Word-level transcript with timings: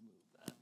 move 0.00 0.12
that. 0.46 0.54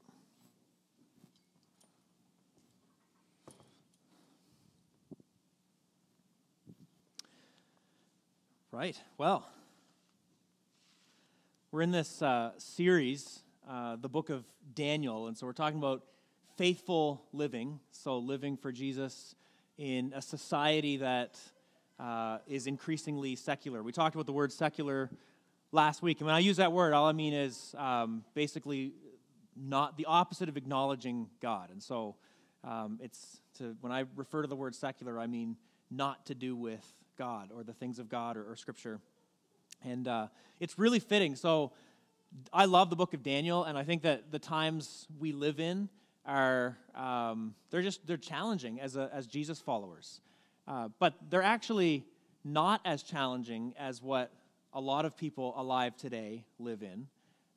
Right. 8.73 8.97
Well, 9.19 9.47
we're 11.73 11.83
in 11.83 11.93
this 11.93 12.21
uh, 12.21 12.51
series, 12.59 13.45
uh, 13.69 13.97
the 13.97 14.09
book 14.09 14.31
of 14.31 14.45
Daniel, 14.75 15.29
and 15.29 15.37
so 15.37 15.47
we're 15.47 15.53
talking 15.53 15.79
about 15.79 16.03
faithful 16.57 17.23
living. 17.33 17.81
So, 17.93 18.19
living 18.19 18.57
for 18.57 18.73
Jesus 18.73 19.35
in 19.79 20.13
a 20.15 20.21
society 20.21 20.97
that 20.99 21.39
uh, 21.99 22.39
is 22.47 22.67
increasingly 22.67 23.37
secular. 23.37 23.83
We 23.83 23.93
talked 23.93 24.15
about 24.15 24.27
the 24.27 24.33
word 24.33 24.53
secular 24.53 25.11
last 25.73 26.03
week, 26.03 26.21
and 26.21 26.27
when 26.27 26.35
I 26.35 26.41
use 26.41 26.57
that 26.57 26.73
word, 26.73 26.93
all 26.93 27.07
I 27.07 27.13
mean 27.13 27.33
is 27.33 27.75
um, 27.79 28.25
basically 28.35 28.93
not 29.57 29.97
the 29.97 30.07
opposite 30.07 30.49
of 30.49 30.57
acknowledging 30.57 31.29
God. 31.41 31.71
And 31.71 31.83
so, 31.83 32.17
um, 32.65 32.99
it's 33.03 33.41
to 33.59 33.77
when 33.81 33.93
I 33.93 34.05
refer 34.17 34.43
to 34.43 34.49
the 34.49 34.57
word 34.57 34.75
secular, 34.75 35.19
I 35.19 35.27
mean 35.27 35.57
not 35.91 36.27
to 36.27 36.35
do 36.35 36.55
with 36.55 36.85
God 37.19 37.51
or 37.55 37.63
the 37.63 37.73
things 37.73 37.99
of 37.99 38.09
God 38.09 38.37
or, 38.37 38.51
or 38.51 38.57
Scripture. 38.57 39.01
And 39.85 40.07
uh, 40.07 40.29
it's 40.59 40.79
really 40.79 41.01
fitting. 41.01 41.37
So 41.37 41.73
I 42.53 42.67
love 42.67 42.91
the 42.91 42.97
book 42.97 43.15
of 43.15 43.23
Daniel, 43.23 43.65
and 43.65 43.77
I 43.77 43.83
think 43.83 44.03
that 44.03 44.31
the 44.31 44.39
times 44.39 45.07
we 45.19 45.33
live 45.33 45.59
in 45.59 45.89
are 46.27 46.77
um, 46.95 47.55
they're 47.71 47.83
just 47.83 48.07
they're 48.07 48.17
challenging 48.17 48.81
as 48.81 48.97
a, 48.97 49.11
as 49.13 49.27
Jesus 49.27 49.59
followers, 49.59 50.21
uh, 50.69 50.89
but 50.99 51.15
they're 51.29 51.43
actually 51.43 52.05
not 52.45 52.81
as 52.85 53.03
challenging 53.03 53.75
as 53.79 54.03
what 54.03 54.31
a 54.73 54.81
lot 54.81 55.05
of 55.05 55.17
people 55.17 55.55
alive 55.57 55.97
today 55.97 56.45
live 56.59 56.83
in, 56.83 57.09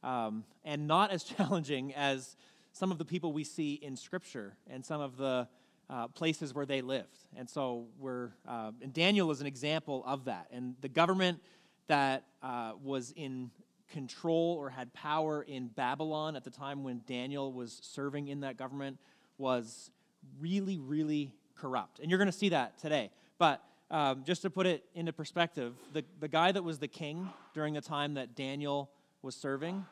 um, 0.04 0.44
and 0.64 0.88
not 0.88 1.12
as 1.12 1.24
challenging 1.38 1.94
as 1.94 2.36
some 2.72 2.92
of 2.92 2.98
the 2.98 3.06
people 3.06 3.34
we 3.34 3.44
see 3.44 3.74
in 3.76 3.96
Scripture 3.96 4.56
and 4.70 4.86
some 4.86 5.02
of 5.02 5.18
the 5.18 5.48
uh, 5.90 6.08
places 6.08 6.54
where 6.54 6.66
they 6.66 6.82
lived. 6.82 7.18
And 7.36 7.50
so 7.50 7.86
we're, 8.00 8.32
uh, 8.48 8.72
and 8.82 8.94
Daniel 8.94 9.30
is 9.32 9.42
an 9.42 9.48
example 9.48 10.04
of 10.06 10.26
that. 10.26 10.48
And 10.52 10.76
the 10.82 10.90
government 10.90 11.40
that 11.88 12.24
uh, 12.42 12.74
was 12.82 13.14
in 13.16 13.52
control 13.92 14.56
or 14.60 14.70
had 14.70 14.92
power 14.94 15.44
in 15.44 15.68
Babylon 15.68 16.36
at 16.36 16.44
the 16.44 16.50
time 16.50 16.84
when 16.84 17.02
Daniel 17.06 17.54
was 17.54 17.80
serving 17.84 18.28
in 18.28 18.40
that 18.42 18.58
government 18.58 18.98
was 19.38 19.92
really, 20.40 20.80
really 20.80 21.32
corrupt. 21.56 22.00
And 22.00 22.10
you're 22.10 22.18
going 22.18 22.32
to 22.32 22.38
see 22.38 22.50
that 22.50 22.80
today. 22.80 23.12
But 23.38 23.62
um, 23.92 24.24
just 24.24 24.42
to 24.42 24.50
put 24.50 24.66
it 24.66 24.84
into 24.96 25.14
perspective, 25.14 25.74
the, 25.92 26.04
the 26.20 26.28
guy 26.28 26.52
that 26.52 26.64
was 26.64 26.80
the 26.80 26.88
king 26.88 27.30
during 27.54 27.76
the 27.76 27.82
time 27.82 28.16
that 28.16 28.36
Daniel 28.36 28.90
was 29.24 29.36
serving, 29.36 29.86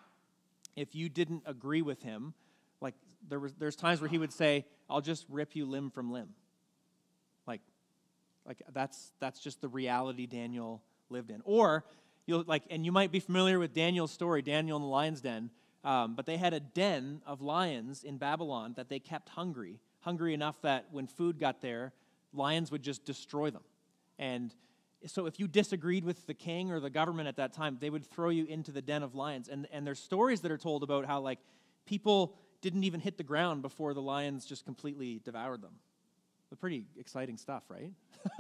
if 0.76 0.94
you 0.94 1.10
didn't 1.10 1.44
agree 1.46 1.82
with 1.82 2.04
him, 2.04 2.34
like 2.82 2.94
there 3.28 3.40
was 3.40 3.54
there's 3.54 3.76
times 3.76 4.02
where 4.02 4.10
he 4.10 4.18
would 4.18 4.34
say, 4.34 4.66
I'll 4.90 5.02
just 5.02 5.26
rip 5.30 5.56
you 5.56 5.66
limb 5.66 5.90
from 5.90 6.12
limb. 6.12 6.30
Like, 7.48 7.62
like 8.46 8.62
that's 8.74 9.12
that's 9.20 9.40
just 9.40 9.62
the 9.62 9.68
reality 9.68 10.28
Daniel 10.28 10.84
lived 11.10 11.32
in. 11.32 11.42
Or 11.46 11.86
you'll 12.26 12.44
like, 12.46 12.64
and 12.70 12.86
you 12.86 12.92
might 12.92 13.12
be 13.12 13.20
familiar 13.20 13.58
with 13.58 13.74
Daniel's 13.74 14.12
story, 14.12 14.42
Daniel 14.42 14.78
in 14.78 14.84
the 14.84 14.90
lion's 14.90 15.22
den. 15.22 15.50
Um, 15.84 16.16
but 16.16 16.28
they 16.28 16.38
had 16.38 16.54
a 16.54 16.60
den 16.60 17.22
of 17.26 17.42
lions 17.42 18.04
in 18.04 18.18
Babylon 18.18 18.74
that 18.76 18.88
they 18.88 19.00
kept 19.00 19.30
hungry, 19.30 19.80
hungry 20.02 20.36
enough 20.36 20.62
that 20.62 20.86
when 20.92 21.08
food 21.08 21.40
got 21.40 21.62
there, 21.62 21.94
lions 22.34 22.72
would 22.72 22.84
just 22.84 23.04
destroy 23.04 23.50
them. 23.50 23.64
And 24.20 24.54
so 25.08 25.26
if 25.26 25.40
you 25.40 25.48
disagreed 25.48 26.04
with 26.04 26.28
the 26.28 26.34
king 26.34 26.72
or 26.72 26.80
the 26.80 26.90
government 26.90 27.28
at 27.28 27.38
that 27.38 27.54
time, 27.54 27.78
they 27.80 27.90
would 27.90 28.06
throw 28.06 28.30
you 28.30 28.46
into 28.46 28.72
the 28.72 28.82
den 28.82 29.04
of 29.04 29.16
lions. 29.16 29.48
And, 29.48 29.68
and 29.72 29.86
there's 29.86 30.00
stories 30.00 30.42
that 30.42 30.52
are 30.52 30.58
told 30.58 30.84
about 30.84 31.06
how 31.06 31.20
like 31.22 31.40
people 31.86 32.36
didn't 32.62 32.84
even 32.84 33.00
hit 33.00 33.18
the 33.18 33.24
ground 33.24 33.62
before 33.62 33.94
the 33.94 34.02
lions 34.02 34.46
just 34.46 34.66
completely 34.66 35.20
devoured 35.24 35.62
them. 35.62 35.74
The 36.50 36.56
pretty 36.56 36.86
exciting 37.00 37.38
stuff, 37.38 37.64
right? 37.70 37.92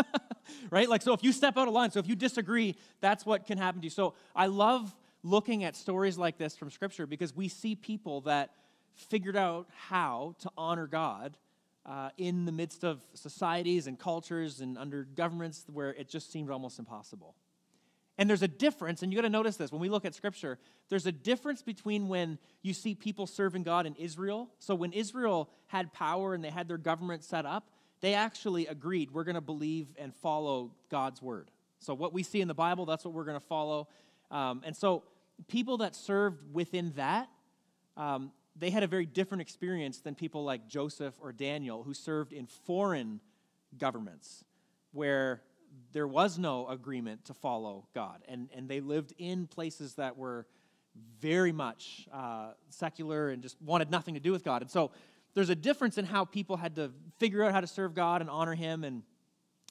right? 0.69 0.87
Like, 0.87 1.01
so 1.01 1.13
if 1.13 1.23
you 1.23 1.31
step 1.31 1.57
out 1.57 1.67
of 1.67 1.73
line, 1.73 1.91
so 1.91 1.99
if 1.99 2.07
you 2.07 2.15
disagree, 2.15 2.75
that's 2.99 3.25
what 3.25 3.47
can 3.47 3.57
happen 3.57 3.81
to 3.81 3.85
you. 3.85 3.89
So 3.89 4.13
I 4.35 4.47
love 4.47 4.93
looking 5.23 5.63
at 5.63 5.75
stories 5.75 6.17
like 6.17 6.37
this 6.37 6.55
from 6.55 6.69
Scripture 6.69 7.07
because 7.07 7.35
we 7.35 7.47
see 7.47 7.75
people 7.75 8.21
that 8.21 8.51
figured 8.95 9.35
out 9.37 9.67
how 9.89 10.35
to 10.39 10.51
honor 10.57 10.87
God 10.87 11.37
uh, 11.85 12.09
in 12.17 12.45
the 12.45 12.51
midst 12.51 12.83
of 12.83 13.01
societies 13.13 13.87
and 13.87 13.97
cultures 13.99 14.61
and 14.61 14.77
under 14.77 15.03
governments 15.03 15.65
where 15.71 15.91
it 15.91 16.09
just 16.09 16.31
seemed 16.31 16.49
almost 16.49 16.79
impossible. 16.79 17.35
And 18.17 18.29
there's 18.29 18.43
a 18.43 18.47
difference, 18.47 19.01
and 19.01 19.11
you 19.11 19.17
got 19.17 19.23
to 19.23 19.29
notice 19.29 19.55
this 19.57 19.71
when 19.71 19.81
we 19.81 19.89
look 19.89 20.05
at 20.05 20.13
Scripture, 20.13 20.59
there's 20.89 21.07
a 21.07 21.11
difference 21.11 21.63
between 21.63 22.07
when 22.07 22.37
you 22.61 22.73
see 22.73 22.93
people 22.93 23.25
serving 23.25 23.63
God 23.63 23.85
in 23.85 23.95
Israel. 23.95 24.49
So 24.59 24.75
when 24.75 24.93
Israel 24.93 25.49
had 25.67 25.91
power 25.91 26.35
and 26.35 26.43
they 26.43 26.49
had 26.49 26.67
their 26.67 26.77
government 26.77 27.23
set 27.23 27.45
up, 27.45 27.69
they 28.01 28.13
actually 28.13 28.67
agreed, 28.67 29.11
we're 29.11 29.23
going 29.23 29.35
to 29.35 29.41
believe 29.41 29.87
and 29.97 30.13
follow 30.15 30.71
God's 30.89 31.21
word. 31.21 31.49
So 31.79 31.93
what 31.93 32.13
we 32.13 32.21
see 32.21 32.41
in 32.41 32.47
the 32.47 32.53
Bible, 32.53 32.85
that's 32.85 33.03
what 33.05 33.13
we're 33.13 33.23
going 33.23 33.39
to 33.39 33.45
follow. 33.45 33.87
Um, 34.29 34.61
and 34.65 34.75
so 34.75 35.03
people 35.47 35.77
that 35.77 35.95
served 35.95 36.53
within 36.53 36.93
that, 36.97 37.29
um, 37.97 38.31
they 38.61 38.69
had 38.69 38.83
a 38.83 38.87
very 38.87 39.07
different 39.07 39.41
experience 39.41 40.01
than 40.01 40.13
people 40.13 40.43
like 40.43 40.67
Joseph 40.67 41.15
or 41.19 41.33
Daniel 41.33 41.81
who 41.81 41.95
served 41.95 42.31
in 42.31 42.45
foreign 42.45 43.19
governments 43.75 44.45
where 44.91 45.41
there 45.93 46.07
was 46.07 46.37
no 46.37 46.67
agreement 46.67 47.25
to 47.25 47.33
follow 47.33 47.87
God. 47.95 48.21
And, 48.27 48.49
and 48.55 48.69
they 48.69 48.79
lived 48.79 49.13
in 49.17 49.47
places 49.47 49.95
that 49.95 50.15
were 50.15 50.45
very 51.19 51.51
much 51.51 52.07
uh, 52.13 52.51
secular 52.69 53.29
and 53.29 53.41
just 53.41 53.59
wanted 53.63 53.89
nothing 53.89 54.13
to 54.13 54.19
do 54.19 54.31
with 54.31 54.43
God. 54.43 54.61
And 54.61 54.69
so 54.69 54.91
there's 55.33 55.49
a 55.49 55.55
difference 55.55 55.97
in 55.97 56.05
how 56.05 56.23
people 56.23 56.55
had 56.55 56.75
to 56.75 56.91
figure 57.17 57.43
out 57.43 57.53
how 57.53 57.61
to 57.61 57.67
serve 57.67 57.95
God 57.95 58.21
and 58.21 58.29
honor 58.29 58.53
Him. 58.53 58.83
And, 58.83 59.01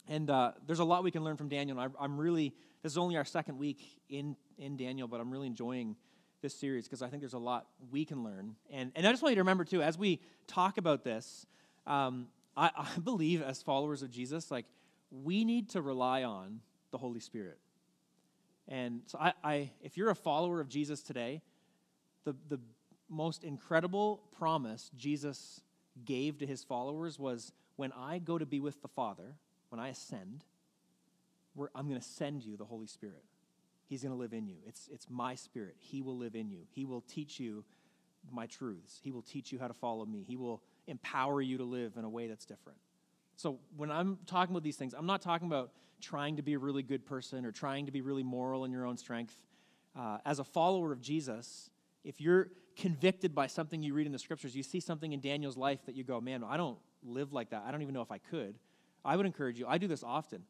and 0.08 0.28
uh, 0.30 0.52
there's 0.66 0.80
a 0.80 0.84
lot 0.84 1.04
we 1.04 1.12
can 1.12 1.22
learn 1.22 1.36
from 1.36 1.48
Daniel. 1.48 1.78
I, 1.78 1.86
I'm 2.00 2.18
really, 2.18 2.54
this 2.82 2.90
is 2.90 2.98
only 2.98 3.16
our 3.16 3.24
second 3.24 3.56
week 3.56 3.80
in, 4.08 4.34
in 4.58 4.76
Daniel, 4.76 5.06
but 5.06 5.20
I'm 5.20 5.30
really 5.30 5.46
enjoying 5.46 5.94
this 6.42 6.54
series 6.54 6.84
because 6.84 7.02
I 7.02 7.08
think 7.08 7.22
there's 7.22 7.34
a 7.34 7.38
lot 7.38 7.66
we 7.90 8.04
can 8.04 8.24
learn. 8.24 8.56
And, 8.70 8.92
and 8.94 9.06
I 9.06 9.10
just 9.10 9.22
want 9.22 9.32
you 9.32 9.36
to 9.36 9.42
remember, 9.42 9.64
too, 9.64 9.82
as 9.82 9.98
we 9.98 10.20
talk 10.46 10.78
about 10.78 11.04
this, 11.04 11.46
um, 11.86 12.28
I, 12.56 12.70
I 12.76 12.98
believe 12.98 13.42
as 13.42 13.62
followers 13.62 14.02
of 14.02 14.10
Jesus, 14.10 14.50
like, 14.50 14.66
we 15.10 15.44
need 15.44 15.70
to 15.70 15.82
rely 15.82 16.22
on 16.22 16.60
the 16.90 16.98
Holy 16.98 17.20
Spirit. 17.20 17.58
And 18.68 19.02
so, 19.06 19.18
I, 19.18 19.32
I, 19.42 19.70
if 19.82 19.96
you're 19.96 20.10
a 20.10 20.14
follower 20.14 20.60
of 20.60 20.68
Jesus 20.68 21.02
today, 21.02 21.42
the, 22.24 22.34
the 22.48 22.60
most 23.08 23.44
incredible 23.44 24.22
promise 24.38 24.90
Jesus 24.96 25.60
gave 26.04 26.38
to 26.38 26.46
his 26.46 26.62
followers 26.62 27.18
was 27.18 27.52
when 27.76 27.92
I 27.92 28.18
go 28.18 28.38
to 28.38 28.46
be 28.46 28.60
with 28.60 28.80
the 28.82 28.88
Father, 28.88 29.34
when 29.68 29.80
I 29.80 29.88
ascend, 29.88 30.44
I'm 31.74 31.88
going 31.88 32.00
to 32.00 32.06
send 32.06 32.44
you 32.44 32.56
the 32.56 32.64
Holy 32.64 32.86
Spirit. 32.86 33.24
He's 33.90 34.04
going 34.04 34.14
to 34.14 34.18
live 34.18 34.32
in 34.32 34.46
you. 34.46 34.54
It's, 34.68 34.88
it's 34.92 35.08
my 35.10 35.34
spirit. 35.34 35.74
He 35.76 36.00
will 36.00 36.16
live 36.16 36.36
in 36.36 36.48
you. 36.48 36.60
He 36.70 36.84
will 36.84 37.00
teach 37.00 37.40
you 37.40 37.64
my 38.30 38.46
truths. 38.46 39.00
He 39.02 39.10
will 39.10 39.22
teach 39.22 39.50
you 39.50 39.58
how 39.58 39.66
to 39.66 39.74
follow 39.74 40.06
me. 40.06 40.24
He 40.26 40.36
will 40.36 40.62
empower 40.86 41.42
you 41.42 41.58
to 41.58 41.64
live 41.64 41.96
in 41.96 42.04
a 42.04 42.08
way 42.08 42.28
that's 42.28 42.46
different. 42.46 42.78
So 43.34 43.58
when 43.76 43.90
I'm 43.90 44.18
talking 44.26 44.54
about 44.54 44.62
these 44.62 44.76
things, 44.76 44.94
I'm 44.96 45.06
not 45.06 45.22
talking 45.22 45.48
about 45.48 45.72
trying 46.00 46.36
to 46.36 46.42
be 46.42 46.52
a 46.52 46.58
really 46.58 46.84
good 46.84 47.04
person 47.04 47.44
or 47.44 47.50
trying 47.50 47.86
to 47.86 47.92
be 47.92 48.00
really 48.00 48.22
moral 48.22 48.64
in 48.64 48.70
your 48.70 48.86
own 48.86 48.96
strength. 48.96 49.34
Uh, 49.98 50.18
as 50.24 50.38
a 50.38 50.44
follower 50.44 50.92
of 50.92 51.00
Jesus, 51.00 51.68
if 52.04 52.20
you're 52.20 52.50
convicted 52.76 53.34
by 53.34 53.48
something 53.48 53.82
you 53.82 53.92
read 53.92 54.06
in 54.06 54.12
the 54.12 54.20
scriptures, 54.20 54.54
you 54.54 54.62
see 54.62 54.78
something 54.78 55.12
in 55.12 55.18
Daniel's 55.20 55.56
life 55.56 55.84
that 55.86 55.97
you 55.97 56.04
go, 56.04 56.20
man, 56.20 56.44
I 56.44 56.56
don't 56.56 56.78
live 57.03 57.32
like 57.32 57.50
that. 57.50 57.65
I 57.66 57.72
don't 57.72 57.82
even 57.82 57.92
know 57.92 58.03
if 58.03 58.12
I 58.12 58.18
could. 58.18 58.54
I 59.04 59.16
would 59.16 59.26
encourage 59.26 59.59
you, 59.59 59.66
I 59.66 59.78
do 59.78 59.88
this 59.88 60.04
often. 60.04 60.44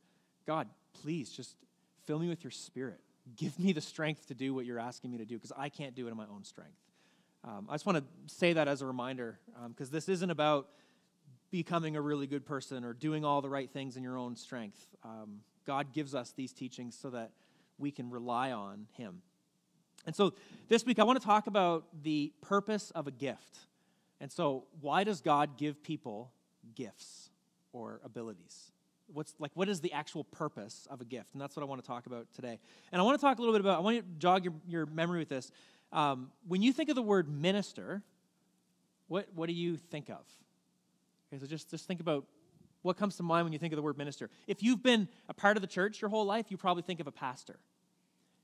God, 0.47 0.69
please 0.93 1.31
just 1.31 1.56
fill 2.05 2.19
me 2.19 2.29
with 2.29 2.44
your 2.44 2.50
spirit. 2.50 3.00
Give 3.37 3.58
me 3.58 3.72
the 3.72 3.81
strength 3.81 4.26
to 4.28 4.34
do 4.34 4.55
what 4.55 4.67
you're 4.67 4.78
asking 4.78 5.11
me 5.11 5.19
to 5.19 5.25
do 5.25 5.37
because 5.37 5.52
I 5.56 5.69
can't 5.69 5.94
do 5.94 6.06
it 6.06 6.11
in 6.11 6.17
my 6.17 6.26
own 6.32 6.44
strength. 6.44 6.78
Um, 7.44 7.67
I 7.70 7.75
just 7.75 7.87
want 7.87 7.99
to 7.99 8.05
say 8.34 8.52
that 8.52 8.69
as 8.69 8.82
a 8.82 8.87
reminder 8.87 9.38
because 9.69 9.88
um, 9.88 9.93
this 9.93 10.08
isn't 10.08 10.31
about 10.31 10.69
becoming 11.50 11.96
a 11.96 12.00
really 12.00 12.26
good 12.26 12.44
person 12.44 12.84
or 12.84 12.93
doing 12.93 13.25
all 13.25 13.40
the 13.40 13.49
right 13.49 13.70
things 13.70 13.96
in 13.96 14.02
your 14.02 14.19
own 14.19 14.37
strength. 14.37 14.78
Um, 15.02 15.40
God 15.67 15.93
gives 15.93 16.14
us 16.14 16.32
these 16.37 16.52
teachings 16.52 16.96
so 17.00 17.11
that 17.11 17.31
we 17.78 17.90
can 17.90 18.11
rely 18.11 18.52
on 18.52 18.87
Him. 18.93 19.22
And 20.06 20.14
so 20.14 20.34
this 20.69 20.84
week, 20.84 20.99
I 20.99 21.05
want 21.05 21.20
to 21.20 21.26
talk 21.26 21.46
about 21.46 21.84
the 22.02 22.32
purpose 22.40 22.90
of 22.93 23.06
a 23.06 23.11
gift. 23.11 23.58
And 24.20 24.31
so, 24.31 24.64
why 24.81 25.05
does 25.05 25.20
God 25.20 25.56
give 25.56 25.82
people 25.82 26.31
gifts 26.75 27.31
or 27.72 28.00
abilities? 28.05 28.72
What's 29.12 29.35
like 29.39 29.51
what 29.55 29.69
is 29.69 29.81
the 29.81 29.93
actual 29.93 30.25
purpose 30.25 30.87
of 30.91 31.01
a 31.01 31.05
gift? 31.05 31.33
And 31.33 31.41
that's 31.41 31.57
what 31.57 31.62
I 31.62 31.67
want 31.67 31.83
to 31.83 31.87
talk 31.87 32.07
about 32.07 32.27
today. 32.35 32.59
And 32.93 33.01
I 33.01 33.05
want 33.05 33.19
to 33.19 33.25
talk 33.25 33.39
a 33.39 33.41
little 33.43 33.55
bit 33.55 33.61
about, 33.61 33.79
I 33.79 33.81
want 33.81 33.99
to 33.99 34.05
jog 34.19 34.45
your, 34.45 34.55
your 34.69 34.87
memory 34.87 35.19
with 35.19 35.29
this. 35.29 35.51
Um, 35.93 36.31
when 36.47 36.62
you 36.62 36.73
think 36.73 36.89
of 36.89 36.95
the 36.95 37.03
word 37.03 37.29
minister, 37.29 38.03
what, 39.09 39.27
what 39.35 39.47
do 39.47 39.53
you 39.53 39.77
think 39.77 40.09
of? 40.09 40.25
Okay, 41.33 41.41
so 41.41 41.47
just, 41.47 41.71
just 41.71 41.87
think 41.87 42.01
about 42.01 42.25
what 42.83 42.97
comes 42.97 43.17
to 43.17 43.23
mind 43.23 43.45
when 43.45 43.53
you 43.53 43.59
think 43.59 43.73
of 43.73 43.77
the 43.77 43.83
word 43.83 43.99
minister. 43.99 44.31
If 44.47 44.62
you've 44.62 44.83
been 44.83 45.09
a 45.29 45.35
part 45.35 45.56
of 45.56 45.61
the 45.61 45.67
church 45.67 46.01
your 46.01 46.09
whole 46.09 46.25
life, 46.25 46.47
you 46.49 46.56
probably 46.56 46.83
think 46.83 47.01
of 47.01 47.06
a 47.06 47.13
pastor. 47.13 47.59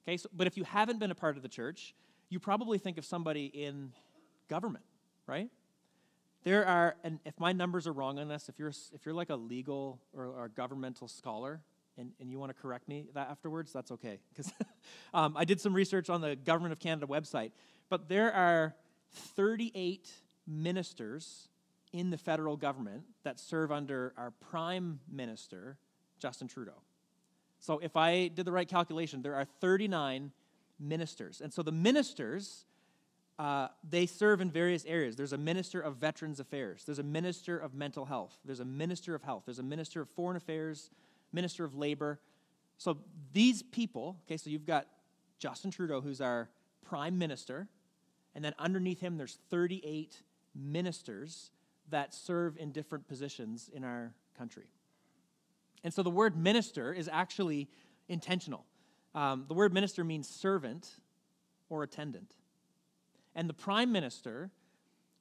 Okay, 0.07 0.17
so, 0.17 0.29
but 0.33 0.47
if 0.47 0.57
you 0.57 0.65
haven't 0.65 0.99
been 0.99 1.11
a 1.11 1.15
part 1.15 1.37
of 1.37 1.43
the 1.43 1.49
church, 1.49 1.95
you 2.29 2.39
probably 2.39 2.79
think 2.79 2.99
of 2.99 3.05
somebody 3.05 3.47
in 3.47 3.93
government, 4.49 4.85
right? 5.27 5.49
There 6.47 6.65
are, 6.65 6.95
and 7.03 7.19
if 7.25 7.41
my 7.41 7.53
numbers 7.53 7.89
are 7.89 7.93
wrong 7.93 8.21
on 8.21 8.29
this, 8.29 8.49
if 8.49 8.57
you're, 8.57 8.73
if 8.95 9.05
you're 9.05 9.17
like 9.17 9.31
a 9.31 9.35
legal 9.35 9.99
or, 10.17 10.27
or 10.27 10.45
a 10.45 10.49
governmental 10.49 11.09
scholar 11.09 11.61
and, 11.99 12.13
and 12.21 12.31
you 12.31 12.39
want 12.39 12.51
to 12.51 12.63
correct 12.63 12.87
me 12.87 13.09
that 13.15 13.29
afterwards, 13.29 13.73
that's 13.73 13.91
okay. 13.91 14.21
Because 14.29 14.53
um, 15.15 15.37
I 15.37 15.45
did 15.45 15.61
some 15.61 15.75
research 15.75 16.09
on 16.09 16.21
the 16.21 16.37
Government 16.37 16.71
of 16.71 16.79
Canada 16.79 17.09
website, 17.09 17.51
but 17.89 18.09
there 18.09 18.33
are 18.33 18.77
38 19.35 20.09
ministers 20.47 21.49
in 21.93 22.11
the 22.11 22.17
federal 22.17 22.57
government 22.57 23.03
that 23.25 23.41
serve 23.41 23.73
under 23.73 24.15
our 24.17 24.31
prime 24.31 25.01
minister, 25.11 25.79
Justin 26.21 26.47
Trudeau. 26.47 26.81
So 27.59 27.81
if 27.81 27.97
I 27.97 28.29
did 28.29 28.45
the 28.45 28.53
right 28.53 28.69
calculation, 28.69 29.21
there 29.21 29.35
are 29.35 29.47
39 29.61 30.31
ministers. 30.79 31.41
And 31.41 31.53
so 31.53 31.65
the 31.65 31.73
ministers 31.73 32.67
uh, 33.39 33.69
they 33.89 34.07
serve 34.07 34.41
in 34.41 34.51
various 34.51 34.85
areas. 34.87 35.17
There's 35.17 35.35
a 35.35 35.39
minister 35.39 35.81
of 35.81 35.97
Veterans 35.97 36.41
Affairs, 36.41 36.85
there's 36.85 36.99
a 36.99 37.05
minister 37.05 37.59
of 37.59 37.75
Mental 37.75 38.05
Health, 38.05 38.39
there's 38.45 38.61
a 38.61 38.65
minister 38.65 39.15
of 39.15 39.23
Health, 39.23 39.43
there's 39.47 39.59
a 39.59 39.65
minister 39.65 40.01
of 40.01 40.09
Foreign 40.11 40.37
Affairs, 40.37 40.91
minister 41.33 41.65
of 41.65 41.75
Labor. 41.75 42.21
So 42.79 42.99
these 43.33 43.63
people, 43.63 44.17
okay, 44.27 44.37
so 44.37 44.51
you've 44.51 44.67
got 44.67 44.87
Justin 45.39 45.71
Trudeau, 45.71 46.01
who's 46.01 46.21
our 46.21 46.49
prime 46.85 47.19
minister, 47.19 47.69
and 48.35 48.45
then 48.45 48.55
underneath 48.59 49.01
him, 49.01 49.17
there's 49.17 49.39
38 49.51 50.23
ministers 50.55 51.51
that 51.91 52.15
serve 52.15 52.57
in 52.57 52.73
different 52.73 53.07
positions 53.07 53.71
in 53.73 53.85
our 53.85 54.13
country. 54.37 54.67
And 55.85 55.93
so 55.93 56.03
the 56.03 56.11
word 56.11 56.37
minister 56.37 56.93
is 56.93 57.09
actually 57.11 57.69
intentional. 58.09 58.65
Um, 59.15 59.45
the 59.49 59.55
word 59.55 59.73
minister 59.73 60.05
means 60.05 60.29
servant 60.29 60.91
or 61.69 61.83
attendant. 61.83 62.35
And 63.37 63.49
the 63.49 63.55
prime 63.55 63.93
minister 63.93 64.51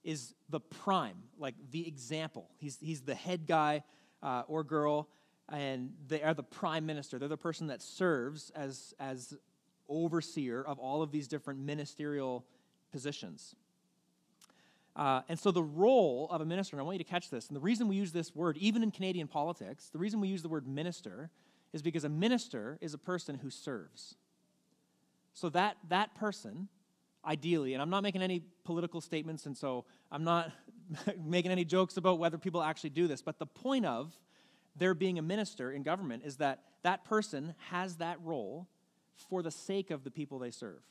is 0.06 0.34
the 0.50 0.62
prime, 0.62 1.18
like 1.38 1.54
the 1.72 1.86
example. 1.86 2.50
He's, 2.58 2.78
he's 2.80 3.02
the 3.02 3.14
head 3.14 3.46
guy 3.46 3.84
uh, 4.24 4.44
or 4.48 4.64
girl, 4.64 5.10
and 5.50 5.92
they 6.08 6.24
are 6.24 6.34
the 6.34 6.44
prime 6.44 6.86
minister. 6.86 7.20
They're 7.20 7.28
the 7.28 7.38
person 7.38 7.68
that 7.68 7.82
serves 7.82 8.52
as, 8.56 8.94
as 9.00 9.36
overseer 9.90 10.64
of 10.64 10.80
all 10.80 11.02
of 11.02 11.12
these 11.12 11.28
different 11.28 11.60
ministerial 11.60 12.46
positions. 12.92 13.56
Uh, 14.96 15.22
and 15.28 15.38
so, 15.38 15.52
the 15.52 15.62
role 15.62 16.30
of 16.32 16.40
a 16.40 16.46
minister, 16.46 16.78
and 16.78 16.82
I 16.82 16.84
want 16.86 16.98
you 16.98 17.04
to 17.04 17.10
catch 17.10 17.30
this, 17.30 17.48
and 17.48 17.56
the 17.56 17.62
reason 17.62 17.90
we 17.90 17.98
use 17.98 18.14
this 18.14 18.34
word, 18.34 18.56
even 18.58 18.82
in 18.82 18.92
Canadian 18.92 19.28
politics, 19.28 19.90
the 19.92 20.00
reason 20.00 20.22
we 20.22 20.30
use 20.30 20.42
the 20.42 20.48
word 20.48 20.66
minister 20.66 21.30
is 21.74 21.82
because 21.82 22.06
a 22.06 22.10
minister 22.10 22.78
is 22.80 22.94
a 22.94 22.98
person 22.98 23.40
who 23.40 23.50
serves. 23.50 24.16
So, 25.34 25.50
that, 25.50 25.76
that 25.90 26.16
person 26.16 26.70
ideally, 27.26 27.74
and 27.74 27.82
I'm 27.82 27.90
not 27.90 28.04
making 28.04 28.22
any 28.22 28.42
political 28.64 29.02
statements, 29.02 29.46
and 29.46 29.58
so 29.58 29.86
I'm 30.12 30.24
not 30.24 30.52
making 31.24 31.52
any 31.52 31.66
jokes 31.66 31.98
about 31.98 32.20
whether 32.20 32.38
people 32.38 32.62
actually 32.62 32.92
do 32.92 33.08
this, 33.08 33.22
but 33.22 33.40
the 33.40 33.46
point 33.46 33.86
of 33.86 34.14
there 34.76 34.94
being 34.94 35.18
a 35.18 35.22
minister 35.22 35.72
in 35.72 35.84
government 35.84 36.24
is 36.26 36.38
that 36.38 36.62
that 36.84 37.06
person 37.06 37.56
has 37.70 37.96
that 37.98 38.20
role 38.22 38.68
for 39.30 39.42
the 39.42 39.52
sake 39.52 39.92
of 39.92 40.04
the 40.04 40.12
people 40.12 40.40
they 40.40 40.52
serve. 40.52 40.82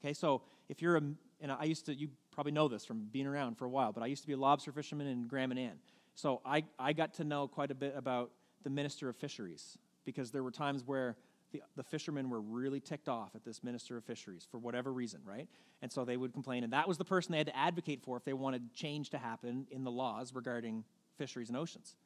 Okay, 0.00 0.12
so 0.12 0.42
if 0.68 0.80
you're 0.80 0.96
a, 0.96 1.02
and 1.40 1.52
I 1.52 1.64
used 1.64 1.86
to, 1.86 1.94
you 1.94 2.08
probably 2.30 2.52
know 2.52 2.68
this 2.68 2.84
from 2.84 3.08
being 3.10 3.26
around 3.26 3.58
for 3.58 3.64
a 3.64 3.68
while, 3.68 3.92
but 3.92 4.02
I 4.02 4.06
used 4.06 4.22
to 4.22 4.28
be 4.28 4.34
a 4.34 4.38
lobster 4.38 4.70
fisherman 4.70 5.08
in 5.08 5.26
Grand 5.26 5.48
Manan. 5.48 5.78
So 6.14 6.40
I, 6.44 6.64
I 6.78 6.92
got 6.92 7.14
to 7.14 7.24
know 7.24 7.48
quite 7.48 7.70
a 7.70 7.74
bit 7.74 7.94
about 7.96 8.30
the 8.62 8.70
minister 8.70 9.08
of 9.08 9.16
fisheries 9.16 9.78
because 10.04 10.30
there 10.30 10.42
were 10.42 10.50
times 10.50 10.82
where 10.86 11.16
the, 11.52 11.62
the 11.76 11.82
fishermen 11.82 12.30
were 12.30 12.40
really 12.40 12.80
ticked 12.80 13.08
off 13.08 13.34
at 13.34 13.44
this 13.44 13.62
minister 13.62 13.96
of 13.96 14.04
fisheries 14.04 14.46
for 14.50 14.58
whatever 14.58 14.92
reason, 14.92 15.20
right? 15.24 15.48
And 15.82 15.90
so 15.90 16.04
they 16.04 16.16
would 16.16 16.32
complain. 16.32 16.64
And 16.64 16.72
that 16.72 16.86
was 16.86 16.98
the 16.98 17.04
person 17.04 17.32
they 17.32 17.38
had 17.38 17.46
to 17.46 17.56
advocate 17.56 18.02
for 18.02 18.16
if 18.16 18.24
they 18.24 18.32
wanted 18.32 18.74
change 18.74 19.10
to 19.10 19.18
happen 19.18 19.66
in 19.70 19.84
the 19.84 19.90
laws 19.90 20.34
regarding 20.34 20.84
fisheries 21.16 21.48
and 21.48 21.56
oceans. 21.56 21.96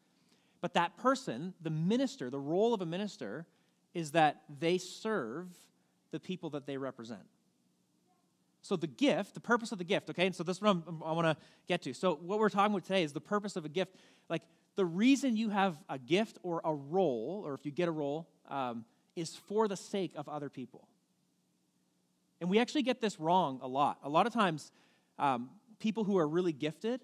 But 0.60 0.74
that 0.74 0.96
person, 0.96 1.54
the 1.60 1.70
minister, 1.70 2.30
the 2.30 2.38
role 2.38 2.72
of 2.72 2.80
a 2.80 2.86
minister 2.86 3.46
is 3.94 4.12
that 4.12 4.42
they 4.60 4.78
serve 4.78 5.48
the 6.12 6.20
people 6.20 6.50
that 6.50 6.66
they 6.66 6.76
represent. 6.76 7.22
So 8.62 8.76
the 8.76 8.86
gift, 8.86 9.34
the 9.34 9.40
purpose 9.40 9.72
of 9.72 9.78
the 9.78 9.84
gift, 9.84 10.08
okay? 10.10 10.26
And 10.26 10.34
so 10.34 10.44
this 10.44 10.56
is 10.56 10.62
what 10.62 10.70
I'm, 10.70 11.02
i 11.04 11.10
want 11.12 11.26
to 11.26 11.36
get 11.66 11.82
to. 11.82 11.92
So 11.92 12.14
what 12.14 12.38
we're 12.38 12.48
talking 12.48 12.72
about 12.72 12.84
today 12.84 13.02
is 13.02 13.12
the 13.12 13.20
purpose 13.20 13.56
of 13.56 13.64
a 13.64 13.68
gift. 13.68 13.96
Like 14.30 14.42
the 14.76 14.84
reason 14.84 15.36
you 15.36 15.50
have 15.50 15.76
a 15.88 15.98
gift 15.98 16.38
or 16.44 16.60
a 16.64 16.72
role, 16.72 17.42
or 17.44 17.54
if 17.54 17.66
you 17.66 17.72
get 17.72 17.88
a 17.88 17.92
role, 17.92 18.28
um, 18.48 18.84
is 19.16 19.34
for 19.34 19.68
the 19.68 19.76
sake 19.76 20.12
of 20.16 20.28
other 20.28 20.48
people. 20.48 20.88
And 22.40 22.50
we 22.50 22.58
actually 22.58 22.82
get 22.82 23.00
this 23.00 23.20
wrong 23.20 23.60
a 23.62 23.68
lot. 23.68 23.98
A 24.02 24.08
lot 24.08 24.26
of 24.26 24.32
times, 24.32 24.72
um, 25.18 25.50
people 25.78 26.04
who 26.04 26.18
are 26.18 26.26
really 26.26 26.52
gifted 26.52 27.00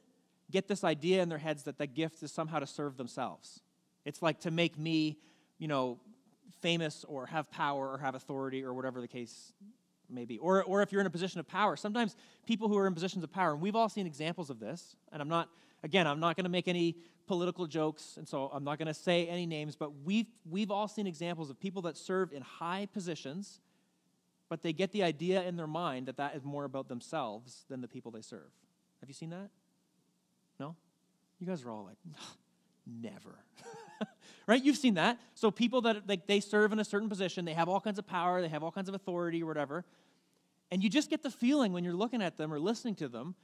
get 0.50 0.66
this 0.66 0.82
idea 0.82 1.22
in 1.22 1.28
their 1.28 1.38
heads 1.38 1.64
that 1.64 1.78
the 1.78 1.86
gift 1.86 2.22
is 2.22 2.32
somehow 2.32 2.58
to 2.58 2.66
serve 2.66 2.96
themselves. 2.96 3.60
It's 4.04 4.22
like 4.22 4.40
to 4.40 4.50
make 4.50 4.78
me, 4.78 5.18
you 5.58 5.68
know, 5.68 5.98
famous 6.60 7.04
or 7.06 7.26
have 7.26 7.50
power 7.50 7.88
or 7.88 7.98
have 7.98 8.14
authority 8.14 8.64
or 8.64 8.72
whatever 8.72 9.00
the 9.00 9.08
case 9.08 9.52
may 10.08 10.24
be. 10.24 10.38
Or, 10.38 10.64
or 10.64 10.82
if 10.82 10.90
you're 10.90 11.00
in 11.00 11.06
a 11.06 11.10
position 11.10 11.38
of 11.38 11.46
power, 11.46 11.76
sometimes 11.76 12.16
people 12.46 12.68
who 12.68 12.78
are 12.78 12.86
in 12.86 12.94
positions 12.94 13.22
of 13.22 13.30
power, 13.30 13.52
and 13.52 13.60
we've 13.60 13.76
all 13.76 13.88
seen 13.88 14.06
examples 14.06 14.50
of 14.50 14.58
this, 14.58 14.96
and 15.12 15.20
I'm 15.20 15.28
not, 15.28 15.48
again, 15.82 16.06
I'm 16.06 16.20
not 16.20 16.36
going 16.36 16.44
to 16.44 16.50
make 16.50 16.66
any 16.66 16.96
political 17.28 17.66
jokes, 17.66 18.16
and 18.16 18.26
so 18.26 18.50
I'm 18.52 18.64
not 18.64 18.78
going 18.78 18.88
to 18.88 18.94
say 18.94 19.28
any 19.28 19.46
names, 19.46 19.76
but 19.76 19.92
we've, 20.04 20.26
we've 20.48 20.70
all 20.70 20.88
seen 20.88 21.06
examples 21.06 21.50
of 21.50 21.60
people 21.60 21.82
that 21.82 21.96
serve 21.96 22.32
in 22.32 22.42
high 22.42 22.88
positions, 22.92 23.60
but 24.48 24.62
they 24.62 24.72
get 24.72 24.90
the 24.90 25.04
idea 25.04 25.42
in 25.42 25.56
their 25.56 25.66
mind 25.66 26.06
that 26.06 26.16
that 26.16 26.34
is 26.34 26.44
more 26.44 26.64
about 26.64 26.88
themselves 26.88 27.64
than 27.68 27.80
the 27.80 27.86
people 27.86 28.10
they 28.10 28.22
serve. 28.22 28.50
Have 29.00 29.08
you 29.08 29.14
seen 29.14 29.30
that? 29.30 29.50
No? 30.58 30.74
You 31.38 31.46
guys 31.46 31.62
are 31.62 31.70
all 31.70 31.84
like, 31.84 31.98
never. 32.86 33.38
right? 34.46 34.62
You've 34.62 34.76
seen 34.76 34.94
that. 34.94 35.20
So 35.34 35.50
people 35.50 35.82
that 35.82 36.08
like, 36.08 36.26
they 36.26 36.40
serve 36.40 36.72
in 36.72 36.78
a 36.80 36.84
certain 36.84 37.08
position, 37.08 37.44
they 37.44 37.54
have 37.54 37.68
all 37.68 37.80
kinds 37.80 37.98
of 37.98 38.06
power, 38.06 38.40
they 38.40 38.48
have 38.48 38.64
all 38.64 38.72
kinds 38.72 38.88
of 38.88 38.94
authority 38.94 39.42
or 39.42 39.46
whatever. 39.46 39.84
And 40.70 40.82
you 40.82 40.90
just 40.90 41.10
get 41.10 41.22
the 41.22 41.30
feeling 41.30 41.72
when 41.72 41.84
you're 41.84 41.94
looking 41.94 42.22
at 42.22 42.36
them 42.36 42.52
or 42.52 42.58
listening 42.58 42.94
to 42.96 43.08
them, 43.08 43.34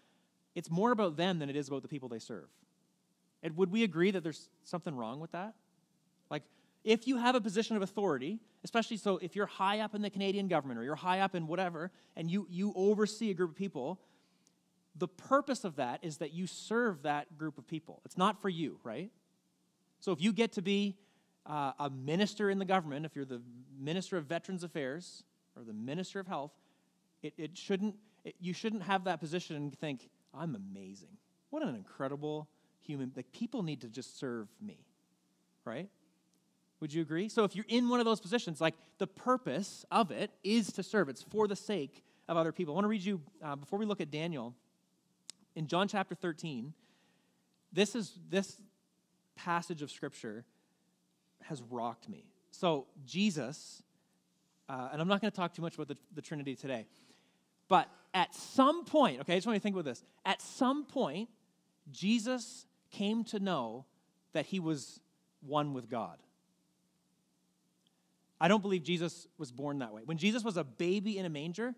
it's 0.54 0.70
more 0.70 0.92
about 0.92 1.16
them 1.16 1.38
than 1.38 1.50
it 1.50 1.56
is 1.56 1.68
about 1.68 1.82
the 1.82 1.88
people 1.88 2.08
they 2.08 2.18
serve. 2.18 2.48
And 3.44 3.56
would 3.58 3.70
we 3.70 3.84
agree 3.84 4.10
that 4.10 4.22
there's 4.22 4.48
something 4.64 4.96
wrong 4.96 5.20
with 5.20 5.32
that? 5.32 5.54
Like, 6.30 6.42
if 6.82 7.06
you 7.06 7.18
have 7.18 7.34
a 7.34 7.40
position 7.40 7.76
of 7.76 7.82
authority, 7.82 8.40
especially 8.64 8.96
so 8.96 9.18
if 9.18 9.36
you're 9.36 9.46
high 9.46 9.80
up 9.80 9.94
in 9.94 10.00
the 10.00 10.10
Canadian 10.10 10.48
government 10.48 10.80
or 10.80 10.82
you're 10.82 10.96
high 10.96 11.20
up 11.20 11.34
in 11.34 11.46
whatever, 11.46 11.92
and 12.16 12.30
you, 12.30 12.46
you 12.50 12.72
oversee 12.74 13.30
a 13.30 13.34
group 13.34 13.50
of 13.50 13.56
people, 13.56 14.00
the 14.96 15.08
purpose 15.08 15.64
of 15.64 15.76
that 15.76 16.02
is 16.02 16.16
that 16.18 16.32
you 16.32 16.46
serve 16.46 17.02
that 17.02 17.36
group 17.36 17.58
of 17.58 17.66
people. 17.66 18.00
It's 18.06 18.16
not 18.16 18.40
for 18.40 18.48
you, 18.48 18.78
right? 18.82 19.10
So 20.00 20.12
if 20.12 20.22
you 20.22 20.32
get 20.32 20.52
to 20.52 20.62
be 20.62 20.96
uh, 21.44 21.72
a 21.78 21.90
minister 21.90 22.48
in 22.48 22.58
the 22.58 22.64
government, 22.64 23.04
if 23.04 23.14
you're 23.14 23.26
the 23.26 23.42
minister 23.78 24.16
of 24.16 24.24
Veterans 24.24 24.64
Affairs 24.64 25.22
or 25.54 25.64
the 25.64 25.74
minister 25.74 26.18
of 26.18 26.26
Health, 26.26 26.52
it, 27.22 27.34
it 27.36 27.58
shouldn't, 27.58 27.96
it, 28.24 28.36
you 28.40 28.54
shouldn't 28.54 28.84
have 28.84 29.04
that 29.04 29.20
position 29.20 29.56
and 29.56 29.78
think, 29.78 30.08
I'm 30.32 30.54
amazing. 30.54 31.18
What 31.50 31.62
an 31.62 31.74
incredible 31.74 32.48
human 32.84 33.12
like 33.16 33.30
people 33.32 33.62
need 33.62 33.80
to 33.80 33.88
just 33.88 34.18
serve 34.18 34.48
me 34.60 34.84
right? 35.64 35.88
Would 36.80 36.92
you 36.92 37.02
agree? 37.02 37.28
So 37.28 37.44
if 37.44 37.56
you're 37.56 37.64
in 37.68 37.88
one 37.88 38.00
of 38.00 38.06
those 38.06 38.20
positions 38.20 38.60
like 38.60 38.74
the 38.98 39.06
purpose 39.06 39.84
of 39.90 40.10
it 40.10 40.30
is 40.42 40.72
to 40.72 40.82
serve. 40.82 41.08
It's 41.08 41.22
for 41.22 41.48
the 41.48 41.56
sake 41.56 42.02
of 42.28 42.36
other 42.36 42.52
people. 42.52 42.74
I 42.74 42.76
want 42.76 42.84
to 42.84 42.88
read 42.88 43.04
you 43.04 43.20
uh, 43.42 43.56
before 43.56 43.78
we 43.78 43.86
look 43.86 44.00
at 44.00 44.10
daniel 44.10 44.54
in 45.56 45.66
john 45.66 45.88
chapter 45.88 46.14
13 46.14 46.72
this 47.72 47.94
is 47.94 48.18
this 48.30 48.56
passage 49.36 49.82
of 49.82 49.90
scripture 49.90 50.44
has 51.42 51.62
rocked 51.70 52.08
me. 52.08 52.24
So 52.50 52.86
jesus 53.04 53.82
uh, 54.68 54.88
and 54.92 55.00
i'm 55.00 55.08
not 55.08 55.20
going 55.20 55.30
to 55.30 55.36
talk 55.36 55.54
too 55.54 55.62
much 55.62 55.74
about 55.74 55.88
the, 55.88 55.96
the 56.14 56.22
trinity 56.22 56.54
today 56.54 56.86
but 57.68 57.88
at 58.14 58.34
some 58.34 58.84
point 58.84 59.20
okay 59.20 59.34
i 59.34 59.36
just 59.36 59.46
want 59.46 59.54
you 59.54 59.60
to 59.60 59.62
think 59.62 59.74
about 59.74 59.84
this. 59.84 60.02
At 60.24 60.40
some 60.40 60.84
point 60.84 61.28
jesus 61.90 62.66
came 62.94 63.24
to 63.24 63.38
know 63.38 63.84
that 64.32 64.46
he 64.46 64.60
was 64.60 65.00
one 65.40 65.74
with 65.74 65.88
God. 65.90 66.18
I 68.40 68.48
don't 68.48 68.62
believe 68.62 68.82
Jesus 68.82 69.26
was 69.38 69.50
born 69.50 69.78
that 69.78 69.92
way. 69.92 70.02
When 70.04 70.18
Jesus 70.18 70.44
was 70.44 70.56
a 70.56 70.64
baby 70.64 71.18
in 71.18 71.24
a 71.24 71.30
manger, 71.30 71.74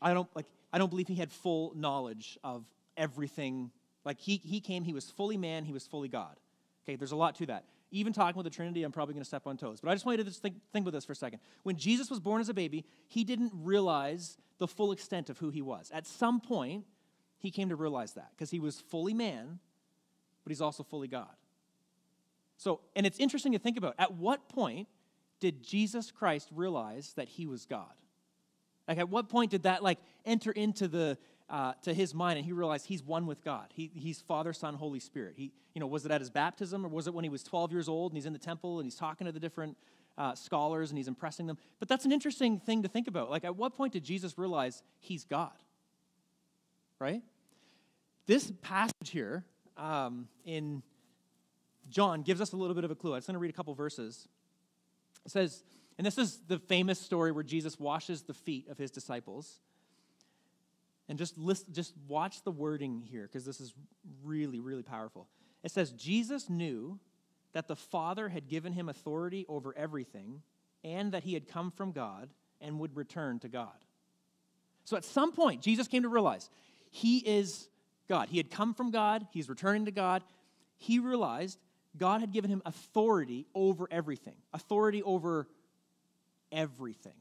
I 0.00 0.14
don't 0.14 0.28
like 0.34 0.46
I 0.72 0.78
don't 0.78 0.88
believe 0.88 1.08
he 1.08 1.16
had 1.16 1.32
full 1.32 1.72
knowledge 1.74 2.38
of 2.42 2.64
everything. 2.96 3.70
Like 4.04 4.18
he 4.18 4.36
he 4.36 4.60
came, 4.60 4.84
he 4.84 4.92
was 4.92 5.10
fully 5.10 5.36
man, 5.36 5.64
he 5.64 5.72
was 5.72 5.86
fully 5.86 6.08
God. 6.08 6.36
Okay, 6.84 6.96
there's 6.96 7.12
a 7.12 7.16
lot 7.16 7.34
to 7.36 7.46
that. 7.46 7.64
Even 7.92 8.12
talking 8.12 8.36
with 8.36 8.44
the 8.44 8.50
Trinity, 8.50 8.84
I'm 8.84 8.92
probably 8.92 9.14
going 9.14 9.22
to 9.22 9.28
step 9.28 9.46
on 9.46 9.56
toes. 9.56 9.80
But 9.80 9.90
I 9.90 9.94
just 9.94 10.06
want 10.06 10.18
you 10.18 10.24
to 10.24 10.30
just 10.30 10.40
think, 10.40 10.54
think 10.72 10.84
with 10.84 10.94
this 10.94 11.04
for 11.04 11.12
a 11.12 11.16
second. 11.16 11.40
When 11.64 11.76
Jesus 11.76 12.08
was 12.08 12.20
born 12.20 12.40
as 12.40 12.48
a 12.48 12.54
baby, 12.54 12.84
he 13.08 13.24
didn't 13.24 13.52
realize 13.52 14.38
the 14.58 14.68
full 14.68 14.92
extent 14.92 15.28
of 15.28 15.38
who 15.38 15.50
he 15.50 15.60
was. 15.60 15.90
At 15.92 16.06
some 16.06 16.40
point, 16.40 16.84
he 17.40 17.50
came 17.50 17.68
to 17.68 17.76
realize 17.76 18.12
that 18.12 18.30
because 18.30 18.50
he 18.50 18.60
was 18.60 18.80
fully 18.80 19.12
man 19.12 19.58
but 20.50 20.54
he's 20.54 20.60
also 20.60 20.82
fully 20.82 21.06
God. 21.06 21.28
So, 22.56 22.80
and 22.96 23.06
it's 23.06 23.20
interesting 23.20 23.52
to 23.52 23.58
think 23.60 23.76
about 23.78 23.94
at 24.00 24.14
what 24.14 24.48
point 24.48 24.88
did 25.38 25.62
Jesus 25.62 26.10
Christ 26.10 26.48
realize 26.52 27.12
that 27.14 27.28
he 27.28 27.46
was 27.46 27.66
God? 27.66 27.94
Like, 28.88 28.98
at 28.98 29.08
what 29.08 29.28
point 29.28 29.52
did 29.52 29.62
that 29.62 29.84
like 29.84 30.00
enter 30.26 30.50
into 30.50 30.88
the 30.88 31.18
uh, 31.48 31.74
to 31.82 31.94
his 31.94 32.16
mind, 32.16 32.38
and 32.38 32.44
he 32.44 32.52
realized 32.52 32.86
he's 32.86 33.04
one 33.04 33.28
with 33.28 33.44
God. 33.44 33.66
He, 33.72 33.92
he's 33.94 34.22
Father, 34.22 34.52
Son, 34.52 34.74
Holy 34.74 34.98
Spirit. 34.98 35.34
He, 35.36 35.52
you 35.72 35.80
know, 35.80 35.86
was 35.86 36.04
it 36.04 36.10
at 36.10 36.20
his 36.20 36.30
baptism, 36.30 36.84
or 36.84 36.88
was 36.88 37.06
it 37.06 37.14
when 37.14 37.22
he 37.22 37.30
was 37.30 37.44
12 37.44 37.70
years 37.70 37.88
old 37.88 38.10
and 38.10 38.16
he's 38.16 38.26
in 38.26 38.32
the 38.32 38.38
temple 38.40 38.80
and 38.80 38.86
he's 38.86 38.96
talking 38.96 39.26
to 39.26 39.32
the 39.32 39.38
different 39.38 39.76
uh, 40.18 40.34
scholars 40.34 40.90
and 40.90 40.98
he's 40.98 41.06
impressing 41.06 41.46
them? 41.46 41.58
But 41.78 41.88
that's 41.88 42.04
an 42.04 42.10
interesting 42.10 42.58
thing 42.58 42.82
to 42.82 42.88
think 42.88 43.06
about. 43.06 43.30
Like, 43.30 43.44
at 43.44 43.54
what 43.54 43.76
point 43.76 43.92
did 43.92 44.02
Jesus 44.02 44.36
realize 44.36 44.82
he's 44.98 45.24
God? 45.24 45.52
Right? 46.98 47.22
This 48.26 48.52
passage 48.62 49.10
here 49.10 49.44
um, 49.80 50.28
in 50.44 50.82
John 51.88 52.22
gives 52.22 52.40
us 52.40 52.52
a 52.52 52.56
little 52.56 52.74
bit 52.74 52.84
of 52.84 52.90
a 52.90 52.94
clue. 52.94 53.14
I'm 53.14 53.18
just 53.18 53.26
going 53.26 53.34
to 53.34 53.40
read 53.40 53.50
a 53.50 53.54
couple 53.54 53.74
verses. 53.74 54.28
It 55.24 55.32
says, 55.32 55.64
and 55.98 56.06
this 56.06 56.18
is 56.18 56.40
the 56.46 56.58
famous 56.58 57.00
story 57.00 57.32
where 57.32 57.42
Jesus 57.42 57.78
washes 57.80 58.22
the 58.22 58.34
feet 58.34 58.68
of 58.68 58.78
his 58.78 58.90
disciples. 58.90 59.60
And 61.08 61.18
just 61.18 61.36
list, 61.36 61.66
just 61.72 61.94
watch 62.06 62.44
the 62.44 62.52
wording 62.52 63.02
here 63.10 63.22
because 63.22 63.44
this 63.44 63.60
is 63.60 63.74
really, 64.22 64.60
really 64.60 64.84
powerful. 64.84 65.26
It 65.64 65.72
says, 65.72 65.90
Jesus 65.90 66.48
knew 66.48 67.00
that 67.52 67.66
the 67.66 67.74
Father 67.74 68.28
had 68.28 68.48
given 68.48 68.72
him 68.72 68.88
authority 68.88 69.44
over 69.48 69.76
everything 69.76 70.42
and 70.84 71.12
that 71.12 71.24
he 71.24 71.34
had 71.34 71.48
come 71.48 71.72
from 71.72 71.90
God 71.90 72.30
and 72.60 72.78
would 72.78 72.96
return 72.96 73.40
to 73.40 73.48
God. 73.48 73.84
So 74.84 74.96
at 74.96 75.04
some 75.04 75.32
point, 75.32 75.62
Jesus 75.62 75.88
came 75.88 76.02
to 76.02 76.08
realize 76.08 76.48
he 76.90 77.18
is 77.18 77.68
God. 78.10 78.28
He 78.28 78.36
had 78.36 78.50
come 78.50 78.74
from 78.74 78.90
God, 78.90 79.26
he's 79.32 79.48
returning 79.48 79.86
to 79.86 79.92
God. 79.92 80.22
He 80.76 80.98
realized 80.98 81.58
God 81.96 82.20
had 82.20 82.32
given 82.32 82.50
him 82.50 82.60
authority 82.66 83.46
over 83.54 83.86
everything, 83.90 84.34
authority 84.52 85.02
over 85.02 85.46
everything, 86.50 87.14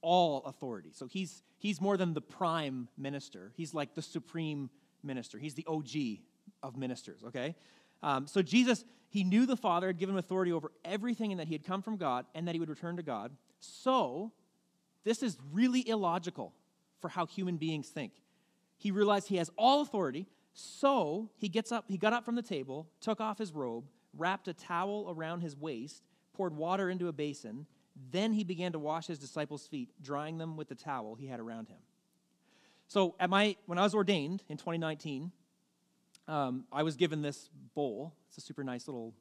all 0.00 0.42
authority. 0.44 0.90
So 0.94 1.06
he's, 1.06 1.42
he's 1.58 1.80
more 1.80 1.96
than 1.96 2.14
the 2.14 2.22
prime 2.22 2.88
minister, 2.96 3.52
he's 3.54 3.74
like 3.74 3.94
the 3.94 4.02
supreme 4.02 4.70
minister. 5.02 5.38
He's 5.38 5.54
the 5.54 5.66
OG 5.66 6.22
of 6.62 6.78
ministers, 6.78 7.22
okay? 7.24 7.54
Um, 8.02 8.26
so 8.26 8.40
Jesus, 8.40 8.84
he 9.10 9.22
knew 9.24 9.44
the 9.44 9.56
Father 9.56 9.88
had 9.88 9.98
given 9.98 10.14
him 10.14 10.18
authority 10.18 10.52
over 10.52 10.72
everything 10.84 11.30
and 11.32 11.38
that 11.38 11.48
he 11.48 11.54
had 11.54 11.64
come 11.64 11.82
from 11.82 11.98
God 11.98 12.24
and 12.34 12.48
that 12.48 12.54
he 12.54 12.58
would 12.58 12.70
return 12.70 12.96
to 12.96 13.02
God. 13.02 13.32
So, 13.60 14.32
this 15.04 15.22
is 15.22 15.36
really 15.52 15.86
illogical 15.86 16.54
for 17.00 17.08
how 17.08 17.26
human 17.26 17.58
beings 17.58 17.88
think. 17.88 18.12
He 18.76 18.90
realized 18.90 19.28
he 19.28 19.36
has 19.36 19.50
all 19.56 19.82
authority, 19.82 20.26
so 20.52 21.30
he 21.36 21.48
gets 21.48 21.72
up, 21.72 21.84
he 21.88 21.96
got 21.96 22.12
up 22.12 22.24
from 22.24 22.34
the 22.34 22.42
table, 22.42 22.88
took 23.00 23.20
off 23.20 23.38
his 23.38 23.52
robe, 23.52 23.84
wrapped 24.16 24.48
a 24.48 24.54
towel 24.54 25.06
around 25.08 25.40
his 25.40 25.56
waist, 25.56 26.02
poured 26.34 26.56
water 26.56 26.90
into 26.90 27.08
a 27.08 27.12
basin, 27.12 27.66
then 28.10 28.32
he 28.32 28.44
began 28.44 28.72
to 28.72 28.78
wash 28.78 29.06
his 29.06 29.18
disciples' 29.18 29.66
feet, 29.66 29.90
drying 30.02 30.38
them 30.38 30.56
with 30.56 30.68
the 30.68 30.74
towel 30.74 31.14
he 31.14 31.26
had 31.26 31.40
around 31.40 31.68
him. 31.68 31.78
So, 32.88 33.14
at 33.18 33.30
my, 33.30 33.56
when 33.66 33.78
I 33.78 33.82
was 33.82 33.94
ordained 33.94 34.42
in 34.48 34.56
2019, 34.56 35.32
um, 36.26 36.64
I 36.72 36.82
was 36.82 36.96
given 36.96 37.22
this 37.22 37.48
bowl. 37.74 38.14
It's 38.28 38.38
a 38.38 38.40
super 38.40 38.64
nice 38.64 38.88
little 38.88 39.14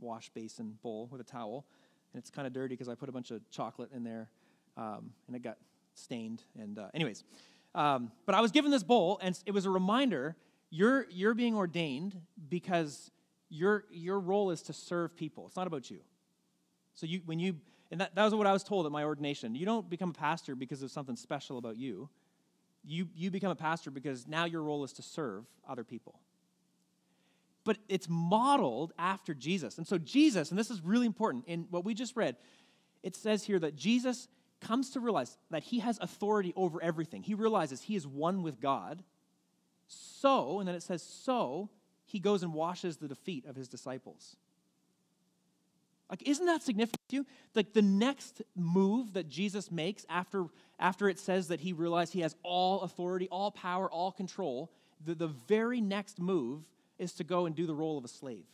wash 0.00 0.30
basin 0.30 0.78
bowl 0.82 1.08
with 1.10 1.20
a 1.20 1.24
towel. 1.24 1.66
And 2.12 2.20
it's 2.20 2.30
kind 2.30 2.46
of 2.46 2.52
dirty 2.52 2.74
because 2.74 2.88
I 2.88 2.94
put 2.94 3.08
a 3.08 3.12
bunch 3.12 3.30
of 3.30 3.48
chocolate 3.50 3.90
in 3.94 4.02
there 4.02 4.30
um, 4.76 5.12
and 5.26 5.36
it 5.36 5.42
got 5.42 5.58
stained. 5.94 6.42
And, 6.58 6.78
uh, 6.78 6.88
anyways, 6.94 7.22
um, 7.74 8.10
but 8.26 8.34
I 8.34 8.40
was 8.40 8.50
given 8.50 8.70
this 8.70 8.82
bowl, 8.82 9.18
and 9.22 9.38
it 9.46 9.52
was 9.52 9.66
a 9.66 9.70
reminder 9.70 10.36
you're, 10.70 11.06
you're 11.10 11.34
being 11.34 11.54
ordained 11.54 12.20
because 12.48 13.10
your, 13.48 13.84
your 13.90 14.20
role 14.20 14.50
is 14.50 14.62
to 14.62 14.72
serve 14.72 15.16
people. 15.16 15.46
It's 15.46 15.56
not 15.56 15.66
about 15.66 15.90
you. 15.90 16.00
So 16.94 17.06
you, 17.06 17.22
when 17.24 17.38
you, 17.38 17.56
and 17.90 18.00
that, 18.00 18.14
that 18.14 18.24
was 18.24 18.34
what 18.34 18.46
I 18.46 18.52
was 18.52 18.62
told 18.62 18.86
at 18.86 18.92
my 18.92 19.04
ordination. 19.04 19.54
You 19.54 19.66
don't 19.66 19.88
become 19.88 20.10
a 20.10 20.14
pastor 20.14 20.54
because 20.54 20.82
of 20.82 20.90
something 20.90 21.16
special 21.16 21.58
about 21.58 21.76
you. 21.76 22.08
You, 22.84 23.08
you 23.14 23.30
become 23.30 23.50
a 23.50 23.56
pastor 23.56 23.90
because 23.90 24.26
now 24.26 24.44
your 24.44 24.62
role 24.62 24.84
is 24.84 24.92
to 24.94 25.02
serve 25.02 25.44
other 25.68 25.84
people. 25.84 26.20
But 27.64 27.78
it's 27.88 28.08
modeled 28.08 28.92
after 28.98 29.34
Jesus. 29.34 29.78
And 29.78 29.86
so, 29.86 29.98
Jesus, 29.98 30.50
and 30.50 30.58
this 30.58 30.70
is 30.70 30.80
really 30.82 31.06
important 31.06 31.44
in 31.46 31.66
what 31.70 31.84
we 31.84 31.94
just 31.94 32.16
read, 32.16 32.36
it 33.02 33.16
says 33.16 33.44
here 33.44 33.58
that 33.58 33.76
Jesus 33.76 34.28
comes 34.60 34.90
to 34.90 35.00
realize 35.00 35.36
that 35.50 35.62
he 35.62 35.80
has 35.80 35.98
authority 36.00 36.52
over 36.56 36.82
everything. 36.82 37.22
He 37.22 37.34
realizes 37.34 37.82
he 37.82 37.96
is 37.96 38.06
one 38.06 38.42
with 38.42 38.60
God. 38.60 39.02
So, 39.86 40.60
and 40.60 40.68
then 40.68 40.74
it 40.74 40.82
says, 40.82 41.02
so 41.02 41.70
he 42.04 42.18
goes 42.18 42.42
and 42.42 42.52
washes 42.52 42.96
the 42.96 43.14
feet 43.14 43.46
of 43.46 43.56
his 43.56 43.68
disciples. 43.68 44.36
Like, 46.10 46.26
isn't 46.26 46.46
that 46.46 46.62
significant 46.62 47.08
to 47.10 47.16
you? 47.16 47.26
Like, 47.54 47.72
the 47.72 47.82
next 47.82 48.42
move 48.56 49.12
that 49.12 49.28
Jesus 49.28 49.70
makes 49.70 50.04
after, 50.08 50.46
after 50.78 51.08
it 51.08 51.20
says 51.20 51.48
that 51.48 51.60
he 51.60 51.72
realized 51.72 52.12
he 52.12 52.20
has 52.20 52.34
all 52.42 52.80
authority, 52.80 53.28
all 53.30 53.52
power, 53.52 53.88
all 53.88 54.10
control, 54.10 54.72
the, 55.04 55.14
the 55.14 55.28
very 55.28 55.80
next 55.80 56.18
move 56.18 56.62
is 56.98 57.12
to 57.14 57.24
go 57.24 57.46
and 57.46 57.54
do 57.54 57.64
the 57.64 57.74
role 57.74 57.96
of 57.96 58.04
a 58.04 58.08
slave. 58.08 58.44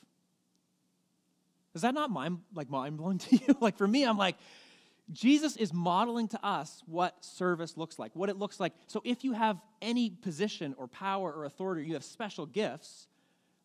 Is 1.74 1.82
that 1.82 1.94
not 1.94 2.10
mind, 2.10 2.40
like 2.54 2.70
mind 2.70 2.98
blowing 2.98 3.18
to 3.18 3.36
you? 3.36 3.56
like, 3.60 3.76
for 3.76 3.88
me, 3.88 4.04
I'm 4.04 4.18
like, 4.18 4.36
Jesus 5.12 5.56
is 5.56 5.72
modeling 5.72 6.26
to 6.28 6.44
us 6.44 6.82
what 6.86 7.24
service 7.24 7.76
looks 7.76 7.98
like, 7.98 8.10
what 8.14 8.28
it 8.28 8.36
looks 8.36 8.58
like. 8.58 8.72
So 8.88 9.00
if 9.04 9.22
you 9.22 9.32
have 9.32 9.60
any 9.80 10.10
position 10.10 10.74
or 10.78 10.88
power 10.88 11.32
or 11.32 11.44
authority, 11.44 11.82
or 11.82 11.84
you 11.84 11.94
have 11.94 12.04
special 12.04 12.44
gifts, 12.44 13.06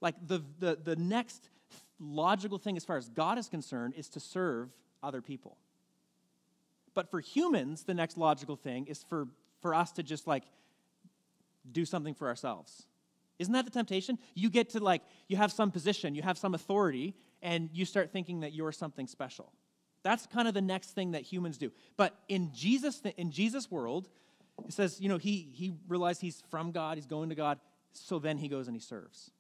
like 0.02 0.16
the, 0.28 0.44
the, 0.60 0.78
the 0.84 0.96
next 0.96 1.50
logical 2.00 2.58
thing 2.58 2.78
as 2.78 2.86
far 2.86 2.98
as 2.98 3.10
God 3.10 3.38
is 3.38 3.48
concerned 3.48 3.96
is 3.98 4.10
to 4.10 4.20
serve 4.20 4.70
other 5.02 5.22
people. 5.22 5.58
But 6.94 7.10
for 7.10 7.20
humans, 7.20 7.84
the 7.84 7.94
next 7.94 8.18
logical 8.18 8.56
thing 8.56 8.88
is 8.88 9.04
for, 9.04 9.28
for 9.62 9.74
us 9.74 9.92
to 9.94 10.04
just 10.04 10.28
like 10.28 10.44
do 11.72 11.86
something 11.86 12.14
for 12.14 12.28
ourselves. 12.28 12.84
Isn't 13.40 13.54
that 13.54 13.66
the 13.66 13.72
temptation? 13.72 14.20
You 14.36 14.50
get 14.52 14.70
to 14.72 14.80
like, 14.80 15.02
you 15.28 15.38
have 15.38 15.52
some 15.52 15.72
position, 15.72 16.14
you 16.14 16.22
have 16.22 16.38
some 16.38 16.54
authority, 16.54 17.16
and 17.42 17.70
you 17.74 17.86
start 17.86 18.12
thinking 18.12 18.42
that 18.42 18.54
you're 18.54 18.72
something 18.72 19.08
special. 19.08 19.52
That's 20.04 20.26
kind 20.28 20.48
of 20.48 20.54
the 20.54 20.62
next 20.62 20.92
thing 20.92 21.12
that 21.12 21.22
humans 21.22 21.58
do. 21.58 21.72
But 21.96 22.18
in 22.28 22.52
Jesus, 22.54 23.02
in 23.18 23.32
Jesus' 23.32 23.70
world, 23.70 24.10
it 24.66 24.74
says, 24.74 25.00
you 25.00 25.10
know, 25.10 25.18
he, 25.18 25.50
he 25.54 25.74
realized 25.88 26.22
he's 26.22 26.44
from 26.50 26.72
God, 26.72 26.98
he's 26.98 27.06
going 27.06 27.30
to 27.30 27.36
God, 27.36 27.60
so 27.94 28.20
then 28.20 28.38
he 28.38 28.48
goes 28.48 28.68
and 28.68 28.76
he 28.76 28.82
serves. 28.82 29.32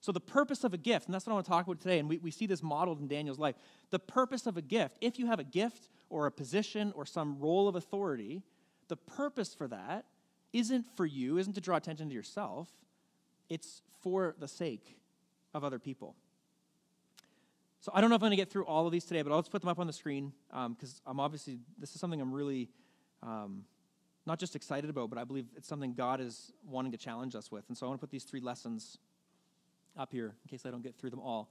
So, 0.00 0.10
the 0.10 0.20
purpose 0.20 0.64
of 0.64 0.74
a 0.74 0.76
gift, 0.76 1.06
and 1.06 1.14
that's 1.14 1.26
what 1.26 1.32
I 1.32 1.34
want 1.34 1.46
to 1.46 1.50
talk 1.50 1.66
about 1.66 1.80
today, 1.80 2.00
and 2.00 2.08
we, 2.08 2.18
we 2.18 2.32
see 2.32 2.46
this 2.46 2.62
modeled 2.62 3.00
in 3.00 3.06
Daniel's 3.06 3.38
life. 3.38 3.54
The 3.90 4.00
purpose 4.00 4.46
of 4.46 4.56
a 4.56 4.62
gift, 4.62 4.96
if 5.00 5.18
you 5.18 5.26
have 5.26 5.38
a 5.38 5.44
gift 5.44 5.88
or 6.10 6.26
a 6.26 6.32
position 6.32 6.92
or 6.96 7.06
some 7.06 7.38
role 7.38 7.68
of 7.68 7.76
authority, 7.76 8.42
the 8.88 8.96
purpose 8.96 9.54
for 9.54 9.68
that 9.68 10.04
isn't 10.52 10.86
for 10.96 11.06
you, 11.06 11.38
isn't 11.38 11.52
to 11.52 11.60
draw 11.60 11.76
attention 11.76 12.08
to 12.08 12.14
yourself, 12.14 12.68
it's 13.48 13.82
for 14.00 14.34
the 14.40 14.48
sake 14.48 14.98
of 15.54 15.62
other 15.62 15.78
people. 15.78 16.16
So 17.82 17.90
I 17.92 18.00
don't 18.00 18.10
know 18.10 18.16
if 18.16 18.22
I'm 18.22 18.26
going 18.26 18.30
to 18.30 18.36
get 18.36 18.48
through 18.48 18.64
all 18.66 18.86
of 18.86 18.92
these 18.92 19.04
today, 19.04 19.22
but 19.22 19.32
I'll 19.32 19.40
just 19.40 19.50
put 19.50 19.60
them 19.60 19.68
up 19.68 19.80
on 19.80 19.88
the 19.88 19.92
screen 19.92 20.32
because 20.48 21.00
um, 21.04 21.18
I'm 21.18 21.20
obviously, 21.20 21.58
this 21.78 21.92
is 21.96 22.00
something 22.00 22.20
I'm 22.20 22.32
really 22.32 22.70
um, 23.24 23.64
not 24.24 24.38
just 24.38 24.54
excited 24.54 24.88
about, 24.88 25.10
but 25.10 25.18
I 25.18 25.24
believe 25.24 25.46
it's 25.56 25.66
something 25.66 25.92
God 25.92 26.20
is 26.20 26.52
wanting 26.64 26.92
to 26.92 26.98
challenge 26.98 27.34
us 27.34 27.50
with. 27.50 27.64
And 27.66 27.76
so 27.76 27.84
I 27.84 27.88
want 27.88 28.00
to 28.00 28.06
put 28.06 28.12
these 28.12 28.22
three 28.22 28.38
lessons 28.38 28.98
up 29.98 30.12
here 30.12 30.36
in 30.44 30.48
case 30.48 30.64
I 30.64 30.70
don't 30.70 30.84
get 30.84 30.94
through 30.96 31.10
them 31.10 31.18
all. 31.18 31.50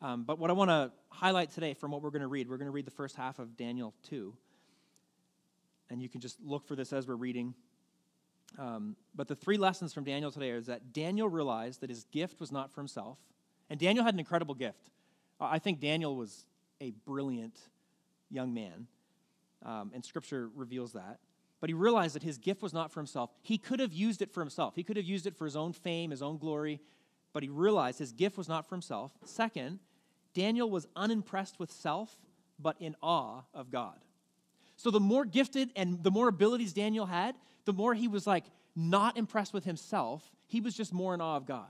Um, 0.00 0.22
but 0.22 0.38
what 0.38 0.50
I 0.50 0.52
want 0.52 0.70
to 0.70 0.92
highlight 1.08 1.50
today 1.50 1.74
from 1.74 1.90
what 1.90 2.00
we're 2.00 2.10
going 2.10 2.22
to 2.22 2.28
read, 2.28 2.48
we're 2.48 2.58
going 2.58 2.66
to 2.66 2.72
read 2.72 2.86
the 2.86 2.92
first 2.92 3.16
half 3.16 3.40
of 3.40 3.56
Daniel 3.56 3.92
2. 4.08 4.32
And 5.90 6.00
you 6.00 6.08
can 6.08 6.20
just 6.20 6.40
look 6.40 6.64
for 6.64 6.76
this 6.76 6.92
as 6.92 7.08
we're 7.08 7.16
reading. 7.16 7.54
Um, 8.56 8.94
but 9.16 9.26
the 9.26 9.34
three 9.34 9.56
lessons 9.56 9.92
from 9.92 10.04
Daniel 10.04 10.30
today 10.30 10.50
is 10.50 10.66
that 10.66 10.92
Daniel 10.92 11.28
realized 11.28 11.80
that 11.80 11.90
his 11.90 12.04
gift 12.04 12.38
was 12.38 12.52
not 12.52 12.70
for 12.70 12.80
himself. 12.80 13.18
And 13.68 13.80
Daniel 13.80 14.04
had 14.04 14.14
an 14.14 14.20
incredible 14.20 14.54
gift. 14.54 14.92
I 15.50 15.58
think 15.58 15.80
Daniel 15.80 16.16
was 16.16 16.46
a 16.80 16.90
brilliant 17.06 17.58
young 18.30 18.54
man, 18.54 18.86
um, 19.64 19.92
and 19.94 20.04
Scripture 20.04 20.50
reveals 20.54 20.92
that. 20.92 21.18
But 21.60 21.70
he 21.70 21.74
realized 21.74 22.16
that 22.16 22.22
his 22.22 22.38
gift 22.38 22.60
was 22.60 22.72
not 22.72 22.90
for 22.90 22.98
himself. 22.98 23.30
He 23.42 23.56
could 23.56 23.78
have 23.78 23.92
used 23.92 24.20
it 24.20 24.32
for 24.32 24.40
himself, 24.40 24.74
he 24.74 24.82
could 24.82 24.96
have 24.96 25.06
used 25.06 25.26
it 25.26 25.36
for 25.36 25.44
his 25.44 25.56
own 25.56 25.72
fame, 25.72 26.10
his 26.10 26.22
own 26.22 26.38
glory, 26.38 26.80
but 27.32 27.42
he 27.42 27.48
realized 27.48 27.98
his 27.98 28.12
gift 28.12 28.36
was 28.36 28.48
not 28.48 28.68
for 28.68 28.74
himself. 28.74 29.12
Second, 29.24 29.78
Daniel 30.34 30.70
was 30.70 30.86
unimpressed 30.96 31.58
with 31.58 31.70
self, 31.70 32.16
but 32.58 32.76
in 32.80 32.96
awe 33.02 33.42
of 33.54 33.70
God. 33.70 33.98
So 34.76 34.90
the 34.90 35.00
more 35.00 35.24
gifted 35.24 35.70
and 35.76 36.02
the 36.02 36.10
more 36.10 36.28
abilities 36.28 36.72
Daniel 36.72 37.06
had, 37.06 37.36
the 37.64 37.72
more 37.72 37.94
he 37.94 38.08
was 38.08 38.26
like 38.26 38.44
not 38.74 39.16
impressed 39.16 39.52
with 39.52 39.64
himself. 39.64 40.30
He 40.46 40.60
was 40.60 40.74
just 40.74 40.92
more 40.92 41.14
in 41.14 41.20
awe 41.20 41.36
of 41.36 41.46
God. 41.46 41.68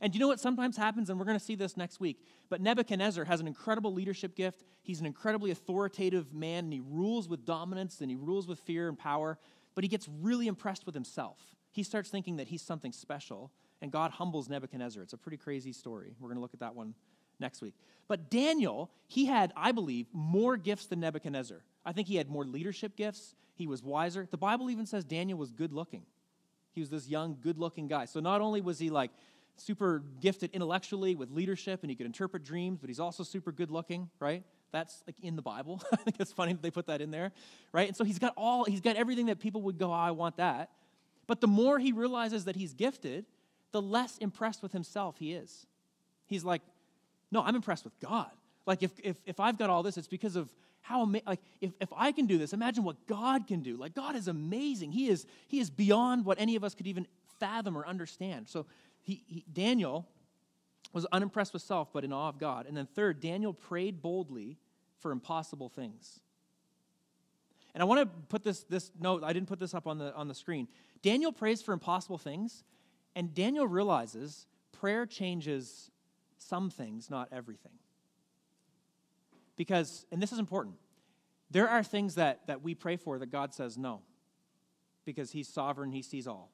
And 0.00 0.14
you 0.14 0.20
know 0.20 0.28
what 0.28 0.40
sometimes 0.40 0.76
happens, 0.76 1.08
and 1.08 1.18
we're 1.18 1.24
going 1.24 1.38
to 1.38 1.44
see 1.44 1.54
this 1.54 1.76
next 1.76 2.00
week. 2.00 2.22
But 2.50 2.60
Nebuchadnezzar 2.60 3.24
has 3.24 3.40
an 3.40 3.46
incredible 3.46 3.92
leadership 3.94 4.36
gift. 4.36 4.62
He's 4.82 5.00
an 5.00 5.06
incredibly 5.06 5.50
authoritative 5.50 6.34
man, 6.34 6.64
and 6.64 6.72
he 6.72 6.82
rules 6.84 7.28
with 7.28 7.46
dominance 7.46 8.00
and 8.00 8.10
he 8.10 8.16
rules 8.16 8.46
with 8.46 8.58
fear 8.60 8.88
and 8.88 8.98
power. 8.98 9.38
But 9.74 9.84
he 9.84 9.88
gets 9.88 10.08
really 10.20 10.48
impressed 10.48 10.84
with 10.84 10.94
himself. 10.94 11.38
He 11.70 11.82
starts 11.82 12.10
thinking 12.10 12.36
that 12.36 12.48
he's 12.48 12.62
something 12.62 12.92
special, 12.92 13.50
and 13.80 13.90
God 13.90 14.10
humbles 14.10 14.48
Nebuchadnezzar. 14.48 15.02
It's 15.02 15.12
a 15.12 15.18
pretty 15.18 15.38
crazy 15.38 15.72
story. 15.72 16.14
We're 16.20 16.28
going 16.28 16.36
to 16.36 16.42
look 16.42 16.54
at 16.54 16.60
that 16.60 16.74
one 16.74 16.94
next 17.38 17.62
week. 17.62 17.74
But 18.08 18.30
Daniel, 18.30 18.90
he 19.06 19.26
had, 19.26 19.52
I 19.56 19.72
believe, 19.72 20.06
more 20.12 20.56
gifts 20.56 20.86
than 20.86 21.00
Nebuchadnezzar. 21.00 21.62
I 21.84 21.92
think 21.92 22.08
he 22.08 22.16
had 22.16 22.28
more 22.28 22.44
leadership 22.44 22.96
gifts. 22.96 23.34
He 23.54 23.66
was 23.66 23.82
wiser. 23.82 24.26
The 24.30 24.36
Bible 24.36 24.70
even 24.70 24.86
says 24.86 25.04
Daniel 25.04 25.38
was 25.38 25.50
good 25.50 25.72
looking. 25.72 26.02
He 26.72 26.80
was 26.80 26.90
this 26.90 27.08
young, 27.08 27.38
good 27.40 27.58
looking 27.58 27.88
guy. 27.88 28.04
So 28.04 28.20
not 28.20 28.40
only 28.40 28.60
was 28.60 28.78
he 28.78 28.90
like 28.90 29.10
super 29.56 30.02
gifted 30.20 30.50
intellectually 30.52 31.14
with 31.14 31.30
leadership 31.30 31.80
and 31.82 31.90
he 31.90 31.96
could 31.96 32.06
interpret 32.06 32.44
dreams, 32.44 32.78
but 32.80 32.88
he's 32.88 33.00
also 33.00 33.22
super 33.22 33.52
good 33.52 33.70
looking, 33.70 34.10
right? 34.20 34.42
That's 34.72 35.02
like 35.06 35.16
in 35.22 35.36
the 35.36 35.42
Bible. 35.42 35.82
I 35.92 35.96
think 35.96 36.16
it's 36.18 36.32
funny 36.32 36.52
that 36.52 36.62
they 36.62 36.70
put 36.70 36.86
that 36.86 37.00
in 37.00 37.10
there, 37.10 37.32
right? 37.72 37.88
And 37.88 37.96
so 37.96 38.04
he's 38.04 38.18
got 38.18 38.34
all, 38.36 38.64
he's 38.64 38.80
got 38.80 38.96
everything 38.96 39.26
that 39.26 39.40
people 39.40 39.62
would 39.62 39.78
go, 39.78 39.90
oh, 39.90 39.94
I 39.94 40.10
want 40.10 40.36
that. 40.36 40.70
But 41.26 41.40
the 41.40 41.48
more 41.48 41.78
he 41.78 41.92
realizes 41.92 42.44
that 42.44 42.56
he's 42.56 42.74
gifted, 42.74 43.24
the 43.72 43.82
less 43.82 44.18
impressed 44.18 44.62
with 44.62 44.72
himself 44.72 45.16
he 45.18 45.32
is. 45.32 45.66
He's 46.26 46.44
like, 46.44 46.62
no, 47.30 47.42
I'm 47.42 47.54
impressed 47.54 47.84
with 47.84 47.98
God. 48.00 48.30
Like, 48.66 48.82
if, 48.82 48.92
if, 49.02 49.16
if 49.26 49.40
I've 49.40 49.58
got 49.58 49.70
all 49.70 49.82
this, 49.82 49.96
it's 49.96 50.08
because 50.08 50.36
of 50.36 50.48
how, 50.80 51.10
like, 51.26 51.40
if, 51.60 51.72
if 51.80 51.88
I 51.96 52.12
can 52.12 52.26
do 52.26 52.38
this, 52.38 52.52
imagine 52.52 52.84
what 52.84 53.06
God 53.06 53.46
can 53.46 53.60
do. 53.60 53.76
Like, 53.76 53.94
God 53.94 54.14
is 54.16 54.28
amazing. 54.28 54.92
He 54.92 55.08
is, 55.08 55.26
he 55.48 55.58
is 55.58 55.70
beyond 55.70 56.24
what 56.24 56.40
any 56.40 56.56
of 56.56 56.64
us 56.64 56.74
could 56.74 56.86
even 56.86 57.06
fathom 57.38 57.76
or 57.76 57.86
understand. 57.86 58.48
So, 58.48 58.66
he, 59.06 59.22
he, 59.28 59.44
Daniel 59.52 60.08
was 60.92 61.06
unimpressed 61.12 61.52
with 61.52 61.62
self, 61.62 61.92
but 61.92 62.04
in 62.04 62.12
awe 62.12 62.28
of 62.28 62.38
God. 62.38 62.66
And 62.66 62.76
then, 62.76 62.86
third, 62.86 63.20
Daniel 63.20 63.52
prayed 63.52 64.02
boldly 64.02 64.58
for 64.98 65.12
impossible 65.12 65.68
things. 65.68 66.20
And 67.72 67.82
I 67.82 67.84
want 67.86 68.00
to 68.00 68.06
put 68.28 68.42
this, 68.42 68.64
this 68.64 68.90
note, 68.98 69.22
I 69.22 69.32
didn't 69.32 69.48
put 69.48 69.60
this 69.60 69.74
up 69.74 69.86
on 69.86 69.98
the, 69.98 70.12
on 70.14 70.26
the 70.26 70.34
screen. 70.34 70.66
Daniel 71.02 71.30
prays 71.30 71.62
for 71.62 71.72
impossible 71.72 72.18
things, 72.18 72.64
and 73.14 73.32
Daniel 73.32 73.68
realizes 73.68 74.46
prayer 74.72 75.06
changes 75.06 75.90
some 76.38 76.68
things, 76.68 77.08
not 77.08 77.28
everything. 77.30 77.72
Because, 79.56 80.04
and 80.10 80.20
this 80.20 80.32
is 80.32 80.38
important, 80.40 80.74
there 81.50 81.68
are 81.68 81.84
things 81.84 82.16
that, 82.16 82.46
that 82.48 82.62
we 82.62 82.74
pray 82.74 82.96
for 82.96 83.20
that 83.20 83.30
God 83.30 83.54
says 83.54 83.78
no, 83.78 84.00
because 85.04 85.30
He's 85.30 85.48
sovereign, 85.48 85.92
He 85.92 86.02
sees 86.02 86.26
all. 86.26 86.50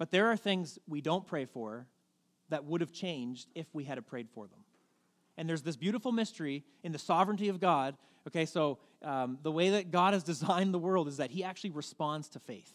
But 0.00 0.10
there 0.10 0.28
are 0.28 0.36
things 0.36 0.78
we 0.88 1.02
don't 1.02 1.26
pray 1.26 1.44
for 1.44 1.86
that 2.48 2.64
would 2.64 2.80
have 2.80 2.90
changed 2.90 3.50
if 3.54 3.66
we 3.74 3.84
had 3.84 4.04
prayed 4.06 4.30
for 4.30 4.46
them. 4.46 4.60
And 5.36 5.46
there's 5.46 5.60
this 5.60 5.76
beautiful 5.76 6.10
mystery 6.10 6.64
in 6.82 6.90
the 6.90 6.98
sovereignty 6.98 7.50
of 7.50 7.60
God. 7.60 7.98
Okay, 8.26 8.46
so 8.46 8.78
um, 9.02 9.36
the 9.42 9.52
way 9.52 9.68
that 9.68 9.90
God 9.90 10.14
has 10.14 10.22
designed 10.32 10.72
the 10.72 10.78
world 10.78 11.06
is 11.06 11.18
that 11.18 11.30
He 11.30 11.44
actually 11.44 11.72
responds 11.72 12.30
to 12.30 12.40
faith. 12.40 12.72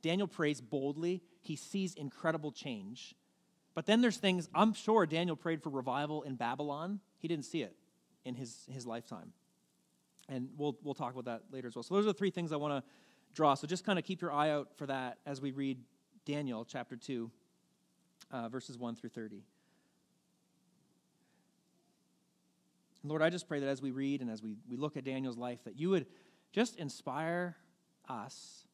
Daniel 0.00 0.26
prays 0.26 0.62
boldly, 0.62 1.22
he 1.42 1.56
sees 1.56 1.92
incredible 1.92 2.52
change. 2.52 3.14
But 3.74 3.84
then 3.84 4.00
there's 4.00 4.16
things, 4.16 4.48
I'm 4.54 4.72
sure 4.72 5.04
Daniel 5.04 5.36
prayed 5.36 5.62
for 5.62 5.68
revival 5.68 6.22
in 6.22 6.36
Babylon. 6.36 7.00
He 7.18 7.28
didn't 7.28 7.44
see 7.44 7.60
it 7.60 7.76
in 8.24 8.34
his, 8.34 8.66
his 8.70 8.86
lifetime. 8.86 9.34
And 10.30 10.48
we'll, 10.56 10.78
we'll 10.82 10.94
talk 10.94 11.12
about 11.12 11.26
that 11.26 11.42
later 11.52 11.68
as 11.68 11.74
well. 11.74 11.82
So 11.82 11.94
those 11.94 12.04
are 12.04 12.12
the 12.12 12.14
three 12.14 12.30
things 12.30 12.50
I 12.50 12.56
want 12.56 12.82
to 12.82 12.90
draw. 13.34 13.52
So 13.54 13.66
just 13.66 13.84
kind 13.84 13.98
of 13.98 14.06
keep 14.06 14.22
your 14.22 14.32
eye 14.32 14.50
out 14.50 14.68
for 14.76 14.86
that 14.86 15.18
as 15.26 15.42
we 15.42 15.50
read 15.50 15.78
Daniel 16.24 16.64
chapter 16.64 16.96
2, 16.96 17.30
uh, 18.30 18.48
verses 18.48 18.78
1 18.78 18.94
through 18.96 19.10
30. 19.10 19.42
Lord, 23.06 23.20
I 23.20 23.28
just 23.28 23.46
pray 23.46 23.60
that 23.60 23.68
as 23.68 23.82
we 23.82 23.90
read 23.90 24.22
and 24.22 24.30
as 24.30 24.42
we, 24.42 24.56
we 24.68 24.76
look 24.76 24.96
at 24.96 25.04
Daniel's 25.04 25.36
life, 25.36 25.62
that 25.64 25.78
you 25.78 25.90
would 25.90 26.06
just 26.52 26.76
inspire 26.76 27.56
us 28.08 28.64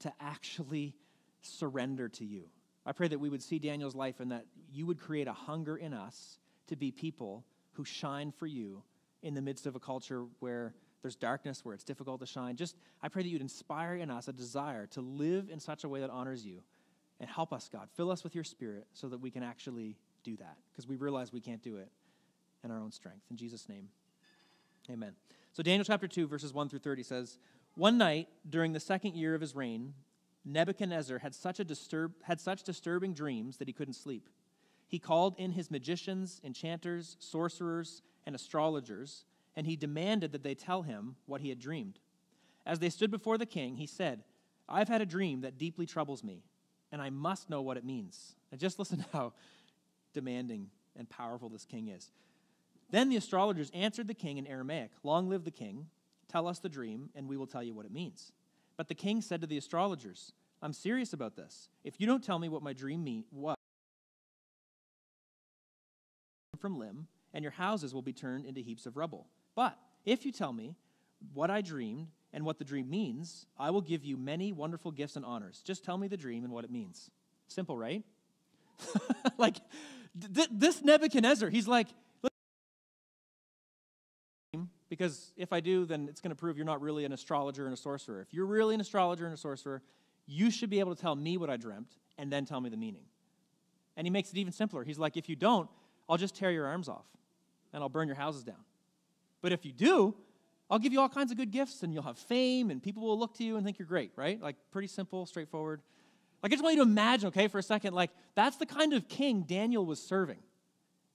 to 0.00 0.12
actually 0.20 0.94
surrender 1.42 2.08
to 2.08 2.24
you. 2.24 2.44
I 2.86 2.92
pray 2.92 3.08
that 3.08 3.20
we 3.20 3.28
would 3.28 3.42
see 3.42 3.58
Daniel's 3.58 3.94
life 3.94 4.20
and 4.20 4.32
that 4.32 4.46
you 4.72 4.86
would 4.86 4.98
create 4.98 5.28
a 5.28 5.32
hunger 5.32 5.76
in 5.76 5.92
us 5.92 6.38
to 6.68 6.76
be 6.76 6.90
people 6.90 7.44
who 7.72 7.84
shine 7.84 8.30
for 8.30 8.46
you 8.46 8.82
in 9.22 9.34
the 9.34 9.42
midst 9.42 9.66
of 9.66 9.76
a 9.76 9.80
culture 9.80 10.24
where 10.40 10.74
there's 11.02 11.16
darkness, 11.16 11.64
where 11.64 11.74
it's 11.74 11.84
difficult 11.84 12.20
to 12.20 12.26
shine. 12.26 12.56
Just, 12.56 12.76
I 13.02 13.08
pray 13.08 13.22
that 13.22 13.28
you'd 13.28 13.42
inspire 13.42 13.96
in 13.96 14.10
us 14.10 14.28
a 14.28 14.32
desire 14.32 14.86
to 14.88 15.02
live 15.02 15.50
in 15.50 15.60
such 15.60 15.84
a 15.84 15.88
way 15.88 16.00
that 16.00 16.08
honors 16.08 16.46
you. 16.46 16.62
And 17.24 17.30
help 17.30 17.54
us, 17.54 17.70
God. 17.72 17.88
Fill 17.96 18.10
us 18.10 18.22
with 18.22 18.34
your 18.34 18.44
spirit 18.44 18.86
so 18.92 19.08
that 19.08 19.18
we 19.18 19.30
can 19.30 19.42
actually 19.42 19.96
do 20.24 20.36
that 20.36 20.58
because 20.70 20.86
we 20.86 20.96
realize 20.96 21.32
we 21.32 21.40
can't 21.40 21.62
do 21.62 21.78
it 21.78 21.88
in 22.62 22.70
our 22.70 22.78
own 22.78 22.92
strength. 22.92 23.22
In 23.30 23.38
Jesus' 23.38 23.66
name, 23.66 23.88
amen. 24.90 25.14
So, 25.54 25.62
Daniel 25.62 25.86
chapter 25.86 26.06
2, 26.06 26.26
verses 26.26 26.52
1 26.52 26.68
through 26.68 26.80
30 26.80 27.02
says, 27.02 27.38
One 27.76 27.96
night 27.96 28.28
during 28.46 28.74
the 28.74 28.78
second 28.80 29.14
year 29.14 29.34
of 29.34 29.40
his 29.40 29.56
reign, 29.56 29.94
Nebuchadnezzar 30.44 31.20
had 31.20 31.34
such, 31.34 31.60
a 31.60 31.64
disturb, 31.64 32.12
had 32.24 32.42
such 32.42 32.62
disturbing 32.62 33.14
dreams 33.14 33.56
that 33.56 33.68
he 33.68 33.72
couldn't 33.72 33.94
sleep. 33.94 34.28
He 34.86 34.98
called 34.98 35.34
in 35.38 35.52
his 35.52 35.70
magicians, 35.70 36.42
enchanters, 36.44 37.16
sorcerers, 37.20 38.02
and 38.26 38.34
astrologers, 38.34 39.24
and 39.56 39.66
he 39.66 39.76
demanded 39.76 40.32
that 40.32 40.42
they 40.42 40.54
tell 40.54 40.82
him 40.82 41.16
what 41.24 41.40
he 41.40 41.48
had 41.48 41.58
dreamed. 41.58 42.00
As 42.66 42.80
they 42.80 42.90
stood 42.90 43.10
before 43.10 43.38
the 43.38 43.46
king, 43.46 43.76
he 43.76 43.86
said, 43.86 44.24
I've 44.68 44.88
had 44.88 45.00
a 45.00 45.06
dream 45.06 45.40
that 45.40 45.56
deeply 45.56 45.86
troubles 45.86 46.22
me, 46.22 46.42
and 46.94 47.02
I 47.02 47.10
must 47.10 47.50
know 47.50 47.60
what 47.60 47.76
it 47.76 47.84
means. 47.84 48.36
And 48.52 48.60
just 48.60 48.78
listen 48.78 48.98
to 49.02 49.04
how 49.12 49.32
demanding 50.12 50.70
and 50.96 51.10
powerful 51.10 51.48
this 51.48 51.64
king 51.64 51.88
is. 51.88 52.12
Then 52.90 53.08
the 53.08 53.16
astrologers 53.16 53.68
answered 53.74 54.06
the 54.06 54.14
king 54.14 54.38
in 54.38 54.46
Aramaic 54.46 54.92
Long 55.02 55.28
live 55.28 55.44
the 55.44 55.50
king, 55.50 55.88
tell 56.28 56.46
us 56.46 56.60
the 56.60 56.68
dream, 56.68 57.10
and 57.16 57.28
we 57.28 57.36
will 57.36 57.48
tell 57.48 57.64
you 57.64 57.74
what 57.74 57.84
it 57.84 57.92
means. 57.92 58.30
But 58.76 58.86
the 58.86 58.94
king 58.94 59.20
said 59.22 59.40
to 59.40 59.46
the 59.48 59.58
astrologers, 59.58 60.32
I'm 60.62 60.72
serious 60.72 61.12
about 61.12 61.34
this. 61.34 61.68
If 61.82 62.00
you 62.00 62.06
don't 62.06 62.22
tell 62.22 62.38
me 62.38 62.48
what 62.48 62.62
my 62.62 62.72
dream 62.72 63.02
mean, 63.02 63.24
what 63.30 63.58
from 66.60 66.78
limb, 66.78 67.08
and 67.32 67.42
your 67.42 67.52
houses 67.52 67.92
will 67.92 68.02
be 68.02 68.12
turned 68.12 68.46
into 68.46 68.60
heaps 68.60 68.86
of 68.86 68.96
rubble. 68.96 69.26
But 69.56 69.76
if 70.04 70.24
you 70.24 70.30
tell 70.30 70.52
me 70.52 70.76
what 71.32 71.50
I 71.50 71.60
dreamed 71.60 72.06
and 72.34 72.44
what 72.44 72.58
the 72.58 72.64
dream 72.64 72.90
means, 72.90 73.46
I 73.56 73.70
will 73.70 73.80
give 73.80 74.04
you 74.04 74.16
many 74.16 74.52
wonderful 74.52 74.90
gifts 74.90 75.14
and 75.14 75.24
honors. 75.24 75.62
Just 75.64 75.84
tell 75.84 75.96
me 75.96 76.08
the 76.08 76.16
dream 76.16 76.42
and 76.42 76.52
what 76.52 76.64
it 76.64 76.70
means. 76.70 77.08
Simple, 77.46 77.78
right? 77.78 78.02
like 79.38 79.56
th- 80.34 80.48
this 80.50 80.82
Nebuchadnezzar, 80.82 81.48
he's 81.48 81.68
like, 81.68 81.86
because 84.90 85.32
if 85.36 85.52
I 85.52 85.60
do, 85.60 85.86
then 85.86 86.08
it's 86.08 86.20
going 86.20 86.30
to 86.30 86.36
prove 86.36 86.56
you're 86.56 86.66
not 86.66 86.80
really 86.80 87.04
an 87.04 87.12
astrologer 87.12 87.66
and 87.66 87.72
a 87.72 87.76
sorcerer. 87.76 88.20
If 88.20 88.34
you're 88.34 88.46
really 88.46 88.74
an 88.74 88.80
astrologer 88.80 89.24
and 89.24 89.34
a 89.34 89.38
sorcerer, 89.38 89.80
you 90.26 90.50
should 90.50 90.70
be 90.70 90.80
able 90.80 90.94
to 90.94 91.00
tell 91.00 91.14
me 91.14 91.36
what 91.36 91.50
I 91.50 91.56
dreamt 91.56 91.92
and 92.18 92.32
then 92.32 92.44
tell 92.44 92.60
me 92.60 92.68
the 92.68 92.76
meaning. 92.76 93.04
And 93.96 94.06
he 94.06 94.10
makes 94.10 94.30
it 94.30 94.38
even 94.38 94.52
simpler. 94.52 94.82
He's 94.82 94.98
like, 94.98 95.16
if 95.16 95.28
you 95.28 95.36
don't, 95.36 95.68
I'll 96.08 96.16
just 96.16 96.34
tear 96.34 96.50
your 96.50 96.66
arms 96.66 96.88
off 96.88 97.06
and 97.72 97.80
I'll 97.80 97.88
burn 97.88 98.08
your 98.08 98.16
houses 98.16 98.42
down. 98.42 98.64
But 99.40 99.52
if 99.52 99.64
you 99.64 99.72
do, 99.72 100.14
I'll 100.70 100.78
give 100.78 100.92
you 100.92 101.00
all 101.00 101.08
kinds 101.08 101.30
of 101.30 101.36
good 101.36 101.50
gifts 101.50 101.82
and 101.82 101.92
you'll 101.92 102.02
have 102.02 102.18
fame 102.18 102.70
and 102.70 102.82
people 102.82 103.02
will 103.02 103.18
look 103.18 103.34
to 103.34 103.44
you 103.44 103.56
and 103.56 103.64
think 103.64 103.78
you're 103.78 103.88
great, 103.88 104.12
right? 104.16 104.40
Like, 104.40 104.56
pretty 104.70 104.88
simple, 104.88 105.26
straightforward. 105.26 105.82
Like, 106.42 106.52
I 106.52 106.54
just 106.54 106.62
want 106.62 106.76
you 106.76 106.84
to 106.84 106.88
imagine, 106.88 107.28
okay, 107.28 107.48
for 107.48 107.58
a 107.58 107.62
second, 107.62 107.94
like, 107.94 108.10
that's 108.34 108.56
the 108.56 108.66
kind 108.66 108.92
of 108.92 109.08
king 109.08 109.42
Daniel 109.42 109.84
was 109.84 110.02
serving. 110.02 110.40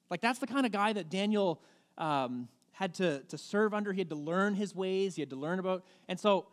Like, 0.10 0.22
that's 0.22 0.40
the 0.40 0.48
kind 0.48 0.66
of 0.66 0.72
guy 0.72 0.94
that 0.94 1.10
Daniel 1.10 1.62
um, 1.98 2.48
had 2.72 2.94
to, 2.96 3.20
to 3.24 3.38
serve 3.38 3.74
under. 3.74 3.92
He 3.92 4.00
had 4.00 4.10
to 4.10 4.16
learn 4.16 4.56
his 4.56 4.74
ways, 4.76 5.16
he 5.16 5.22
had 5.22 5.30
to 5.32 5.36
learn 5.36 5.60
about. 5.60 5.84
And 6.08 6.20
so 6.20 6.48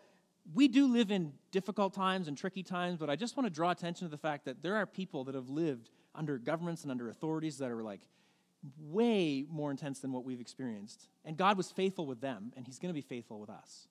we 0.55 0.69
do 0.69 0.87
live 0.87 1.11
in 1.11 1.33
difficult 1.51 1.95
times 1.95 2.29
and 2.29 2.37
tricky 2.37 2.63
times, 2.63 2.99
but 2.99 3.11
I 3.11 3.17
just 3.17 3.37
want 3.37 3.47
to 3.47 3.51
draw 3.51 3.71
attention 3.71 4.07
to 4.07 4.11
the 4.11 4.19
fact 4.19 4.45
that 4.45 4.63
there 4.63 4.77
are 4.77 4.87
people 4.87 5.25
that 5.25 5.35
have 5.35 5.49
lived 5.49 5.91
under 6.15 6.39
governments 6.39 6.83
and 6.83 6.91
under 6.91 7.09
authorities 7.09 7.59
that 7.59 7.71
are 7.71 7.83
like 7.83 8.01
way 8.81 9.45
more 9.51 9.71
intense 9.71 10.01
than 10.01 10.13
what 10.13 10.25
we've 10.25 10.41
experienced. 10.41 11.09
And 11.25 11.37
God 11.37 11.57
was 11.57 11.71
faithful 11.71 12.07
with 12.07 12.21
them, 12.21 12.53
and 12.57 12.67
He's 12.67 12.79
going 12.79 12.91
to 12.91 12.95
be 12.95 13.03
faithful 13.03 13.39
with 13.39 13.51
us. 13.51 13.89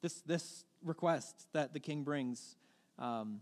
This, 0.00 0.20
this 0.22 0.64
request 0.84 1.48
that 1.52 1.72
the 1.72 1.80
king 1.80 2.04
brings 2.04 2.56
um, 2.98 3.40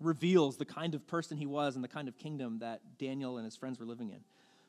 reveals 0.00 0.56
the 0.56 0.64
kind 0.64 0.94
of 0.94 1.06
person 1.06 1.36
he 1.36 1.46
was 1.46 1.74
and 1.74 1.82
the 1.82 1.88
kind 1.88 2.08
of 2.08 2.16
kingdom 2.18 2.58
that 2.60 2.80
Daniel 2.98 3.36
and 3.36 3.44
his 3.44 3.56
friends 3.56 3.78
were 3.78 3.86
living 3.86 4.10
in. 4.10 4.20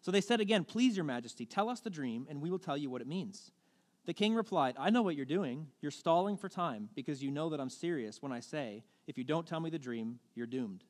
So 0.01 0.11
they 0.11 0.21
said 0.21 0.39
again, 0.39 0.63
Please, 0.63 0.95
your 0.95 1.03
majesty, 1.03 1.45
tell 1.45 1.69
us 1.69 1.79
the 1.79 1.89
dream, 1.89 2.25
and 2.29 2.41
we 2.41 2.49
will 2.49 2.59
tell 2.59 2.77
you 2.77 2.89
what 2.89 3.01
it 3.01 3.07
means. 3.07 3.51
The 4.05 4.13
king 4.13 4.33
replied, 4.33 4.75
I 4.79 4.89
know 4.89 5.01
what 5.01 5.15
you're 5.15 5.25
doing. 5.25 5.67
You're 5.81 5.91
stalling 5.91 6.37
for 6.37 6.49
time 6.49 6.89
because 6.95 7.21
you 7.21 7.31
know 7.31 7.49
that 7.49 7.59
I'm 7.59 7.69
serious 7.69 8.21
when 8.21 8.31
I 8.31 8.39
say, 8.39 8.83
if 9.07 9.17
you 9.17 9.23
don't 9.23 9.45
tell 9.45 9.59
me 9.59 9.69
the 9.69 9.77
dream, 9.77 10.19
you're 10.35 10.47
doomed. 10.47 10.83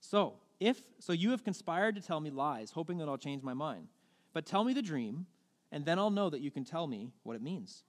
So, 0.00 0.34
if 0.60 0.80
so 0.98 1.12
you 1.12 1.30
have 1.30 1.44
conspired 1.44 1.96
to 1.96 2.00
tell 2.00 2.20
me 2.20 2.30
lies, 2.30 2.70
hoping 2.70 2.98
that 2.98 3.08
I'll 3.08 3.18
change 3.18 3.42
my 3.42 3.54
mind. 3.54 3.88
But 4.32 4.46
tell 4.46 4.64
me 4.64 4.72
the 4.72 4.82
dream, 4.82 5.26
and 5.72 5.84
then 5.84 5.98
I'll 5.98 6.10
know 6.10 6.30
that 6.30 6.40
you 6.40 6.50
can 6.50 6.64
tell 6.64 6.86
me 6.86 7.12
what 7.22 7.36
it 7.36 7.42
means. 7.42 7.84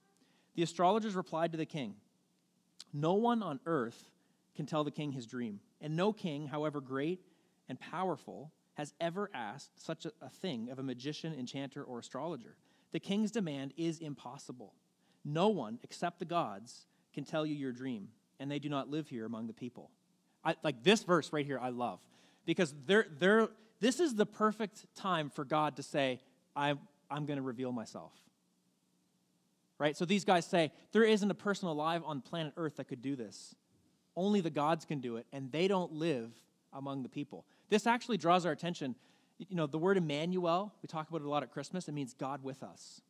The 0.54 0.62
astrologers 0.62 1.14
replied 1.14 1.52
to 1.52 1.58
the 1.58 1.66
king, 1.66 1.94
No 2.92 3.14
one 3.14 3.42
on 3.42 3.60
earth 3.66 4.10
can 4.54 4.66
tell 4.66 4.84
the 4.84 4.90
king 4.90 5.12
his 5.12 5.26
dream, 5.26 5.60
and 5.80 5.96
no 5.96 6.12
king, 6.12 6.46
however 6.46 6.80
great 6.80 7.20
and 7.68 7.78
powerful, 7.78 8.52
has 8.74 8.94
ever 9.00 9.30
asked 9.34 9.84
such 9.84 10.06
a, 10.06 10.28
thing 10.30 10.70
of 10.70 10.78
a 10.78 10.82
magician, 10.82 11.34
enchanter, 11.34 11.82
or 11.82 11.98
astrologer. 11.98 12.56
The 12.92 13.00
king's 13.00 13.30
demand 13.30 13.74
is 13.76 13.98
impossible. 13.98 14.74
No 15.24 15.48
one 15.48 15.78
except 15.82 16.18
the 16.18 16.24
gods 16.24 16.86
can 17.12 17.24
tell 17.24 17.44
you 17.44 17.54
your 17.54 17.72
dream, 17.72 18.08
and 18.38 18.50
they 18.50 18.58
do 18.58 18.68
not 18.68 18.88
live 18.88 19.08
here 19.08 19.26
among 19.26 19.48
the 19.48 19.52
people. 19.52 19.90
I, 20.44 20.54
like 20.62 20.82
this 20.82 21.02
verse 21.02 21.32
right 21.32 21.44
here, 21.44 21.58
I 21.60 21.70
love 21.70 22.00
because 22.48 22.74
they're, 22.86 23.04
they're, 23.18 23.50
this 23.78 24.00
is 24.00 24.14
the 24.14 24.24
perfect 24.24 24.86
time 24.96 25.28
for 25.28 25.44
God 25.44 25.76
to 25.76 25.82
say, 25.82 26.18
I'm, 26.56 26.78
I'm 27.10 27.26
going 27.26 27.36
to 27.36 27.42
reveal 27.42 27.72
myself. 27.72 28.14
Right? 29.78 29.94
So 29.94 30.06
these 30.06 30.24
guys 30.24 30.46
say, 30.46 30.72
there 30.92 31.04
isn't 31.04 31.30
a 31.30 31.34
person 31.34 31.68
alive 31.68 32.02
on 32.06 32.22
planet 32.22 32.54
Earth 32.56 32.76
that 32.76 32.88
could 32.88 33.02
do 33.02 33.16
this. 33.16 33.54
Only 34.16 34.40
the 34.40 34.48
gods 34.48 34.86
can 34.86 35.00
do 35.00 35.16
it, 35.16 35.26
and 35.30 35.52
they 35.52 35.68
don't 35.68 35.92
live 35.92 36.32
among 36.72 37.02
the 37.02 37.10
people. 37.10 37.44
This 37.68 37.86
actually 37.86 38.16
draws 38.16 38.46
our 38.46 38.52
attention. 38.52 38.94
You 39.36 39.54
know, 39.54 39.66
the 39.66 39.76
word 39.76 39.98
Emmanuel, 39.98 40.72
we 40.82 40.86
talk 40.86 41.10
about 41.10 41.20
it 41.20 41.26
a 41.26 41.30
lot 41.30 41.42
at 41.42 41.52
Christmas, 41.52 41.86
it 41.86 41.92
means 41.92 42.14
God 42.14 42.42
with 42.42 42.62
us. 42.62 43.02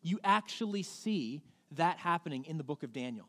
You 0.00 0.20
actually 0.24 0.84
see 0.84 1.42
that 1.72 1.98
happening 1.98 2.46
in 2.46 2.56
the 2.56 2.64
book 2.64 2.82
of 2.82 2.94
Daniel. 2.94 3.28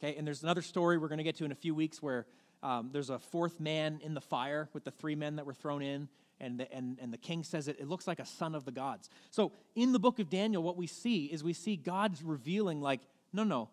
Okay, 0.00 0.16
and 0.16 0.24
there's 0.24 0.44
another 0.44 0.62
story 0.62 0.98
we're 0.98 1.08
going 1.08 1.18
to 1.18 1.24
get 1.24 1.34
to 1.38 1.44
in 1.44 1.50
a 1.50 1.56
few 1.56 1.74
weeks 1.74 2.00
where 2.00 2.26
um, 2.62 2.90
there's 2.92 3.10
a 3.10 3.18
fourth 3.18 3.60
man 3.60 4.00
in 4.02 4.14
the 4.14 4.20
fire 4.20 4.68
with 4.72 4.84
the 4.84 4.90
three 4.90 5.14
men 5.14 5.36
that 5.36 5.46
were 5.46 5.54
thrown 5.54 5.82
in, 5.82 6.08
and 6.40 6.60
the, 6.60 6.72
and, 6.72 6.98
and 7.00 7.12
the 7.12 7.18
king 7.18 7.44
says 7.44 7.68
it, 7.68 7.78
it 7.80 7.88
looks 7.88 8.06
like 8.06 8.18
a 8.18 8.26
son 8.26 8.54
of 8.54 8.64
the 8.64 8.72
gods. 8.72 9.10
So 9.30 9.52
in 9.74 9.92
the 9.92 9.98
book 9.98 10.18
of 10.18 10.28
Daniel, 10.28 10.62
what 10.62 10.76
we 10.76 10.86
see 10.86 11.26
is 11.26 11.42
we 11.44 11.52
see 11.52 11.76
God's 11.76 12.22
revealing, 12.22 12.80
like, 12.80 13.00
no, 13.32 13.44
no, 13.44 13.70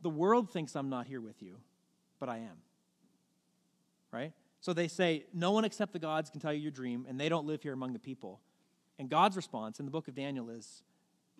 the 0.00 0.10
world 0.10 0.50
thinks 0.50 0.76
I'm 0.76 0.88
not 0.88 1.06
here 1.06 1.20
with 1.20 1.42
you, 1.42 1.56
but 2.20 2.28
I 2.28 2.38
am. 2.38 2.56
Right? 4.12 4.32
So 4.60 4.72
they 4.72 4.88
say, 4.88 5.26
No 5.32 5.50
one 5.50 5.64
except 5.64 5.92
the 5.92 5.98
gods 5.98 6.30
can 6.30 6.40
tell 6.40 6.52
you 6.52 6.60
your 6.60 6.70
dream, 6.70 7.04
and 7.08 7.20
they 7.20 7.28
don't 7.28 7.46
live 7.46 7.62
here 7.62 7.72
among 7.72 7.92
the 7.92 7.98
people. 7.98 8.40
And 8.98 9.08
God's 9.10 9.36
response 9.36 9.80
in 9.80 9.84
the 9.84 9.90
book 9.90 10.08
of 10.08 10.14
Daniel 10.14 10.50
is, 10.50 10.82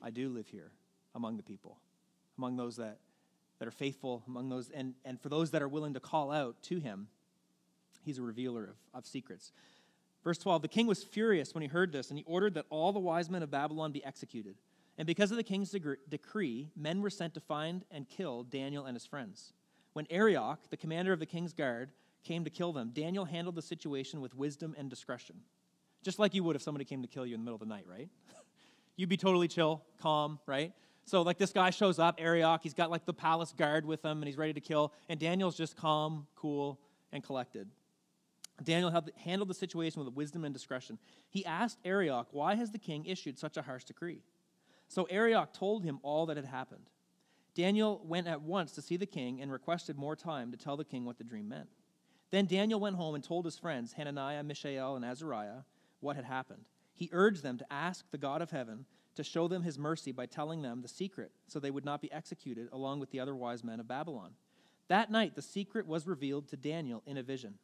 I 0.02 0.10
do 0.10 0.28
live 0.28 0.48
here 0.48 0.72
among 1.14 1.36
the 1.36 1.42
people, 1.42 1.78
among 2.36 2.56
those 2.56 2.76
that, 2.76 2.98
that 3.64 3.68
are 3.68 3.76
faithful, 3.76 4.22
among 4.26 4.50
those, 4.50 4.68
and, 4.68 4.92
and 5.06 5.18
for 5.18 5.30
those 5.30 5.52
that 5.52 5.62
are 5.62 5.68
willing 5.68 5.94
to 5.94 6.00
call 6.00 6.30
out 6.30 6.54
to 6.64 6.78
him, 6.78 7.08
he's 8.04 8.18
a 8.18 8.22
revealer 8.22 8.64
of, 8.64 8.76
of 8.92 9.06
secrets. 9.06 9.52
Verse 10.22 10.36
12 10.36 10.60
The 10.60 10.68
king 10.68 10.86
was 10.86 11.02
furious 11.02 11.54
when 11.54 11.62
he 11.62 11.68
heard 11.68 11.90
this, 11.90 12.10
and 12.10 12.18
he 12.18 12.24
ordered 12.26 12.52
that 12.54 12.66
all 12.68 12.92
the 12.92 13.00
wise 13.00 13.30
men 13.30 13.42
of 13.42 13.50
Babylon 13.50 13.90
be 13.90 14.04
executed. 14.04 14.56
And 14.98 15.06
because 15.06 15.30
of 15.30 15.38
the 15.38 15.42
king's 15.42 15.74
decree, 16.10 16.68
men 16.76 17.00
were 17.00 17.08
sent 17.08 17.32
to 17.34 17.40
find 17.40 17.86
and 17.90 18.06
kill 18.06 18.42
Daniel 18.42 18.84
and 18.84 18.94
his 18.94 19.06
friends. 19.06 19.54
When 19.94 20.06
Arioch, 20.10 20.58
the 20.68 20.76
commander 20.76 21.14
of 21.14 21.18
the 21.18 21.26
king's 21.26 21.54
guard, 21.54 21.90
came 22.22 22.44
to 22.44 22.50
kill 22.50 22.74
them, 22.74 22.90
Daniel 22.92 23.24
handled 23.24 23.54
the 23.54 23.62
situation 23.62 24.20
with 24.20 24.36
wisdom 24.36 24.74
and 24.76 24.90
discretion. 24.90 25.36
Just 26.02 26.18
like 26.18 26.34
you 26.34 26.44
would 26.44 26.54
if 26.54 26.60
somebody 26.60 26.84
came 26.84 27.00
to 27.00 27.08
kill 27.08 27.24
you 27.24 27.34
in 27.34 27.40
the 27.40 27.44
middle 27.44 27.56
of 27.56 27.60
the 27.60 27.74
night, 27.74 27.86
right? 27.88 28.10
You'd 28.96 29.08
be 29.08 29.16
totally 29.16 29.48
chill, 29.48 29.82
calm, 30.02 30.38
right? 30.46 30.72
So, 31.06 31.22
like, 31.22 31.38
this 31.38 31.52
guy 31.52 31.70
shows 31.70 31.98
up, 31.98 32.16
Arioch, 32.18 32.62
he's 32.62 32.74
got 32.74 32.90
like 32.90 33.04
the 33.04 33.12
palace 33.12 33.52
guard 33.56 33.84
with 33.84 34.04
him, 34.04 34.18
and 34.18 34.26
he's 34.26 34.38
ready 34.38 34.54
to 34.54 34.60
kill. 34.60 34.92
And 35.08 35.20
Daniel's 35.20 35.56
just 35.56 35.76
calm, 35.76 36.26
cool, 36.34 36.80
and 37.12 37.22
collected. 37.22 37.68
Daniel 38.62 38.92
handled 39.16 39.48
the 39.50 39.54
situation 39.54 40.04
with 40.04 40.14
wisdom 40.14 40.44
and 40.44 40.54
discretion. 40.54 40.98
He 41.28 41.44
asked 41.44 41.78
Arioch, 41.84 42.28
Why 42.30 42.54
has 42.54 42.70
the 42.70 42.78
king 42.78 43.04
issued 43.04 43.38
such 43.38 43.56
a 43.56 43.62
harsh 43.62 43.84
decree? 43.84 44.22
So 44.88 45.04
Arioch 45.04 45.52
told 45.52 45.84
him 45.84 45.98
all 46.02 46.26
that 46.26 46.36
had 46.36 46.46
happened. 46.46 46.88
Daniel 47.54 48.00
went 48.04 48.26
at 48.26 48.42
once 48.42 48.72
to 48.72 48.82
see 48.82 48.96
the 48.96 49.06
king 49.06 49.40
and 49.40 49.50
requested 49.50 49.96
more 49.96 50.16
time 50.16 50.50
to 50.50 50.56
tell 50.56 50.76
the 50.76 50.84
king 50.84 51.04
what 51.04 51.18
the 51.18 51.24
dream 51.24 51.48
meant. 51.48 51.68
Then 52.30 52.46
Daniel 52.46 52.80
went 52.80 52.96
home 52.96 53.14
and 53.14 53.22
told 53.22 53.44
his 53.44 53.58
friends, 53.58 53.92
Hananiah, 53.92 54.42
Mishael, 54.42 54.96
and 54.96 55.04
Azariah, 55.04 55.62
what 56.00 56.16
had 56.16 56.24
happened. 56.24 56.64
He 56.92 57.10
urged 57.12 57.42
them 57.42 57.58
to 57.58 57.72
ask 57.72 58.04
the 58.10 58.18
God 58.18 58.42
of 58.42 58.50
heaven 58.50 58.86
to 59.14 59.24
show 59.24 59.48
them 59.48 59.62
his 59.62 59.78
mercy 59.78 60.12
by 60.12 60.26
telling 60.26 60.62
them 60.62 60.82
the 60.82 60.88
secret, 60.88 61.30
so 61.46 61.58
they 61.58 61.70
would 61.70 61.84
not 61.84 62.00
be 62.00 62.12
executed 62.12 62.68
along 62.72 63.00
with 63.00 63.10
the 63.10 63.20
other 63.20 63.34
wise 63.34 63.64
men 63.64 63.80
of 63.80 63.88
Babylon. 63.88 64.32
That 64.88 65.10
night, 65.10 65.34
the 65.34 65.42
secret 65.42 65.86
was 65.86 66.06
revealed 66.06 66.48
to 66.48 66.56
Daniel 66.56 67.02
in 67.06 67.16
a 67.16 67.22
vision. 67.22 67.54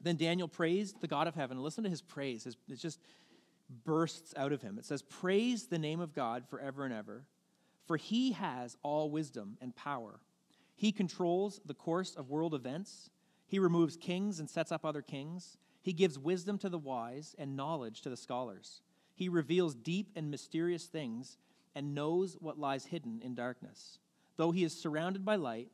Then 0.00 0.16
Daniel 0.16 0.48
praised 0.48 1.00
the 1.00 1.06
God 1.06 1.26
of 1.26 1.34
heaven. 1.34 1.56
And 1.56 1.64
listen 1.64 1.84
to 1.84 1.90
his 1.90 2.02
praise. 2.02 2.46
It 2.46 2.76
just 2.76 3.00
bursts 3.84 4.34
out 4.36 4.52
of 4.52 4.62
him. 4.62 4.78
It 4.78 4.84
says, 4.84 5.02
Praise 5.02 5.66
the 5.66 5.78
name 5.78 6.00
of 6.00 6.14
God 6.14 6.44
forever 6.48 6.84
and 6.84 6.92
ever, 6.92 7.24
for 7.86 7.96
he 7.96 8.32
has 8.32 8.76
all 8.82 9.10
wisdom 9.10 9.56
and 9.60 9.74
power. 9.74 10.20
He 10.74 10.92
controls 10.92 11.60
the 11.64 11.74
course 11.74 12.14
of 12.14 12.28
world 12.28 12.54
events. 12.54 13.10
He 13.46 13.58
removes 13.58 13.96
kings 13.96 14.40
and 14.40 14.50
sets 14.50 14.72
up 14.72 14.84
other 14.84 15.02
kings. 15.02 15.56
He 15.80 15.92
gives 15.92 16.18
wisdom 16.18 16.58
to 16.58 16.68
the 16.68 16.78
wise 16.78 17.34
and 17.38 17.56
knowledge 17.56 18.02
to 18.02 18.10
the 18.10 18.16
scholars. 18.16 18.82
He 19.16 19.28
reveals 19.30 19.74
deep 19.74 20.10
and 20.14 20.30
mysterious 20.30 20.84
things 20.84 21.38
and 21.74 21.94
knows 21.94 22.36
what 22.38 22.58
lies 22.58 22.86
hidden 22.86 23.20
in 23.24 23.34
darkness. 23.34 23.98
Though 24.36 24.50
he 24.50 24.62
is 24.62 24.78
surrounded 24.78 25.24
by 25.24 25.36
light, 25.36 25.68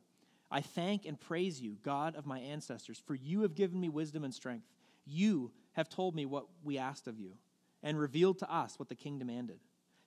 I 0.49 0.61
thank 0.61 1.05
and 1.05 1.19
praise 1.19 1.61
you, 1.61 1.77
God 1.83 2.15
of 2.15 2.25
my 2.25 2.39
ancestors, 2.39 3.01
for 3.05 3.15
you 3.15 3.41
have 3.41 3.53
given 3.53 3.79
me 3.79 3.89
wisdom 3.89 4.23
and 4.23 4.33
strength. 4.33 4.65
You 5.05 5.51
have 5.73 5.89
told 5.89 6.15
me 6.15 6.25
what 6.25 6.45
we 6.63 6.77
asked 6.77 7.07
of 7.07 7.19
you, 7.19 7.33
and 7.81 7.99
revealed 7.99 8.39
to 8.39 8.51
us 8.51 8.79
what 8.79 8.87
the 8.87 8.95
king 8.95 9.19
demanded. 9.19 9.59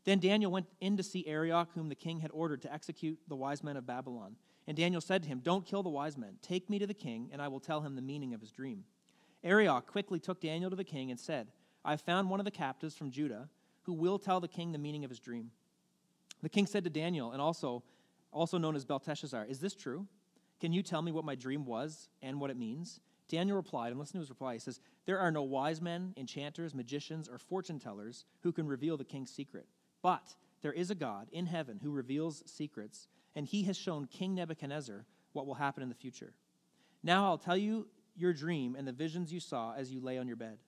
Then 0.05 0.18
Daniel 0.18 0.51
went 0.51 0.66
in 0.81 0.96
to 0.96 1.03
see 1.03 1.27
Arioch, 1.27 1.68
whom 1.75 1.88
the 1.88 1.94
king 1.94 2.20
had 2.20 2.31
ordered 2.33 2.62
to 2.62 2.72
execute 2.72 3.18
the 3.29 3.37
wise 3.37 3.62
men 3.62 3.77
of 3.77 3.87
Babylon. 3.87 4.37
And 4.66 4.77
Daniel 4.77 5.01
said 5.01 5.22
to 5.25 5.29
him, 5.29 5.40
Don't 5.40 5.66
kill 5.66 5.83
the 5.83 5.90
wise 5.90 6.16
men. 6.16 6.37
Take 6.40 6.70
me 6.70 6.79
to 6.79 6.87
the 6.87 6.94
king, 6.94 7.29
and 7.33 7.42
I 7.42 7.49
will 7.49 7.61
tell 7.61 7.81
him 7.81 7.96
the 7.96 8.03
meaning 8.03 8.33
of 8.33 8.40
his 8.40 8.53
dream. 8.53 8.85
Arioch 9.44 9.87
quickly 9.87 10.20
took 10.20 10.40
Daniel 10.40 10.70
to 10.70 10.77
the 10.77 10.85
king 10.85 11.11
and 11.11 11.20
said, 11.20 11.49
I 11.87 11.96
found 11.96 12.29
one 12.29 12.40
of 12.40 12.44
the 12.44 12.51
captives 12.51 12.96
from 12.96 13.12
Judah 13.12 13.49
who 13.83 13.92
will 13.92 14.18
tell 14.18 14.40
the 14.40 14.49
king 14.49 14.72
the 14.72 14.79
meaning 14.79 15.05
of 15.05 15.11
his 15.11 15.20
dream. 15.20 15.53
The 16.42 16.49
king 16.49 16.66
said 16.66 16.85
to 16.85 16.90
Daniel, 16.90 17.31
and 17.31 17.40
also, 17.40 17.85
also 18.33 18.59
known 18.59 18.75
as 18.75 18.85
Belteshazzar, 18.85 19.46
Is 19.46 19.61
this 19.61 19.75
true? 19.75 20.07
Can 20.61 20.72
you 20.72 20.83
tell 20.83 21.01
me 21.01 21.12
what 21.12 21.25
my 21.25 21.37
dream 21.37 21.64
was 21.64 22.09
and 22.20 22.40
what 22.40 22.51
it 22.51 22.57
means? 22.57 23.01
Daniel 23.29 23.57
replied, 23.57 23.90
and 23.90 23.99
listen 23.99 24.14
to 24.14 24.20
his 24.20 24.31
reply. 24.31 24.55
He 24.55 24.59
says, 24.59 24.81
There 25.05 25.18
are 25.18 25.31
no 25.31 25.42
wise 25.42 25.81
men, 25.81 26.12
enchanters, 26.16 26.75
magicians, 26.75 27.29
or 27.29 27.38
fortune 27.38 27.79
tellers 27.79 28.25
who 28.42 28.53
can 28.53 28.66
reveal 28.66 28.96
the 28.96 29.05
king's 29.05 29.31
secret. 29.31 29.66
But 30.03 30.35
there 30.62 30.72
is 30.72 30.90
a 30.90 30.94
God 30.94 31.29
in 31.33 31.46
heaven 31.46 31.81
who 31.83 31.90
reveals 31.90 32.42
secrets, 32.46 33.09
and 33.35 33.46
he 33.46 33.62
has 33.64 33.77
shown 33.77 34.07
King 34.07 34.35
Nebuchadnezzar 34.35 35.05
what 35.33 35.46
will 35.46 35.55
happen 35.55 35.83
in 35.83 35.88
the 35.88 35.94
future. 35.94 36.33
Now 37.03 37.27
I'll 37.27 37.38
tell 37.38 37.57
you 37.57 37.87
your 38.16 38.33
dream 38.33 38.75
and 38.77 38.87
the 38.87 38.92
visions 38.92 39.33
you 39.33 39.40
saw 39.40 39.75
as 39.75 39.92
you 39.92 40.01
lay 40.01 40.18
on 40.18 40.27
your 40.27 40.37
bed. 40.37 40.59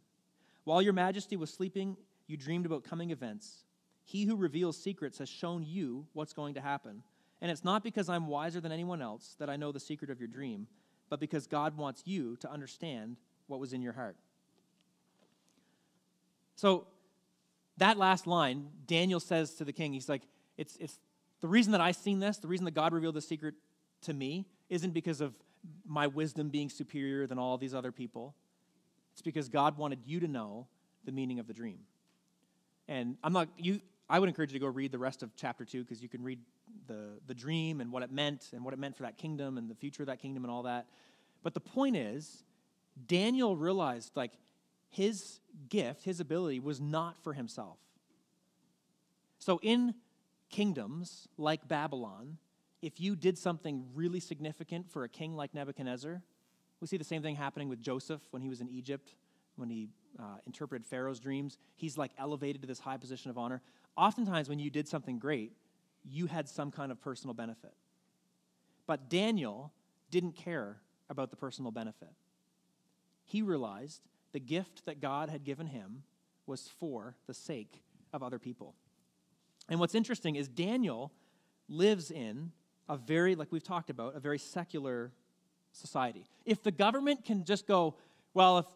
While 0.69 0.83
your 0.83 0.93
majesty 0.93 1.37
was 1.37 1.51
sleeping, 1.51 1.97
you 2.27 2.37
dreamed 2.37 2.67
about 2.67 2.85
coming 2.85 3.11
events. 3.11 3.65
He 4.05 4.25
who 4.25 4.37
reveals 4.37 4.77
secrets 4.77 5.19
has 5.19 5.29
shown 5.29 5.65
you 5.67 6.07
what's 6.13 6.33
going 6.33 6.55
to 6.55 6.61
happen 6.61 7.03
and 7.41 7.51
it's 7.51 7.65
not 7.65 7.85
because 7.85 8.09
I'm 8.09 8.27
wiser 8.27 8.61
than 8.61 8.73
anyone 8.73 9.01
else 9.01 9.37
that 9.39 9.49
I 9.49 9.57
know 9.57 9.73
the 9.73 9.81
secret 9.81 10.11
of 10.11 10.19
your 10.19 10.29
dream, 10.29 10.67
but 11.09 11.21
because 11.21 11.47
God 11.47 11.77
wants 11.77 12.03
you 12.05 12.37
to 12.37 12.51
understand 12.51 13.17
what 13.47 13.61
was 13.61 13.73
in 13.73 13.81
your 13.81 13.93
heart. 13.93 14.17
So, 16.57 16.87
that 17.77 17.97
last 17.97 18.27
line, 18.27 18.71
Daniel 18.87 19.21
says 19.21 19.55
to 19.55 19.65
the 19.65 19.73
king, 19.73 19.93
he's 19.93 20.09
like, 20.09 20.23
it's, 20.57 20.77
it's 20.81 20.99
the 21.41 21.47
reason 21.47 21.71
that 21.73 21.81
I've 21.81 21.95
seen 21.95 22.19
this, 22.19 22.39
the 22.39 22.49
reason 22.49 22.65
that 22.65 22.75
God 22.75 22.93
revealed 22.93 23.15
the 23.15 23.21
secret 23.21 23.55
to 24.03 24.13
me, 24.13 24.47
isn't 24.69 24.91
because 24.91 25.21
of 25.21 25.33
my 25.87 26.09
wisdom 26.09 26.49
being 26.49 26.69
superior 26.69 27.29
than 27.29 27.39
all 27.39 27.57
these 27.57 27.75
other 27.75 27.93
people. 27.93 28.35
It's 29.19 29.23
because 29.25 29.49
God 29.49 29.77
wanted 29.79 29.99
you 30.07 30.21
to 30.21 30.29
know 30.29 30.69
the 31.05 31.11
meaning 31.11 31.41
of 31.41 31.49
the 31.49 31.53
dream. 31.53 31.81
And 32.87 33.17
I'm 33.25 33.33
not, 33.33 33.49
you, 33.59 33.81
I 34.09 34.21
would 34.21 34.29
encourage 34.29 34.53
you 34.53 34.61
to 34.61 34.65
go 34.65 34.71
read 34.71 34.93
the 34.93 34.99
rest 34.99 35.25
of 35.25 35.35
chapter 35.35 35.65
two 35.65 35.83
because 35.83 36.01
you 36.01 36.09
can 36.09 36.23
read 36.23 36.39
the, 36.87 37.19
the 37.27 37.35
dream 37.35 37.81
and 37.81 37.91
what 37.91 38.05
it 38.05 38.13
meant 38.13 38.51
and 38.53 38.65
what 38.65 38.75
it 38.75 38.79
meant 38.79 38.97
for 38.97 39.03
that 39.03 39.19
kingdom 39.19 39.59
and 39.59 39.69
the 39.69 39.75
future 39.75 40.05
of 40.05 40.07
that 40.07 40.21
kingdom 40.21 40.45
and 40.45 40.53
all 40.53 40.63
that. 40.63 40.87
But 41.43 41.55
the 41.55 41.59
point 41.61 41.97
is, 41.97 42.45
Daniel 43.09 43.57
realized 43.57 44.13
like 44.15 44.31
his 44.89 45.41
gift, 45.69 46.05
his 46.05 46.21
ability 46.21 46.61
was 46.61 46.81
not 46.81 47.19
for 47.25 47.33
himself. 47.33 47.79
So 49.41 49.59
in 49.65 49.95
kingdoms 50.49 51.27
like 51.37 51.67
Babylon, 51.67 52.39
if 52.83 53.01
you 53.01 53.17
did 53.17 53.37
something 53.37 53.85
really 53.97 54.21
significant 54.21 54.89
for 54.93 55.03
a 55.03 55.09
king 55.09 55.35
like 55.35 55.55
Nebuchadnezzar, 55.55 56.23
we 56.81 56.87
see 56.87 56.97
the 56.97 57.05
same 57.05 57.23
thing 57.23 57.37
happening 57.37 57.69
with 57.69 57.81
Joseph 57.81 58.21
when 58.31 58.43
he 58.43 58.49
was 58.49 58.61
in 58.61 58.69
Egypt, 58.69 59.15
when 59.57 59.69
he 59.69 59.89
uh, 60.19 60.37
interpreted 60.47 60.87
Pharaoh's 60.87 61.19
dreams. 61.21 61.59
He's 61.77 61.99
like 61.99 62.13
elevated 62.19 62.63
to 62.63 62.69
this 62.69 62.79
high 62.79 62.97
position 62.97 63.31
of 63.31 63.39
honor. 63.39 63.63
Oftentimes, 63.97 64.49
when 64.49 64.59
you 64.59 64.71
did 64.71 64.87
something 64.87 65.19
great, 65.19 65.53
you 66.05 66.27
had 66.27 66.49
some 66.49 66.71
kind 66.71 66.93
of 66.93 67.01
personal 67.01 67.35
benefit. 67.35 67.75
But 68.87 69.11
Daniel 69.11 69.73
didn't 70.11 70.33
care 70.33 70.79
about 71.11 71.31
the 71.31 71.37
personal 71.37 71.71
benefit. 71.71 72.13
He 73.25 73.43
realized 73.43 74.03
the 74.33 74.41
gift 74.41 74.87
that 74.87 75.01
God 75.01 75.29
had 75.29 75.45
given 75.45 75.67
him 75.67 76.05
was 76.47 76.71
for 76.81 77.17
the 77.27 77.35
sake 77.35 77.83
of 78.13 78.23
other 78.23 78.39
people. 78.39 78.75
And 79.69 79.81
what's 79.81 79.95
interesting 79.95 80.37
is 80.37 80.49
Daniel 80.49 81.13
lives 81.69 82.11
in 82.11 82.53
a 82.89 82.97
very, 82.97 83.35
like 83.35 83.53
we've 83.53 83.63
talked 83.63 83.91
about, 83.91 84.17
a 84.17 84.21
very 84.21 84.39
secular 84.39 85.13
society. 85.79 86.27
If 86.45 86.63
the 86.63 86.71
government 86.71 87.25
can 87.25 87.45
just 87.45 87.67
go, 87.67 87.95
well, 88.35 88.59
if 88.59 88.67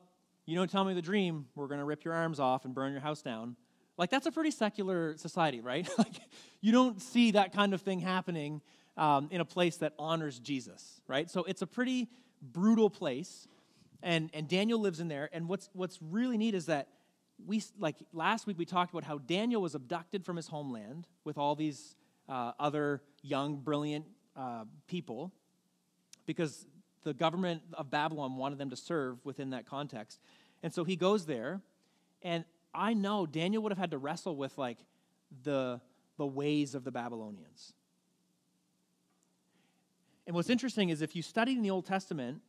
you 0.47 0.57
don't 0.57 0.71
tell 0.71 0.85
me 0.85 0.95
the 0.95 1.03
dream, 1.03 1.47
we're 1.55 1.69
going 1.69 1.81
to 1.81 1.85
rip 1.85 2.05
your 2.05 2.15
arms 2.15 2.41
off 2.41 2.65
and 2.65 2.75
burn 2.75 2.93
your 2.93 3.01
house 3.01 3.23
down, 3.23 3.57
like, 3.99 4.11
that's 4.11 4.27
a 4.27 4.33
pretty 4.33 4.51
secular 4.51 5.17
society, 5.17 5.61
right? 5.61 5.89
like, 5.99 6.21
you 6.61 6.73
don't 6.73 7.01
see 7.01 7.33
that 7.33 7.53
kind 7.53 7.75
of 7.75 7.83
thing 7.83 8.01
happening 8.01 8.63
um, 8.97 9.29
in 9.31 9.41
a 9.41 9.45
place 9.45 9.77
that 9.79 9.93
honors 9.99 10.39
Jesus, 10.39 11.01
right? 11.07 11.31
So 11.31 11.45
it's 11.45 11.63
a 11.63 11.67
pretty 11.67 12.09
brutal 12.41 12.91
place, 12.91 13.47
and, 14.03 14.31
and 14.35 14.49
Daniel 14.49 14.81
lives 14.81 15.01
in 15.01 15.09
there. 15.09 15.29
And 15.33 15.49
what's, 15.49 15.69
what's 15.73 15.99
really 16.01 16.39
neat 16.39 16.55
is 16.55 16.67
that 16.67 16.89
we, 17.47 17.63
like 17.79 17.97
last 18.13 18.47
week, 18.47 18.59
we 18.59 18.65
talked 18.65 18.93
about 18.93 19.05
how 19.05 19.19
Daniel 19.19 19.63
was 19.63 19.75
abducted 19.75 20.25
from 20.25 20.37
his 20.37 20.49
homeland 20.49 21.07
with 21.25 21.39
all 21.39 21.55
these 21.55 21.95
uh, 22.29 22.53
other 22.59 23.03
young, 23.23 23.57
brilliant 23.57 24.07
uh, 24.37 24.65
people 24.87 25.33
because 26.27 26.67
the 27.03 27.15
government 27.15 27.63
of 27.75 27.91
Babylon 27.91 28.37
wanted 28.37 28.59
them 28.59 28.71
to 28.71 28.77
serve 28.77 29.25
within 29.25 29.51
that 29.51 29.67
context. 29.67 30.21
And 30.63 30.73
so 30.73 30.85
he 30.85 30.97
goes 30.97 31.27
there, 31.27 31.61
and 32.23 32.45
I 32.75 32.95
know 32.95 33.27
Daniel 33.27 33.63
would 33.65 33.73
have 33.73 33.79
had 33.79 33.91
to 33.91 33.99
wrestle 33.99 34.37
with 34.37 34.57
like 34.57 34.79
the, 35.43 35.81
the 36.17 36.27
ways 36.27 36.75
of 36.75 36.85
the 36.85 36.91
Babylonians. 36.91 37.73
And 40.27 40.37
what's 40.37 40.51
interesting 40.51 40.91
is 40.91 41.03
if 41.03 41.17
you 41.17 41.23
study 41.23 41.53
in 41.53 41.63
the 41.63 41.71
Old 41.71 41.87
Testament, 41.87 42.41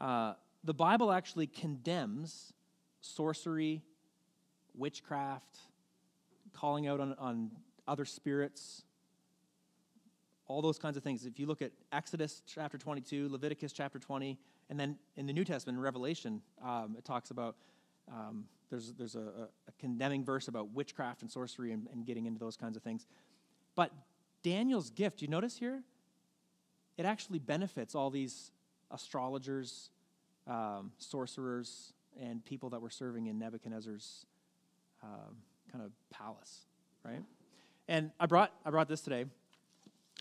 uh, 0.00 0.34
the 0.64 0.74
Bible 0.74 1.12
actually 1.12 1.46
condemns 1.46 2.52
sorcery, 3.00 3.82
witchcraft, 4.74 5.58
calling 6.52 6.86
out 6.86 7.00
on, 7.00 7.14
on 7.18 7.50
other 7.86 8.04
spirits, 8.04 8.82
all 10.48 10.62
those 10.62 10.78
kinds 10.78 10.96
of 10.96 11.02
things. 11.02 11.26
If 11.26 11.38
you 11.38 11.46
look 11.46 11.62
at 11.62 11.72
Exodus 11.92 12.42
chapter 12.46 12.78
22, 12.78 13.28
Leviticus 13.28 13.72
chapter 13.72 13.98
20, 13.98 14.38
and 14.70 14.80
then 14.80 14.98
in 15.16 15.26
the 15.26 15.32
New 15.32 15.44
Testament, 15.44 15.78
Revelation, 15.78 16.40
um, 16.64 16.96
it 16.98 17.04
talks 17.04 17.30
about 17.30 17.56
um, 18.10 18.46
there's, 18.70 18.92
there's 18.94 19.14
a, 19.14 19.48
a, 19.68 19.72
condemning 19.78 20.24
verse 20.24 20.48
about 20.48 20.72
witchcraft 20.72 21.20
and 21.20 21.30
sorcery 21.30 21.72
and, 21.72 21.86
and 21.92 22.06
getting 22.06 22.24
into 22.24 22.38
those 22.38 22.56
kinds 22.56 22.76
of 22.76 22.82
things. 22.82 23.06
But 23.74 23.92
Daniel's 24.42 24.90
gift, 24.90 25.20
you 25.20 25.28
notice 25.28 25.58
here, 25.58 25.82
it 26.96 27.04
actually 27.04 27.38
benefits 27.38 27.94
all 27.94 28.10
these 28.10 28.50
astrologers, 28.90 29.90
um, 30.46 30.92
sorcerers, 30.98 31.92
and 32.20 32.44
people 32.44 32.70
that 32.70 32.80
were 32.80 32.90
serving 32.90 33.26
in 33.26 33.38
Nebuchadnezzar's 33.38 34.26
um, 35.02 35.36
kind 35.70 35.84
of 35.84 35.92
palace, 36.10 36.62
right? 37.04 37.22
And 37.86 38.10
I 38.18 38.26
brought, 38.26 38.52
I 38.64 38.70
brought 38.70 38.88
this 38.88 39.00
today. 39.00 39.26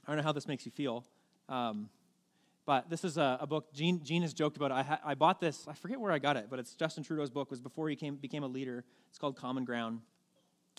I 0.07 0.11
don't 0.11 0.17
know 0.17 0.23
how 0.23 0.31
this 0.31 0.47
makes 0.47 0.65
you 0.65 0.71
feel. 0.71 1.03
Um, 1.49 1.89
but 2.65 2.89
this 2.89 3.03
is 3.03 3.17
a, 3.17 3.37
a, 3.41 3.47
book. 3.47 3.73
Gene, 3.73 4.01
Gene 4.03 4.21
has 4.21 4.33
joked 4.33 4.57
about 4.57 4.71
it. 4.71 4.75
I, 4.75 4.83
ha, 4.83 4.99
I 5.03 5.15
bought 5.15 5.39
this. 5.39 5.65
I 5.67 5.73
forget 5.73 5.99
where 5.99 6.11
I 6.11 6.19
got 6.19 6.37
it, 6.37 6.47
but 6.49 6.59
it's 6.59 6.75
Justin 6.75 7.03
Trudeau's 7.03 7.29
book. 7.29 7.49
Was 7.49 7.61
before 7.61 7.89
he 7.89 7.95
came, 7.95 8.15
became 8.15 8.43
a 8.43 8.47
leader. 8.47 8.83
It's 9.09 9.17
called 9.17 9.37
Common 9.37 9.65
Ground. 9.65 10.01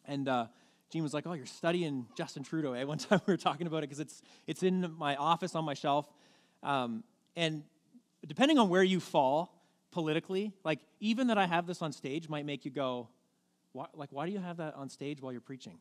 And 0.07 0.29
uh, 0.29 0.47
Gene 0.91 1.03
was 1.03 1.14
like, 1.14 1.27
"Oh, 1.27 1.33
you're 1.35 1.47
studying 1.47 2.07
Justin 2.17 2.43
Trudeau." 2.43 2.73
Eh? 2.73 2.85
One 2.85 2.99
time 2.99 3.21
we 3.27 3.33
were 3.33 3.38
talking 3.38 3.67
about 3.67 3.79
it 3.79 3.88
because 3.88 4.01
it's 4.01 4.23
it's 4.47 4.62
in 4.62 4.95
my 4.99 5.17
office 5.17 5.55
on 5.55 5.64
my 5.64 5.75
shelf. 5.75 6.07
Um, 6.62 7.05
and 7.37 7.62
depending 8.27 8.59
on 8.59 8.69
where 8.69 8.83
you 8.83 9.01
fall 9.01 9.55
politically, 9.91 10.53
like 10.64 10.81
even 11.01 11.29
that 11.29 11.38
I 11.38 11.47
have 11.47 11.67
this 11.67 11.81
on 11.81 11.93
stage 11.93 12.29
might 12.29 12.45
make 12.45 12.64
you 12.64 12.71
go, 12.71 13.09
why, 13.73 13.87
like, 13.95 14.11
why 14.12 14.27
do 14.27 14.33
you 14.33 14.41
have 14.41 14.59
that 14.59 14.75
on 14.75 14.88
stage 14.88 15.23
while 15.23 15.33
you're 15.33 15.41
preaching? 15.41 15.79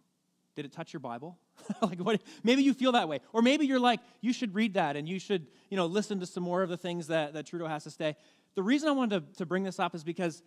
Did 0.58 0.66
it 0.66 0.72
touch 0.72 0.92
your 0.92 1.02
Bible? 1.02 1.38
like, 1.84 2.00
what? 2.00 2.20
Maybe 2.44 2.64
you 2.64 2.74
feel 2.74 2.94
that 2.94 3.08
way, 3.08 3.20
or 3.32 3.44
maybe 3.44 3.68
you're 3.68 3.80
like, 3.80 4.00
you 4.22 4.34
should 4.34 4.56
read 4.56 4.74
that 4.74 4.96
and 4.96 5.08
you 5.08 5.20
should, 5.20 5.46
you 5.70 5.78
know, 5.78 5.86
listen 5.86 6.20
to 6.22 6.26
some 6.26 6.42
more 6.42 6.64
of 6.64 6.70
the 6.70 6.78
things 6.78 7.06
that, 7.08 7.36
that 7.36 7.46
Trudeau 7.46 7.68
has 7.68 7.84
to 7.84 7.92
say. 7.92 8.16
The 8.56 8.64
reason 8.64 8.90
I 8.90 8.94
wanted 8.94 9.34
to, 9.34 9.38
to 9.38 9.46
bring 9.46 9.62
this 9.62 9.80
up 9.80 9.94
is 9.94 10.04
because 10.04 10.42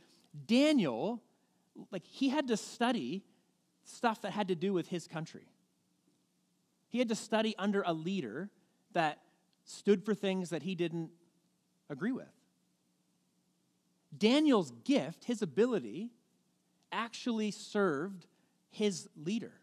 Daniel, 0.48 1.22
like, 1.92 2.04
he 2.04 2.28
had 2.28 2.48
to 2.48 2.56
study 2.56 3.22
stuff 3.84 4.22
that 4.22 4.32
had 4.32 4.48
to 4.48 4.56
do 4.56 4.72
with 4.72 4.88
his 4.88 5.06
country. 5.06 5.46
He 6.88 6.98
had 6.98 7.08
to 7.10 7.14
study 7.14 7.54
under 7.56 7.84
a 7.86 7.92
leader 7.92 8.50
that 8.94 9.20
stood 9.64 10.04
for 10.04 10.12
things 10.12 10.50
that 10.50 10.64
he 10.64 10.74
didn't 10.74 11.10
agree 11.88 12.10
with. 12.10 12.26
Daniel's 14.18 14.72
gift, 14.82 15.26
his 15.26 15.40
ability, 15.40 16.10
actually 16.90 17.52
served 17.52 18.26
his 18.70 19.08
leader. 19.16 19.59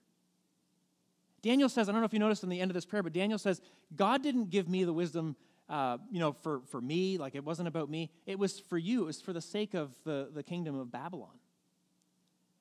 Daniel 1.47 1.69
says, 1.69 1.88
I 1.88 1.93
don't 1.93 2.01
know 2.01 2.05
if 2.05 2.12
you 2.12 2.19
noticed 2.19 2.43
in 2.43 2.49
the 2.49 2.60
end 2.60 2.71
of 2.71 2.75
this 2.75 2.86
prayer, 2.86 3.01
but 3.01 3.13
Daniel 3.13 3.39
says, 3.39 3.62
God 3.95 4.21
didn't 4.21 4.49
give 4.49 4.67
me 4.67 4.83
the 4.83 4.91
wisdom, 4.91 5.38
uh, 5.69 5.97
you 6.12 6.19
know, 6.19 6.33
for, 6.33 6.60
for 6.71 6.81
me, 6.81 7.17
like 7.17 7.36
it 7.36 7.43
wasn't 7.45 7.69
about 7.69 7.89
me. 7.89 8.12
It 8.25 8.38
was 8.38 8.60
for 8.60 8.77
you. 8.77 9.03
It 9.03 9.05
was 9.05 9.21
for 9.21 9.31
the 9.31 9.39
sake 9.39 9.73
of 9.73 9.95
the, 10.03 10.29
the 10.33 10.43
kingdom 10.43 10.77
of 10.77 10.91
Babylon. 10.91 11.39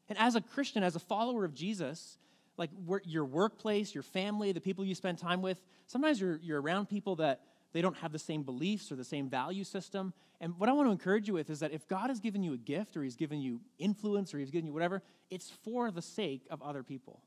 And 0.09 0.17
as 0.21 0.37
a 0.37 0.41
Christian, 0.41 0.85
as 0.85 0.95
a 0.95 1.01
follower 1.01 1.45
of 1.45 1.53
Jesus, 1.53 2.17
like 2.57 2.71
your 3.05 3.25
workplace, 3.25 3.93
your 3.93 4.05
family, 4.05 4.53
the 4.53 4.61
people 4.61 4.85
you 4.85 4.95
spend 4.95 5.19
time 5.19 5.43
with, 5.43 5.61
sometimes 5.89 6.21
you're, 6.21 6.39
you're 6.41 6.63
around 6.63 6.89
people 6.89 7.17
that 7.17 7.41
they 7.73 7.83
don't 7.83 7.97
have 7.97 8.13
the 8.13 8.21
same 8.21 8.45
beliefs 8.45 8.93
or 8.93 8.95
the 8.95 9.05
same 9.05 9.29
value 9.29 9.65
system. 9.65 10.13
And 10.41 10.57
what 10.61 10.69
I 10.69 10.73
want 10.75 10.87
to 10.87 10.93
encourage 10.93 11.27
you 11.27 11.35
with 11.35 11.51
is 11.51 11.59
that 11.59 11.73
if 11.73 11.89
God 11.89 12.09
has 12.09 12.21
given 12.21 12.45
you 12.45 12.53
a 12.53 12.57
gift 12.57 12.97
or 12.97 13.03
He's 13.03 13.17
given 13.17 13.41
you 13.41 13.63
influence 13.81 14.33
or 14.33 14.39
He's 14.39 14.53
given 14.53 14.65
you 14.65 14.73
whatever, 14.73 15.03
it's 15.29 15.51
for 15.65 15.91
the 15.91 16.03
sake 16.03 16.47
of 16.51 16.63
other 16.63 16.85
people. 16.85 17.21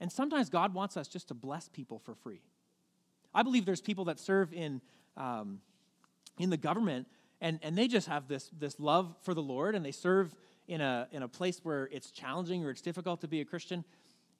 And 0.00 0.12
sometimes 0.12 0.50
God 0.50 0.74
wants 0.74 0.96
us 0.96 1.08
just 1.08 1.28
to 1.28 1.34
bless 1.34 1.68
people 1.68 1.98
for 1.98 2.14
free. 2.14 2.42
I 3.34 3.42
believe 3.42 3.64
there's 3.64 3.80
people 3.80 4.06
that 4.06 4.18
serve 4.18 4.52
in, 4.52 4.80
um, 5.16 5.60
in 6.38 6.50
the 6.50 6.56
government 6.56 7.06
and, 7.40 7.58
and 7.62 7.76
they 7.76 7.86
just 7.86 8.08
have 8.08 8.28
this, 8.28 8.50
this 8.58 8.80
love 8.80 9.14
for 9.22 9.34
the 9.34 9.42
Lord 9.42 9.74
and 9.74 9.84
they 9.84 9.92
serve 9.92 10.34
in 10.68 10.80
a, 10.80 11.06
in 11.12 11.22
a 11.22 11.28
place 11.28 11.60
where 11.62 11.88
it's 11.92 12.10
challenging 12.10 12.64
or 12.64 12.70
it's 12.70 12.80
difficult 12.80 13.20
to 13.20 13.28
be 13.28 13.40
a 13.40 13.44
Christian 13.44 13.84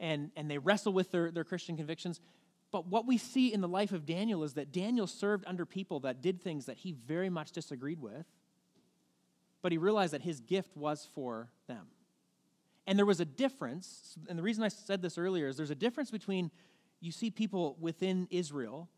and, 0.01 0.31
and 0.37 0.51
they 0.51 0.59
wrestle 0.59 0.92
with 0.92 1.11
their, 1.11 1.31
their 1.31 1.45
Christian 1.45 1.77
convictions. 1.77 2.21
But 2.71 2.87
what 2.87 3.07
we 3.07 3.16
see 3.19 3.53
in 3.53 3.61
the 3.61 3.69
life 3.69 3.92
of 3.92 4.05
Daniel 4.07 4.45
is 4.45 4.55
that 4.55 4.73
Daniel 4.73 5.07
served 5.07 5.45
under 5.47 5.64
people 5.64 6.01
that 6.01 6.21
did 6.21 6.42
things 6.42 6.66
that 6.66 6.79
he 6.79 6.92
very 6.92 7.31
much 7.31 7.53
disagreed 7.53 8.01
with, 8.01 8.27
but 9.62 9.73
he 9.73 9.79
realized 9.79 10.12
that 10.12 10.23
his 10.23 10.40
gift 10.40 10.77
was 10.77 11.09
for 11.14 11.49
them. 11.66 11.87
And 12.87 12.99
there 12.99 13.07
was 13.07 13.20
a 13.20 13.25
difference, 13.25 14.16
and 14.29 14.38
the 14.38 14.42
reason 14.42 14.62
I 14.62 14.68
said 14.68 15.03
this 15.03 15.18
earlier 15.18 15.49
is 15.49 15.57
there's 15.57 15.70
a 15.70 15.75
difference 15.75 16.11
between 16.11 16.51
you 17.01 17.11
see 17.11 17.31
people 17.31 17.77
within 17.81 18.29
Israel 18.31 18.88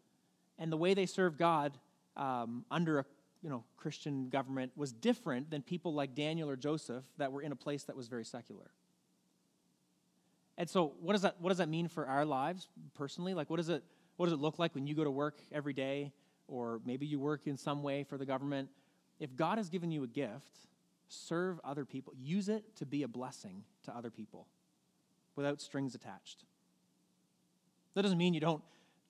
and 0.59 0.71
the 0.71 0.77
way 0.77 0.95
they 0.95 1.07
serve 1.07 1.39
God 1.39 1.79
um, 2.17 2.65
under 2.71 2.99
a 2.99 3.05
you 3.43 3.51
know, 3.51 3.65
Christian 3.77 4.29
government 4.29 4.73
was 4.77 4.93
different 4.93 5.51
than 5.51 5.63
people 5.63 5.95
like 5.95 6.15
Daniel 6.15 6.51
or 6.51 6.57
Joseph 6.57 7.05
that 7.19 7.31
were 7.31 7.43
in 7.43 7.53
a 7.53 7.57
place 7.57 7.85
that 7.85 7.97
was 7.97 8.09
very 8.09 8.25
secular. 8.25 8.71
And 10.57 10.69
so, 10.69 10.95
what 11.01 11.13
does 11.13 11.23
that 11.23 11.37
what 11.41 11.51
does 11.51 11.59
that 11.59 11.69
mean 11.69 11.89
for 11.89 12.07
our 12.07 12.25
lives 12.25 12.69
personally? 12.95 13.35
Like, 13.35 13.49
what 13.49 13.59
does 13.59 13.69
it 13.69 13.85
what 14.17 14.27
does 14.27 14.33
it 14.33 14.41
look 14.41 14.59
like 14.59 14.75
when 14.75 14.87
you 14.87 14.95
go 14.95 15.05
to 15.05 15.11
work 15.11 15.41
every 15.53 15.73
day, 15.73 16.13
or 16.49 16.81
maybe 16.85 17.07
you 17.07 17.21
work 17.21 17.47
in 17.47 17.57
some 17.57 17.83
way 17.83 18.03
for 18.03 18.19
the 18.19 18.27
government? 18.27 18.69
If 19.21 19.37
God 19.37 19.59
has 19.59 19.69
given 19.69 19.93
you 19.93 20.03
a 20.03 20.09
gift, 20.09 20.67
serve 21.09 21.61
other 21.65 21.85
people. 21.85 22.13
Use 22.19 22.49
it 22.49 22.77
to 22.77 22.87
be 22.87 23.03
a 23.03 23.09
blessing 23.09 23.65
to 23.85 23.97
other 23.97 24.11
people, 24.11 24.47
without 25.37 25.61
strings 25.61 25.95
attached. 25.95 26.45
That 27.95 28.03
doesn't 28.03 28.19
mean 28.19 28.35
you 28.35 28.41
don't 28.41 28.63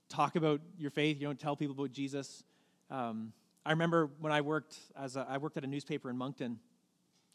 talk 0.09 0.37
about 0.37 0.61
your 0.79 0.91
faith. 0.91 1.21
You 1.21 1.27
don't 1.27 1.39
tell 1.39 1.57
people 1.57 1.75
about 1.75 1.93
Jesus. 1.93 2.45
Um, 2.91 3.33
I 3.67 3.71
remember 3.71 4.11
when 4.21 4.33
I 4.33 4.41
worked 4.41 4.79
as 4.97 5.17
a, 5.17 5.27
I 5.29 5.39
worked 5.39 5.57
at 5.57 5.65
a 5.65 5.67
newspaper 5.67 6.09
in 6.09 6.17
Moncton, 6.17 6.59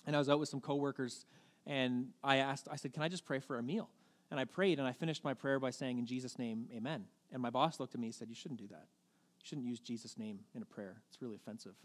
and 0.07 0.15
I 0.15 0.19
was 0.19 0.29
out 0.29 0.39
with 0.39 0.49
some 0.49 0.61
coworkers, 0.61 1.25
and 1.67 2.07
I 2.23 2.37
asked, 2.37 2.67
I 2.71 2.75
said, 2.75 2.93
"Can 2.93 3.03
I 3.03 3.09
just 3.09 3.25
pray 3.25 3.39
for 3.39 3.57
a 3.57 3.63
meal?" 3.63 3.89
And 4.33 4.39
I 4.39 4.45
prayed, 4.45 4.79
and 4.79 4.87
I 4.87 4.93
finished 4.93 5.23
my 5.23 5.35
prayer 5.35 5.59
by 5.59 5.69
saying, 5.69 5.99
In 5.99 6.07
Jesus' 6.07 6.39
name, 6.39 6.67
amen. 6.75 7.05
And 7.31 7.39
my 7.39 7.51
boss 7.51 7.79
looked 7.79 7.93
at 7.93 8.01
me 8.01 8.07
and 8.07 8.15
said, 8.15 8.29
You 8.29 8.35
shouldn't 8.35 8.59
do 8.59 8.67
that. 8.69 8.87
You 9.37 9.43
shouldn't 9.43 9.67
use 9.67 9.79
Jesus' 9.79 10.17
name 10.17 10.39
in 10.55 10.63
a 10.63 10.65
prayer. 10.65 11.03
It's 11.07 11.21
really 11.21 11.35
offensive. 11.35 11.75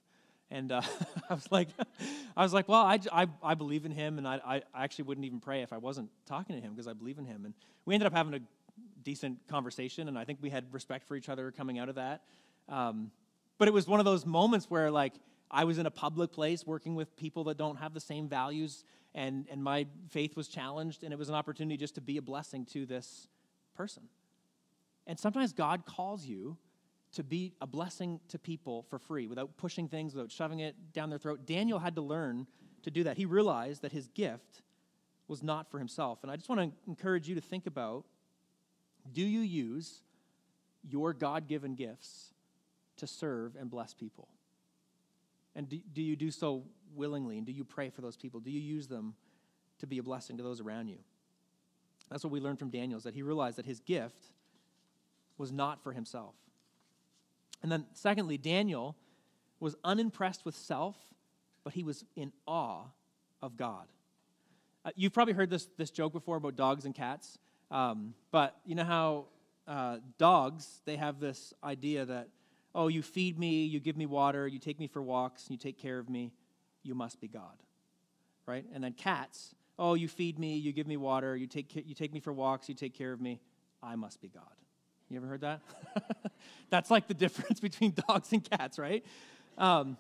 And 0.50 0.72
uh, 0.72 0.82
I 1.30 1.34
was 1.34 1.50
like, 1.50 1.68
I 2.37 2.42
was 2.42 2.52
like, 2.52 2.68
well, 2.68 2.82
I, 2.82 2.98
I, 3.12 3.26
I 3.42 3.54
believe 3.54 3.84
in 3.84 3.92
him, 3.92 4.18
and 4.18 4.26
I, 4.26 4.40
I 4.44 4.62
actually 4.74 5.04
wouldn't 5.04 5.24
even 5.24 5.40
pray 5.40 5.62
if 5.62 5.72
I 5.72 5.78
wasn't 5.78 6.11
talking 6.26 6.56
to 6.56 6.62
him 6.62 6.72
because 6.72 6.88
I 6.88 6.92
believe 6.92 7.18
in 7.18 7.24
him. 7.24 7.44
And 7.44 7.54
we 7.84 7.94
ended 7.94 8.06
up 8.06 8.12
having 8.12 8.34
a 8.34 8.40
decent 9.02 9.38
conversation, 9.48 10.08
and 10.08 10.18
I 10.18 10.24
think 10.24 10.38
we 10.40 10.50
had 10.50 10.72
respect 10.72 11.06
for 11.06 11.16
each 11.16 11.28
other 11.28 11.50
coming 11.50 11.78
out 11.78 11.88
of 11.88 11.96
that. 11.96 12.22
Um, 12.68 13.11
but 13.58 13.68
it 13.68 13.74
was 13.74 13.87
one 13.87 14.00
of 14.00 14.06
those 14.06 14.24
moments 14.24 14.66
where, 14.68 14.90
like, 14.90 15.14
I 15.50 15.64
was 15.64 15.78
in 15.78 15.87
a 15.87 15.90
public 15.90 16.32
place 16.32 16.66
working 16.66 16.94
with 16.94 17.16
people 17.16 17.44
that 17.44 17.56
don't 17.56 17.76
have 17.76 17.94
the 17.94 18.00
same 18.00 18.28
values 18.28 18.84
and, 19.14 19.46
and 19.50 19.62
my 19.62 19.87
faith 20.11 20.37
was 20.37 20.48
challenged, 20.48 21.02
and 21.02 21.12
it 21.12 21.18
was 21.18 21.28
an 21.28 21.34
opportunity 21.34 21.76
just 21.76 21.94
to 21.94 22.00
be 22.00 22.18
a 22.18 22.22
blessing 22.22 22.64
to 22.66 22.87
this 22.87 23.26
person. 23.74 24.04
And 25.06 25.18
sometimes 25.18 25.52
God 25.52 25.87
calls 25.87 26.26
you 26.26 26.56
to 27.18 27.24
be 27.24 27.52
a 27.61 27.66
blessing 27.66 28.20
to 28.28 28.38
people 28.38 28.85
for 28.88 28.96
free 28.96 29.26
without 29.26 29.57
pushing 29.57 29.88
things, 29.88 30.14
without 30.14 30.31
shoving 30.31 30.61
it 30.61 30.76
down 30.92 31.11
their 31.11 31.18
throat. 31.18 31.46
Daniel 31.46 31.81
had 31.81 31.96
to 31.96 32.00
learn 32.00 32.46
to 32.85 32.92
do 32.92 33.02
that. 33.02 33.16
He 33.16 33.24
realized 33.24 33.83
that 33.83 33.90
his 33.90 34.07
gift 34.07 34.62
was 35.26 35.42
not 35.42 35.68
for 35.68 35.81
himself. 35.81 36.20
And 36.22 36.31
I 36.31 36.37
just 36.37 36.48
want 36.48 36.61
to 36.61 36.70
encourage 36.87 37.28
you 37.28 37.35
to 37.35 37.40
think 37.40 37.66
about 37.66 38.04
do 39.12 39.22
you 39.22 39.40
use 39.40 40.02
your 40.88 41.12
God 41.12 41.48
given 41.48 41.74
gifts 41.74 42.35
to 42.98 43.09
serve 43.09 43.57
and 43.57 43.68
bless 43.68 43.94
people? 43.94 44.28
And 45.57 45.68
do, 45.68 45.81
do 45.92 46.02
you 46.02 46.14
do 46.14 46.31
so 46.31 46.62
willingly? 46.94 47.37
And 47.37 47.44
do 47.44 47.50
you 47.50 47.64
pray 47.64 47.90
for 47.90 48.00
those 48.00 48.16
people? 48.16 48.38
Do 48.38 48.52
you 48.52 48.61
use 48.61 48.87
them 48.87 49.14
to 49.81 49.88
be 49.88 49.98
a 49.98 50.04
blessing 50.04 50.37
to 50.37 50.44
those 50.44 50.61
around 50.61 50.87
you? 50.87 50.98
That's 52.12 52.22
what 52.22 52.31
we 52.31 52.38
learned 52.38 52.61
from 52.61 52.70
Daniel, 52.70 52.96
is 52.96 53.02
that 53.02 53.14
he 53.14 53.22
realized 53.22 53.59
that 53.59 53.66
his 53.66 53.81
gift 53.81 54.26
was 55.37 55.50
not 55.50 55.83
for 55.83 55.92
himself. 55.92 56.37
And 57.62 57.71
then, 57.71 57.87
secondly, 57.92 58.38
Daniel 58.38 58.97
was 59.61 59.75
unimpressed 59.85 60.44
with 60.44 60.55
self, 60.55 60.97
but 61.64 61.73
he 61.73 61.83
was 61.83 62.05
in 62.16 62.33
awe 62.47 62.85
of 63.42 63.57
God. 63.57 63.87
Uh, 64.85 64.90
you've 64.94 65.12
probably 65.12 65.35
heard 65.35 65.51
this, 65.51 65.68
this 65.77 65.90
joke 65.90 66.12
before 66.12 66.37
about 66.37 66.57
dogs 66.57 66.85
and 66.85 66.94
cats, 66.94 67.38
um, 67.71 68.14
but 68.31 68.57
you 68.64 68.75
know 68.75 68.85
how 68.85 69.25
uh, 69.66 69.99
dogs, 70.16 70.81
they 70.85 70.97
have 70.97 71.21
this 71.21 71.53
idea 71.62 72.05
that 72.07 72.29
Oh, 72.75 72.88
you 72.88 73.03
feed 73.03 73.38
me, 73.38 73.64
you 73.64 73.81
give 73.81 73.97
me 73.97 74.07
water, 74.07 74.47
you 74.47 74.59
take 74.59 74.79
me 74.79 74.87
for 74.87 75.03
walks, 75.03 75.47
you 75.49 75.57
take 75.57 75.79
care 75.79 75.99
of 75.99 76.09
me. 76.09 76.33
You 76.83 76.94
must 76.94 77.21
be 77.21 77.29
God. 77.29 77.57
Right? 78.47 78.64
And 78.73 78.85
then 78.85 78.92
cats. 78.92 79.55
Oh, 79.79 79.94
you 79.94 80.09
feed 80.09 80.38
me, 80.38 80.57
you 80.57 80.73
give 80.73 80.87
me 80.87 80.97
water, 80.97 81.37
you 81.37 81.47
take, 81.47 81.75
you 81.75 81.94
take 81.94 82.12
me 82.12 82.21
for 82.21 82.33
walks, 82.33 82.68
you 82.68 82.75
take 82.75 82.94
care 82.94 83.12
of 83.12 83.21
me. 83.21 83.40
I 83.83 83.97
must 83.97 84.21
be 84.21 84.29
God. 84.29 84.44
You 85.11 85.16
ever 85.16 85.27
heard 85.27 85.40
that? 85.40 85.61
that's 86.71 86.90
like 86.90 87.09
the 87.09 87.14
difference 87.14 87.61
between 87.68 87.94
dogs 88.09 88.33
and 88.33 88.49
cats, 88.49 88.79
right? 88.79 89.05
Um, 89.57 89.97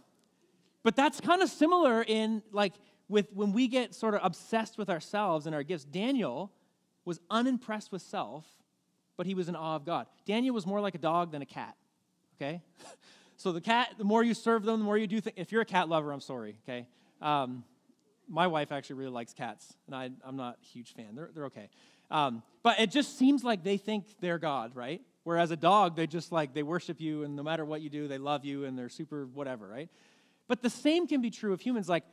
but 0.82 0.96
that's 0.96 1.20
kind 1.20 1.42
of 1.42 1.48
similar 1.48 2.02
in 2.02 2.42
like 2.52 2.74
with 3.08 3.28
when 3.32 3.52
we 3.52 3.68
get 3.68 3.94
sort 3.94 4.14
of 4.14 4.20
obsessed 4.22 4.78
with 4.78 4.90
ourselves 4.90 5.46
and 5.46 5.54
our 5.54 5.62
gifts. 5.62 5.84
Daniel 5.84 6.52
was 7.04 7.20
unimpressed 7.30 7.90
with 7.90 8.02
self, 8.02 8.44
but 9.16 9.26
he 9.26 9.34
was 9.34 9.48
in 9.48 9.56
awe 9.56 9.76
of 9.76 9.84
God. 9.84 10.06
Daniel 10.26 10.54
was 10.54 10.66
more 10.66 10.80
like 10.80 10.94
a 10.94 10.98
dog 10.98 11.32
than 11.32 11.42
a 11.42 11.46
cat. 11.46 11.74
Okay, 12.36 12.62
so 13.36 13.50
the 13.52 13.60
cat, 13.60 13.94
the 13.98 14.04
more 14.04 14.22
you 14.22 14.34
serve 14.34 14.64
them, 14.64 14.78
the 14.78 14.84
more 14.84 14.98
you 14.98 15.06
do. 15.06 15.20
Th- 15.20 15.34
if 15.36 15.50
you're 15.52 15.62
a 15.62 15.66
cat 15.66 15.88
lover, 15.88 16.12
I'm 16.12 16.20
sorry. 16.20 16.58
Okay, 16.64 16.86
um, 17.22 17.64
my 18.28 18.46
wife 18.46 18.70
actually 18.70 18.96
really 18.96 19.12
likes 19.12 19.32
cats, 19.32 19.74
and 19.86 19.96
I, 19.96 20.10
am 20.26 20.36
not 20.36 20.58
a 20.62 20.64
huge 20.66 20.92
fan. 20.92 21.14
They're 21.14 21.30
they're 21.34 21.46
okay. 21.46 21.70
Um, 22.10 22.42
but 22.62 22.80
it 22.80 22.90
just 22.90 23.18
seems 23.18 23.44
like 23.44 23.64
they 23.64 23.76
think 23.76 24.06
they're 24.20 24.38
God, 24.38 24.74
right? 24.74 25.02
Whereas 25.24 25.50
a 25.50 25.56
dog, 25.56 25.96
they 25.96 26.06
just 26.06 26.32
like, 26.32 26.54
they 26.54 26.62
worship 26.62 27.00
you, 27.00 27.22
and 27.22 27.36
no 27.36 27.42
matter 27.42 27.64
what 27.64 27.82
you 27.82 27.90
do, 27.90 28.08
they 28.08 28.18
love 28.18 28.44
you, 28.44 28.64
and 28.64 28.78
they're 28.78 28.88
super 28.88 29.26
whatever, 29.26 29.68
right? 29.68 29.90
But 30.46 30.62
the 30.62 30.70
same 30.70 31.06
can 31.06 31.20
be 31.20 31.30
true 31.30 31.52
of 31.52 31.60
humans. 31.60 31.88
Like, 31.88 32.04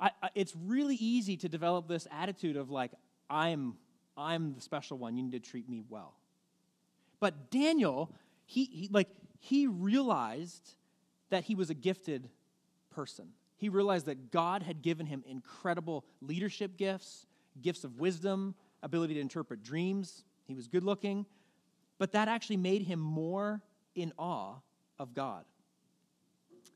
I, 0.00 0.10
I, 0.22 0.30
it's 0.34 0.54
really 0.56 0.96
easy 0.96 1.36
to 1.38 1.48
develop 1.48 1.86
this 1.86 2.08
attitude 2.10 2.56
of 2.56 2.70
like, 2.70 2.90
I'm, 3.30 3.74
I'm 4.16 4.54
the 4.54 4.60
special 4.60 4.98
one. 4.98 5.16
You 5.16 5.22
need 5.22 5.32
to 5.32 5.50
treat 5.50 5.68
me 5.68 5.82
well. 5.88 6.14
But 7.20 7.50
Daniel, 7.50 8.12
he, 8.44 8.64
he 8.64 8.88
like, 8.90 9.08
he 9.38 9.66
realized 9.66 10.74
that 11.30 11.44
he 11.44 11.54
was 11.54 11.70
a 11.70 11.74
gifted 11.74 12.28
person. 12.90 13.28
He 13.56 13.68
realized 13.68 14.06
that 14.06 14.30
God 14.30 14.62
had 14.62 14.82
given 14.82 15.06
him 15.06 15.22
incredible 15.26 16.04
leadership 16.20 16.76
gifts, 16.76 17.26
gifts 17.62 17.84
of 17.84 17.98
wisdom, 17.98 18.54
ability 18.84 19.14
to 19.14 19.20
interpret 19.20 19.62
dreams. 19.62 20.22
He 20.46 20.54
was 20.54 20.68
good 20.68 20.84
looking, 20.84 21.26
but 21.98 22.12
that 22.12 22.28
actually 22.28 22.58
made 22.58 22.82
him 22.82 23.00
more 23.00 23.62
in 23.94 24.12
awe 24.18 24.56
of 24.98 25.14
God. 25.14 25.44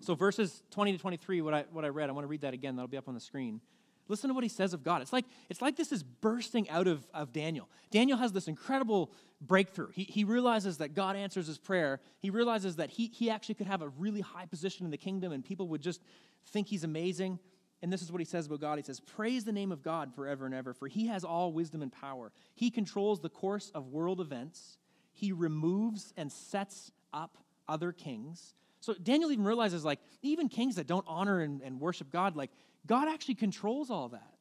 So, 0.00 0.14
verses 0.14 0.62
20 0.70 0.92
to 0.92 0.98
23, 0.98 1.40
what 1.42 1.54
I, 1.54 1.64
what 1.70 1.84
I 1.84 1.88
read, 1.88 2.08
I 2.08 2.12
want 2.12 2.24
to 2.24 2.28
read 2.28 2.40
that 2.42 2.54
again. 2.54 2.76
That'll 2.76 2.88
be 2.88 2.96
up 2.96 3.08
on 3.08 3.14
the 3.14 3.20
screen. 3.20 3.60
Listen 4.08 4.28
to 4.28 4.34
what 4.34 4.42
he 4.42 4.48
says 4.48 4.72
of 4.72 4.82
God. 4.82 5.02
It's 5.02 5.12
like, 5.12 5.26
it's 5.50 5.60
like 5.60 5.76
this 5.76 5.92
is 5.92 6.02
bursting 6.02 6.68
out 6.70 6.86
of, 6.86 7.06
of 7.12 7.32
Daniel. 7.32 7.68
Daniel 7.90 8.16
has 8.16 8.32
this 8.32 8.48
incredible 8.48 9.12
breakthrough. 9.40 9.90
He, 9.92 10.04
he 10.04 10.24
realizes 10.24 10.78
that 10.78 10.94
God 10.94 11.14
answers 11.14 11.46
his 11.46 11.58
prayer. 11.58 12.00
He 12.18 12.30
realizes 12.30 12.76
that 12.76 12.90
he, 12.90 13.08
he 13.08 13.28
actually 13.28 13.56
could 13.56 13.66
have 13.66 13.82
a 13.82 13.88
really 13.88 14.22
high 14.22 14.46
position 14.46 14.86
in 14.86 14.90
the 14.90 14.96
kingdom 14.96 15.30
and 15.32 15.44
people 15.44 15.68
would 15.68 15.82
just 15.82 16.00
think 16.46 16.68
he's 16.68 16.84
amazing. 16.84 17.38
And 17.82 17.92
this 17.92 18.02
is 18.02 18.10
what 18.10 18.20
he 18.20 18.24
says 18.24 18.46
about 18.46 18.60
God. 18.60 18.78
He 18.78 18.84
says, 18.84 19.00
Praise 19.00 19.44
the 19.44 19.52
name 19.52 19.70
of 19.70 19.82
God 19.82 20.14
forever 20.14 20.46
and 20.46 20.54
ever, 20.54 20.74
for 20.74 20.88
he 20.88 21.06
has 21.06 21.24
all 21.24 21.52
wisdom 21.52 21.82
and 21.82 21.92
power. 21.92 22.32
He 22.54 22.70
controls 22.70 23.20
the 23.20 23.28
course 23.28 23.70
of 23.74 23.88
world 23.88 24.20
events, 24.20 24.78
he 25.12 25.32
removes 25.32 26.12
and 26.16 26.30
sets 26.30 26.92
up 27.12 27.38
other 27.68 27.92
kings. 27.92 28.54
So 28.80 28.94
Daniel 28.94 29.32
even 29.32 29.44
realizes, 29.44 29.84
like, 29.84 29.98
even 30.22 30.48
kings 30.48 30.76
that 30.76 30.86
don't 30.86 31.04
honor 31.08 31.40
and, 31.40 31.60
and 31.62 31.80
worship 31.80 32.10
God, 32.12 32.36
like, 32.36 32.50
God 32.86 33.08
actually 33.08 33.34
controls 33.34 33.90
all 33.90 34.08
that. 34.10 34.34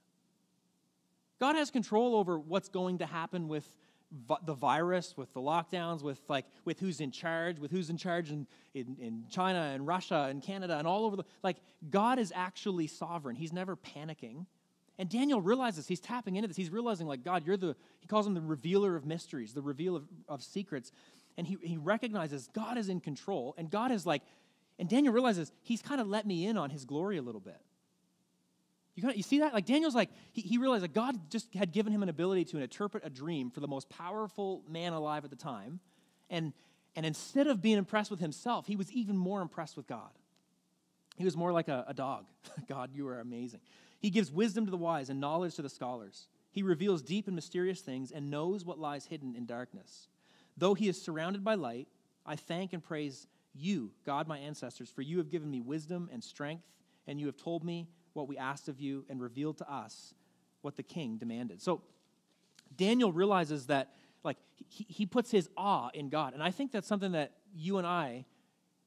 God 1.40 1.56
has 1.56 1.72
control 1.72 2.16
over 2.16 2.38
what's 2.40 2.70
going 2.70 3.00
to 3.00 3.06
happen 3.06 3.48
with 3.48 3.68
the 4.46 4.54
virus, 4.54 5.16
with 5.18 5.34
the 5.34 5.42
lockdowns, 5.42 6.02
with 6.02 6.20
like 6.30 6.46
with 6.64 6.80
who's 6.80 7.02
in 7.02 7.12
charge, 7.12 7.60
with 7.60 7.72
who's 7.72 7.90
in 7.90 7.98
charge 7.98 8.32
in, 8.32 8.48
in, 8.74 8.96
in, 9.02 9.24
China 9.30 9.72
and 9.74 9.86
Russia 9.86 10.28
and 10.30 10.42
Canada 10.42 10.78
and 10.78 10.88
all 10.88 11.06
over 11.06 11.18
the 11.18 11.26
like 11.44 11.58
God 11.90 12.18
is 12.18 12.32
actually 12.34 12.88
sovereign. 12.88 13.36
He's 13.36 13.52
never 13.52 13.76
panicking. 13.76 14.46
And 15.00 15.10
Daniel 15.10 15.42
realizes 15.42 15.88
he's 15.88 16.00
tapping 16.00 16.38
into 16.38 16.48
this. 16.48 16.58
He's 16.58 16.72
realizing, 16.72 17.06
like, 17.06 17.24
God, 17.24 17.46
you're 17.46 17.58
the, 17.58 17.76
he 18.00 18.08
calls 18.08 18.26
him 18.26 18.34
the 18.34 18.42
revealer 18.42 18.96
of 18.96 19.06
mysteries, 19.06 19.54
the 19.54 19.62
revealer 19.62 19.98
of, 19.98 20.08
of 20.28 20.44
secrets. 20.44 20.92
And 21.38 21.46
he, 21.46 21.58
he 21.62 21.78
recognizes 21.78 22.50
God 22.54 22.78
is 22.78 22.90
in 22.90 23.00
control. 23.00 23.54
And 23.60 23.70
God 23.70 23.92
is 23.92 24.08
like, 24.08 24.24
and 24.80 24.90
Daniel 24.90 25.14
realizes 25.14 25.52
he's 25.62 25.84
kind 25.84 26.02
of 26.02 26.08
let 26.08 26.26
me 26.26 26.48
in 26.48 26.58
on 26.58 26.72
his 26.72 26.84
glory 26.84 27.18
a 27.18 27.22
little 27.22 27.42
bit. 27.42 27.62
You, 28.98 29.12
you 29.12 29.24
see 29.24 29.40
that? 29.40 29.54
Like 29.54 29.66
Daniel's 29.66 29.94
like, 29.94 30.10
he, 30.34 30.42
he 30.42 30.58
realized 30.58 30.84
that 30.84 30.94
God 30.94 31.30
just 31.30 31.54
had 31.54 31.72
given 31.72 31.94
him 31.94 32.02
an 32.02 32.10
ability 32.10 32.46
to 32.46 32.58
interpret 32.58 33.06
a 33.06 33.10
dream 33.10 33.52
for 33.52 33.60
the 33.60 33.68
most 33.68 33.90
powerful 33.90 34.64
man 34.68 34.92
alive 34.92 35.24
at 35.24 35.30
the 35.30 35.36
time. 35.36 35.80
And, 36.32 36.52
and 36.96 37.06
instead 37.06 37.46
of 37.46 37.62
being 37.62 37.78
impressed 37.78 38.10
with 38.10 38.20
himself, 38.20 38.66
he 38.66 38.76
was 38.76 38.92
even 38.92 39.16
more 39.16 39.42
impressed 39.42 39.78
with 39.78 39.88
God. 39.88 40.10
He 41.16 41.24
was 41.24 41.38
more 41.38 41.52
like 41.52 41.68
a, 41.68 41.86
a 41.88 41.94
dog. 41.94 42.26
God, 42.68 42.90
you 42.92 43.08
are 43.08 43.20
amazing. 43.20 43.60
He 44.00 44.10
gives 44.10 44.32
wisdom 44.32 44.66
to 44.66 44.72
the 44.72 44.78
wise 44.78 45.10
and 45.10 45.20
knowledge 45.20 45.56
to 45.56 45.62
the 45.62 45.70
scholars. 45.70 46.28
He 46.52 46.64
reveals 46.64 47.04
deep 47.04 47.28
and 47.28 47.36
mysterious 47.36 47.82
things 47.82 48.12
and 48.12 48.32
knows 48.32 48.66
what 48.66 48.80
lies 48.80 49.06
hidden 49.06 49.36
in 49.36 49.46
darkness. 49.46 50.08
Though 50.58 50.74
he 50.74 50.88
is 50.90 51.00
surrounded 51.00 51.44
by 51.44 51.54
light, 51.54 51.88
I 52.26 52.36
thank 52.36 52.74
and 52.74 52.84
praise 52.84 53.28
you, 53.54 53.92
God, 54.08 54.28
my 54.28 54.40
ancestors, 54.40 54.90
for 54.90 55.04
you 55.04 55.20
have 55.20 55.30
given 55.30 55.52
me 55.52 55.62
wisdom 55.62 56.10
and 56.12 56.24
strength, 56.24 56.66
and 57.06 57.20
you 57.20 57.28
have 57.28 57.38
told 57.38 57.64
me 57.64 57.88
what 58.18 58.28
we 58.28 58.38
asked 58.38 58.68
of 58.68 58.80
you 58.80 59.06
and 59.10 59.22
revealed 59.22 59.60
to 59.60 59.72
us 59.72 60.14
what 60.62 60.76
the 60.76 60.84
king 60.84 61.18
demanded. 61.18 61.62
So 61.62 61.82
Daniel 62.76 63.12
realizes 63.12 63.68
that 63.68 63.94
like 64.24 64.38
he, 64.56 64.86
he 64.90 65.06
puts 65.06 65.30
his 65.30 65.48
awe 65.56 65.90
in 65.94 66.10
God. 66.10 66.34
And 66.34 66.42
I 66.42 66.50
think 66.50 66.72
that's 66.72 66.88
something 66.88 67.12
that 67.12 67.32
you 67.56 67.78
and 67.78 67.86
I, 67.86 68.26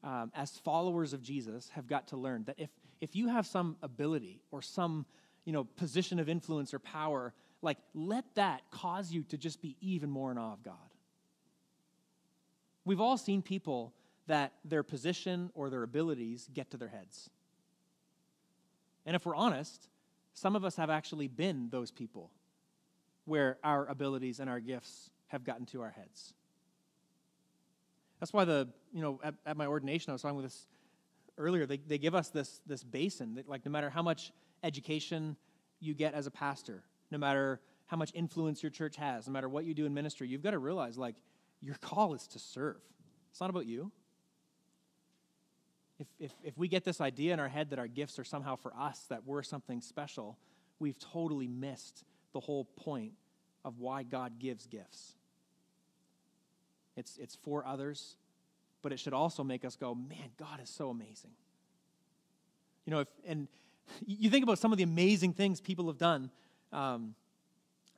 um, 0.03 0.33
as 0.35 0.59
followers 0.59 1.13
of 1.13 1.23
Jesus, 1.23 1.71
have 1.71 1.87
got 1.87 2.09
to 2.09 2.17
learn. 2.17 2.45
That 2.45 2.57
if 2.59 2.71
if 3.01 3.15
you 3.15 3.29
have 3.29 3.47
some 3.47 3.77
ability 3.83 4.43
or 4.51 4.61
some 4.63 5.07
you 5.45 5.53
know 5.53 5.65
position 5.65 6.19
of 6.19 6.29
influence 6.29 6.75
or 6.75 6.81
power, 6.81 7.33
like 7.63 7.79
let 7.95 8.25
that 8.35 8.63
cause 8.73 9.13
you 9.13 9.23
to 9.25 9.39
just 9.39 9.63
be 9.63 9.77
even 9.81 10.11
more 10.11 10.33
in 10.33 10.39
awe 10.39 10.53
of 10.53 10.63
God. 10.65 10.75
We've 12.85 13.01
all 13.01 13.17
seen 13.17 13.43
people 13.43 13.95
that 14.27 14.53
their 14.65 14.83
position 14.83 15.51
or 15.55 15.71
their 15.71 15.85
abilities 15.85 16.49
get 16.53 16.73
to 16.73 16.77
their 16.77 16.89
heads. 16.89 17.31
And 19.07 19.17
if 19.17 19.25
we're 19.25 19.35
honest, 19.35 19.89
some 20.35 20.57
of 20.57 20.65
us 20.65 20.77
have 20.77 20.91
actually 20.91 21.29
been 21.29 21.69
those 21.71 21.91
people 21.91 22.31
where 23.25 23.59
our 23.63 23.87
abilities 23.87 24.41
and 24.41 24.49
our 24.51 24.61
gifts 24.61 25.11
have 25.29 25.45
gotten 25.45 25.67
to 25.67 25.83
our 25.83 25.91
heads. 25.91 26.35
That's 28.19 28.33
why 28.33 28.45
the, 28.45 28.69
you 28.93 29.01
know, 29.01 29.21
at, 29.25 29.35
at 29.47 29.57
my 29.57 29.67
ordination, 29.67 30.11
I 30.11 30.13
was 30.13 30.23
talking 30.23 30.37
with 30.37 30.47
this 30.47 30.67
earlier, 31.39 31.67
they, 31.67 31.79
they 31.79 31.99
give 31.99 32.15
us 32.15 32.29
this, 32.29 32.61
this 32.67 32.85
basin 32.85 33.35
that, 33.37 33.49
like, 33.49 33.65
no 33.65 33.71
matter 33.71 33.89
how 33.89 34.03
much 34.03 34.33
education 34.63 35.37
you 35.81 35.95
get 35.95 36.13
as 36.13 36.27
a 36.27 36.31
pastor, 36.31 36.83
no 37.11 37.19
matter 37.19 37.61
how 37.87 37.97
much 37.97 38.13
influence 38.15 38.63
your 38.63 38.71
church 38.71 38.97
has, 38.97 39.27
no 39.27 39.33
matter 39.33 39.49
what 39.49 39.65
you 39.65 39.75
do 39.75 39.87
in 39.87 39.95
ministry, 39.95 40.29
you've 40.29 40.43
got 40.43 40.51
to 40.51 40.59
realize, 40.59 40.99
like, 40.99 41.15
your 41.61 41.77
call 41.77 42.15
is 42.15 42.27
to 42.29 42.39
serve. 42.39 42.81
It's 43.31 43.41
not 43.41 43.51
about 43.51 43.67
you 43.67 43.91
if, 46.01 46.07
if, 46.19 46.33
if 46.43 46.59
we 46.59 46.67
get 46.67 46.83
this 46.83 47.01
idea 47.01 47.35
in 47.35 47.41
our 47.41 47.49
head 47.49 47.71
that 47.71 47.79
our 47.79 47.87
gifts 47.87 48.19
are 48.19 48.25
somehow 48.25 48.57
for 48.57 48.73
us, 48.75 49.05
that 49.11 49.27
we're 49.27 49.43
something 49.43 49.83
special, 49.83 50.39
we've 50.79 50.99
totally 50.99 51.47
missed 51.47 52.05
the 52.33 52.41
whole 52.41 52.65
point 52.65 53.13
of 53.67 53.79
why 53.79 54.03
God 54.03 54.39
gives 54.39 54.67
gifts. 54.67 55.13
It's, 56.97 57.19
it's 57.19 57.37
for 57.37 57.67
others, 57.67 58.17
but 58.81 58.93
it 58.93 58.99
should 58.99 59.13
also 59.13 59.45
make 59.45 59.63
us 59.65 59.77
go, 59.77 59.95
man, 59.95 60.31
God 60.39 60.61
is 60.63 60.71
so 60.71 60.89
amazing. 60.89 61.33
You 62.87 62.93
know, 62.93 63.01
if, 63.01 63.09
and 63.27 63.47
you 64.07 64.31
think 64.31 64.43
about 64.43 64.59
some 64.59 64.73
of 64.73 64.79
the 64.79 64.85
amazing 64.85 65.35
things 65.35 65.61
people 65.61 65.87
have 65.89 65.99
done. 65.99 66.31
Um, 66.73 67.15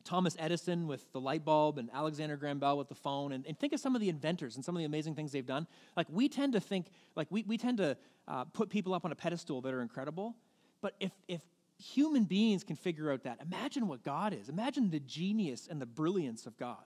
Thomas 0.04 0.36
Edison 0.38 0.86
with 0.86 1.10
the 1.12 1.20
light 1.20 1.44
bulb 1.44 1.78
and 1.78 1.88
Alexander 1.92 2.36
Graham 2.36 2.58
Bell 2.58 2.76
with 2.76 2.88
the 2.88 2.94
phone, 2.94 3.32
and, 3.32 3.46
and, 3.46 3.58
think 3.58 3.72
of 3.72 3.80
some 3.80 3.94
of 3.94 4.00
the 4.00 4.08
inventors 4.08 4.56
and 4.56 4.64
some 4.64 4.74
of 4.74 4.80
the 4.80 4.84
amazing 4.84 5.14
things 5.14 5.32
they've 5.32 5.46
done. 5.46 5.66
Like, 5.96 6.06
we 6.10 6.28
tend 6.28 6.52
to 6.54 6.60
think, 6.60 6.86
like, 7.16 7.28
we, 7.30 7.42
we 7.44 7.58
tend 7.58 7.78
to 7.78 7.96
uh, 8.28 8.44
put 8.44 8.68
people 8.68 8.94
up 8.94 9.04
on 9.04 9.12
a 9.12 9.14
pedestal 9.14 9.60
that 9.60 9.72
are 9.72 9.82
incredible. 9.82 10.36
But 10.80 10.94
if, 11.00 11.12
if 11.28 11.40
human 11.78 12.24
beings 12.24 12.64
can 12.64 12.76
figure 12.76 13.12
out 13.12 13.24
that, 13.24 13.40
imagine 13.40 13.88
what 13.88 14.02
God 14.02 14.32
is. 14.32 14.48
Imagine 14.48 14.90
the 14.90 15.00
genius 15.00 15.68
and 15.70 15.80
the 15.80 15.86
brilliance 15.86 16.46
of 16.46 16.56
God. 16.56 16.84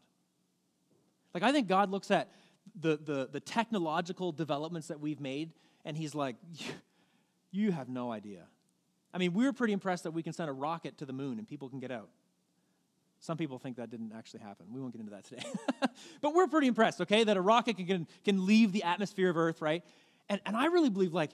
Like, 1.35 1.43
I 1.43 1.53
think 1.53 1.69
God 1.69 1.91
looks 1.91 2.11
at 2.11 2.31
the, 2.81 2.97
the, 2.97 3.29
the 3.31 3.41
technological 3.41 4.33
developments 4.33 4.89
that 4.89 5.01
we've 5.01 5.21
made, 5.21 5.53
and 5.85 5.97
He's 5.97 6.15
like, 6.15 6.37
you 7.51 7.73
have 7.73 7.89
no 7.89 8.13
idea. 8.13 8.47
I 9.13 9.19
mean, 9.19 9.33
we 9.33 9.47
are 9.47 9.53
pretty 9.53 9.73
impressed 9.73 10.05
that 10.05 10.11
we 10.11 10.23
can 10.23 10.35
send 10.35 10.51
a 10.51 10.53
rocket 10.53 10.99
to 10.99 11.07
the 11.07 11.13
moon 11.13 11.39
and 11.39 11.49
people 11.49 11.71
can 11.71 11.81
get 11.81 11.91
out. 11.91 12.11
Some 13.21 13.37
people 13.37 13.59
think 13.59 13.77
that 13.77 13.91
didn't 13.91 14.13
actually 14.17 14.41
happen. 14.41 14.67
We 14.71 14.81
won't 14.81 14.93
get 14.93 15.01
into 15.01 15.13
that 15.13 15.25
today. 15.25 15.45
but 16.21 16.35
we're 16.35 16.47
pretty 16.47 16.67
impressed, 16.67 17.01
okay, 17.01 17.25
that 17.25 17.37
a 17.37 17.41
rocket 17.41 17.77
can, 17.77 18.07
can 18.25 18.47
leave 18.47 18.73
the 18.73 18.83
atmosphere 18.83 19.31
of 19.31 19.37
Earth, 19.37 19.63
right? 19.63 19.83
And, 20.29 20.41
and 20.45 20.57
I 20.57 20.67
really 20.67 20.91
believe, 20.91 21.15
like, 21.15 21.31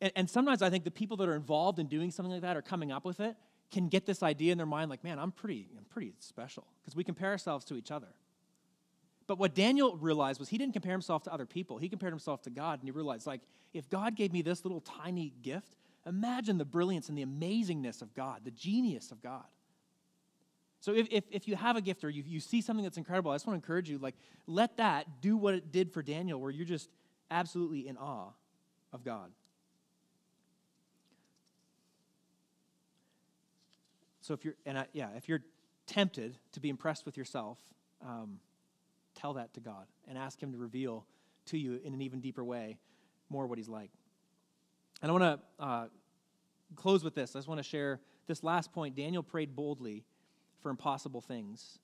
and, 0.00 0.12
and 0.14 0.30
sometimes 0.30 0.62
I 0.62 0.70
think 0.70 0.84
the 0.84 0.90
people 0.90 1.16
that 1.18 1.28
are 1.28 1.34
involved 1.34 1.78
in 1.78 1.86
doing 1.86 2.10
something 2.10 2.32
like 2.32 2.42
that 2.42 2.56
or 2.56 2.62
coming 2.62 2.92
up 2.92 3.04
with 3.04 3.20
it 3.20 3.36
can 3.70 3.88
get 3.88 4.04
this 4.04 4.22
idea 4.22 4.52
in 4.52 4.58
their 4.58 4.66
mind, 4.66 4.90
like, 4.90 5.02
man, 5.02 5.18
I'm 5.18 5.32
pretty, 5.32 5.68
I'm 5.76 5.84
pretty 5.84 6.12
special, 6.18 6.66
because 6.82 6.94
we 6.94 7.04
compare 7.04 7.30
ourselves 7.30 7.64
to 7.66 7.76
each 7.76 7.90
other. 7.90 8.08
But 9.26 9.38
what 9.38 9.54
Daniel 9.54 9.96
realized 9.96 10.38
was 10.38 10.48
he 10.48 10.58
didn't 10.58 10.74
compare 10.74 10.92
himself 10.92 11.22
to 11.24 11.32
other 11.32 11.46
people. 11.46 11.78
He 11.78 11.88
compared 11.88 12.12
himself 12.12 12.42
to 12.42 12.50
God, 12.50 12.80
and 12.80 12.88
he 12.88 12.90
realized, 12.90 13.26
like, 13.26 13.40
if 13.72 13.88
God 13.88 14.14
gave 14.14 14.32
me 14.32 14.42
this 14.42 14.64
little 14.64 14.80
tiny 14.80 15.32
gift, 15.42 15.74
imagine 16.06 16.58
the 16.58 16.64
brilliance 16.64 17.08
and 17.08 17.16
the 17.16 17.24
amazingness 17.24 18.02
of 18.02 18.14
God, 18.14 18.40
the 18.44 18.50
genius 18.50 19.10
of 19.10 19.22
God. 19.22 19.44
So 20.82 20.92
if, 20.92 21.06
if, 21.12 21.22
if 21.30 21.46
you 21.46 21.54
have 21.54 21.76
a 21.76 21.80
gift 21.80 22.02
or 22.02 22.10
you, 22.10 22.24
you 22.26 22.40
see 22.40 22.60
something 22.60 22.82
that's 22.82 22.96
incredible, 22.96 23.30
I 23.30 23.36
just 23.36 23.46
want 23.46 23.54
to 23.54 23.64
encourage 23.64 23.88
you, 23.88 23.98
like, 23.98 24.16
let 24.48 24.78
that 24.78 25.20
do 25.20 25.36
what 25.36 25.54
it 25.54 25.70
did 25.70 25.92
for 25.92 26.02
Daniel, 26.02 26.40
where 26.40 26.50
you're 26.50 26.66
just 26.66 26.90
absolutely 27.30 27.86
in 27.86 27.96
awe 27.96 28.30
of 28.92 29.04
God. 29.04 29.30
So 34.22 34.34
if 34.34 34.44
you're, 34.44 34.56
and 34.66 34.76
I, 34.76 34.86
yeah, 34.92 35.10
if 35.16 35.28
you're 35.28 35.42
tempted 35.86 36.36
to 36.50 36.58
be 36.58 36.68
impressed 36.68 37.06
with 37.06 37.16
yourself, 37.16 37.58
um, 38.04 38.40
tell 39.14 39.34
that 39.34 39.54
to 39.54 39.60
God 39.60 39.86
and 40.08 40.18
ask 40.18 40.42
Him 40.42 40.50
to 40.50 40.58
reveal 40.58 41.06
to 41.46 41.58
you 41.58 41.80
in 41.84 41.94
an 41.94 42.02
even 42.02 42.20
deeper 42.20 42.42
way 42.42 42.76
more 43.30 43.46
what 43.46 43.56
He's 43.56 43.68
like. 43.68 43.92
And 45.00 45.12
I 45.12 45.14
want 45.14 45.22
to 45.22 45.64
uh, 45.64 45.86
close 46.74 47.04
with 47.04 47.14
this. 47.14 47.36
I 47.36 47.38
just 47.38 47.46
want 47.46 47.58
to 47.58 47.68
share 47.68 48.00
this 48.26 48.42
last 48.42 48.72
point. 48.72 48.96
Daniel 48.96 49.22
prayed 49.22 49.54
boldly 49.54 50.02
for 50.62 50.70
impossible 50.70 51.20
things. 51.20 51.78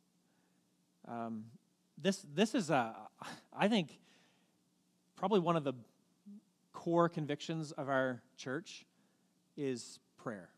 Um, 1.07 1.45
this, 2.01 2.25
this 2.35 2.55
is, 2.55 2.71
a, 2.71 2.95
I 3.53 3.69
think, 3.69 3.99
probably 5.17 5.41
one 5.41 5.57
of 5.57 5.65
the 5.65 5.75
core 6.73 7.09
convictions 7.09 7.73
of 7.73 7.89
our 7.89 8.23
church 8.37 8.85
is 9.57 9.99
prayer. 10.17 10.51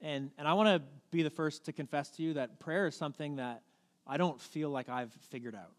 And, 0.00 0.30
and 0.38 0.46
I 0.46 0.52
want 0.52 0.68
to 0.68 0.86
be 1.10 1.22
the 1.22 1.30
first 1.30 1.64
to 1.64 1.72
confess 1.72 2.10
to 2.10 2.22
you 2.22 2.34
that 2.34 2.60
prayer 2.60 2.86
is 2.86 2.94
something 2.94 3.36
that 3.36 3.62
I 4.06 4.16
don't 4.16 4.40
feel 4.40 4.70
like 4.70 4.88
I've 4.88 5.12
figured 5.30 5.54
out. 5.54 5.72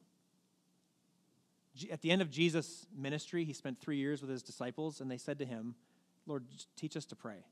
At 1.92 2.02
the 2.02 2.12
end 2.12 2.22
of 2.22 2.30
Jesus' 2.30 2.88
ministry, 2.98 3.46
he 3.46 3.54
spent 3.54 3.80
three 3.80 3.98
years 3.98 4.22
with 4.22 4.30
his 4.30 4.44
disciples, 4.44 5.02
and 5.02 5.10
they 5.10 5.18
said 5.18 5.40
to 5.40 5.46
him, 5.46 5.76
Lord, 6.26 6.44
teach 6.76 6.98
us 6.98 7.06
to 7.06 7.16
pray. 7.16 7.46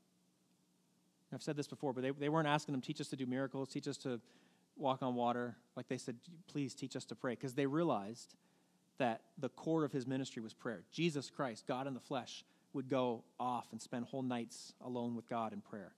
I've 1.32 1.42
said 1.42 1.56
this 1.56 1.66
before, 1.66 1.92
but 1.92 2.02
they, 2.02 2.10
they 2.10 2.28
weren't 2.28 2.48
asking 2.48 2.74
him, 2.74 2.80
teach 2.80 3.00
us 3.00 3.08
to 3.08 3.16
do 3.16 3.26
miracles, 3.26 3.68
teach 3.68 3.86
us 3.86 3.96
to 3.98 4.20
walk 4.76 5.02
on 5.02 5.14
water. 5.14 5.56
Like 5.76 5.88
they 5.88 5.98
said, 5.98 6.16
please 6.46 6.74
teach 6.74 6.96
us 6.96 7.04
to 7.06 7.14
pray, 7.14 7.32
because 7.32 7.54
they 7.54 7.66
realized 7.66 8.34
that 8.98 9.22
the 9.38 9.48
core 9.50 9.84
of 9.84 9.92
his 9.92 10.06
ministry 10.06 10.42
was 10.42 10.54
prayer. 10.54 10.82
Jesus 10.90 11.30
Christ, 11.30 11.66
God 11.66 11.86
in 11.86 11.94
the 11.94 12.00
flesh, 12.00 12.44
would 12.72 12.88
go 12.88 13.24
off 13.38 13.66
and 13.72 13.80
spend 13.80 14.06
whole 14.06 14.22
nights 14.22 14.72
alone 14.80 15.14
with 15.14 15.28
God 15.28 15.52
in 15.52 15.60
prayer. 15.60 15.92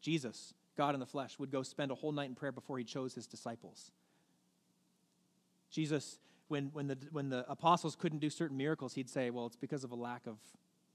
Jesus, 0.00 0.54
God 0.76 0.94
in 0.94 1.00
the 1.00 1.06
flesh, 1.06 1.38
would 1.38 1.50
go 1.50 1.62
spend 1.62 1.90
a 1.90 1.94
whole 1.94 2.12
night 2.12 2.28
in 2.28 2.34
prayer 2.34 2.52
before 2.52 2.78
he 2.78 2.84
chose 2.84 3.14
his 3.14 3.26
disciples. 3.26 3.92
Jesus, 5.70 6.18
when, 6.48 6.70
when, 6.72 6.86
the, 6.86 6.98
when 7.12 7.30
the 7.30 7.50
apostles 7.50 7.96
couldn't 7.96 8.18
do 8.18 8.28
certain 8.28 8.56
miracles, 8.56 8.94
he'd 8.94 9.08
say, 9.08 9.30
Well, 9.30 9.46
it's 9.46 9.56
because 9.56 9.84
of 9.84 9.90
a 9.90 9.94
lack 9.94 10.26
of 10.26 10.36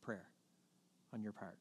prayer 0.01 0.27
on 1.13 1.23
your 1.23 1.31
part. 1.31 1.57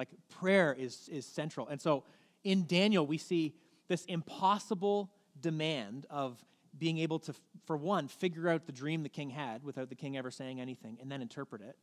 Like 0.00 0.08
prayer 0.30 0.74
is, 0.78 1.10
is 1.12 1.26
central. 1.26 1.68
And 1.68 1.78
so 1.78 2.04
in 2.42 2.66
Daniel, 2.66 3.06
we 3.06 3.18
see 3.18 3.54
this 3.86 4.06
impossible 4.06 5.10
demand 5.38 6.06
of 6.08 6.42
being 6.78 6.96
able 6.96 7.18
to, 7.18 7.34
for 7.66 7.76
one, 7.76 8.08
figure 8.08 8.48
out 8.48 8.64
the 8.64 8.72
dream 8.72 9.02
the 9.02 9.10
king 9.10 9.28
had 9.28 9.62
without 9.62 9.90
the 9.90 9.94
king 9.94 10.16
ever 10.16 10.30
saying 10.30 10.58
anything 10.58 10.96
and 11.02 11.12
then 11.12 11.20
interpret 11.20 11.60
it. 11.60 11.76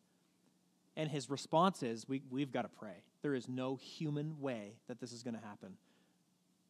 And 0.95 1.11
his 1.11 1.29
response 1.29 1.83
is, 1.83 2.09
we, 2.09 2.23
We've 2.31 2.51
got 2.51 2.63
to 2.63 2.69
pray. 2.69 3.03
There 3.21 3.35
is 3.35 3.47
no 3.47 3.75
human 3.75 4.41
way 4.41 4.77
that 4.87 4.99
this 4.99 5.11
is 5.11 5.21
going 5.21 5.35
to 5.35 5.47
happen. 5.47 5.73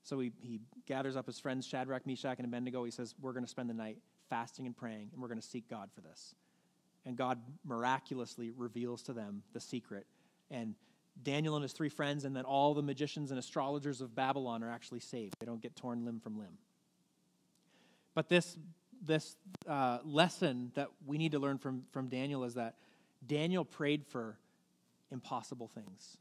So 0.03 0.19
he, 0.19 0.33
he 0.41 0.59
gathers 0.85 1.15
up 1.15 1.27
his 1.27 1.39
friends, 1.39 1.65
Shadrach, 1.65 2.05
Meshach, 2.05 2.39
and 2.39 2.45
Abednego. 2.45 2.83
He 2.83 2.91
says, 2.91 3.15
We're 3.21 3.31
going 3.31 3.45
to 3.45 3.49
spend 3.49 3.69
the 3.69 3.73
night 3.73 3.99
fasting 4.29 4.65
and 4.65 4.75
praying, 4.75 5.11
and 5.13 5.21
we're 5.21 5.29
going 5.29 5.39
to 5.39 5.47
seek 5.47 5.69
God 5.69 5.91
for 5.95 6.01
this. 6.01 6.35
And 7.05 7.15
God 7.15 7.39
miraculously 7.63 8.51
reveals 8.51 9.01
to 9.03 9.13
them 9.13 9.43
the 9.53 9.61
secret. 9.61 10.05
And 10.51 10.75
Daniel 11.23 11.55
and 11.55 11.63
his 11.63 11.73
three 11.73 11.89
friends, 11.89 12.25
and 12.25 12.35
then 12.35 12.45
all 12.45 12.73
the 12.73 12.81
magicians 12.81 13.31
and 13.31 13.39
astrologers 13.39 14.01
of 14.01 14.15
Babylon 14.15 14.63
are 14.63 14.69
actually 14.69 14.99
saved. 14.99 15.35
They 15.39 15.45
don't 15.45 15.61
get 15.61 15.75
torn 15.75 16.05
limb 16.05 16.19
from 16.19 16.37
limb. 16.37 16.57
But 18.13 18.29
this, 18.29 18.57
this 19.05 19.35
uh, 19.67 19.99
lesson 20.03 20.71
that 20.75 20.89
we 21.05 21.17
need 21.17 21.33
to 21.33 21.39
learn 21.39 21.57
from, 21.57 21.83
from 21.91 22.07
Daniel 22.07 22.43
is 22.43 22.55
that 22.55 22.75
Daniel 23.25 23.65
prayed 23.65 24.05
for 24.05 24.37
impossible 25.11 25.67
things. 25.67 26.17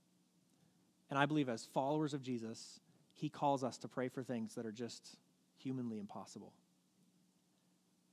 And 1.10 1.18
I 1.18 1.26
believe 1.26 1.48
as 1.48 1.64
followers 1.64 2.14
of 2.14 2.22
Jesus, 2.22 2.80
he 3.14 3.28
calls 3.28 3.62
us 3.64 3.78
to 3.78 3.88
pray 3.88 4.08
for 4.08 4.22
things 4.22 4.54
that 4.56 4.66
are 4.66 4.72
just 4.72 5.16
humanly 5.56 5.98
impossible. 5.98 6.52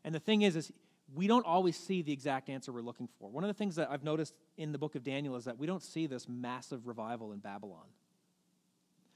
And 0.04 0.14
the 0.14 0.20
thing 0.20 0.42
is, 0.42 0.56
is 0.56 0.72
we 1.16 1.28
don't 1.28 1.46
always 1.46 1.78
see 1.78 2.02
the 2.02 2.12
exact 2.12 2.50
answer 2.50 2.72
we're 2.72 2.82
looking 2.82 3.08
for. 3.20 3.30
One 3.30 3.44
of 3.44 3.48
the 3.48 3.54
things 3.54 3.76
that 3.76 3.90
I've 3.92 4.04
noticed 4.04 4.34
in 4.58 4.72
the 4.72 4.78
book 4.78 4.96
of 4.96 5.04
Daniel 5.04 5.36
is 5.36 5.46
that 5.46 5.58
we 5.58 5.68
don't 5.68 5.84
see 5.84 6.08
this 6.08 6.28
massive 6.28 6.88
revival 6.88 7.32
in 7.32 7.40
Babylon. 7.40 7.86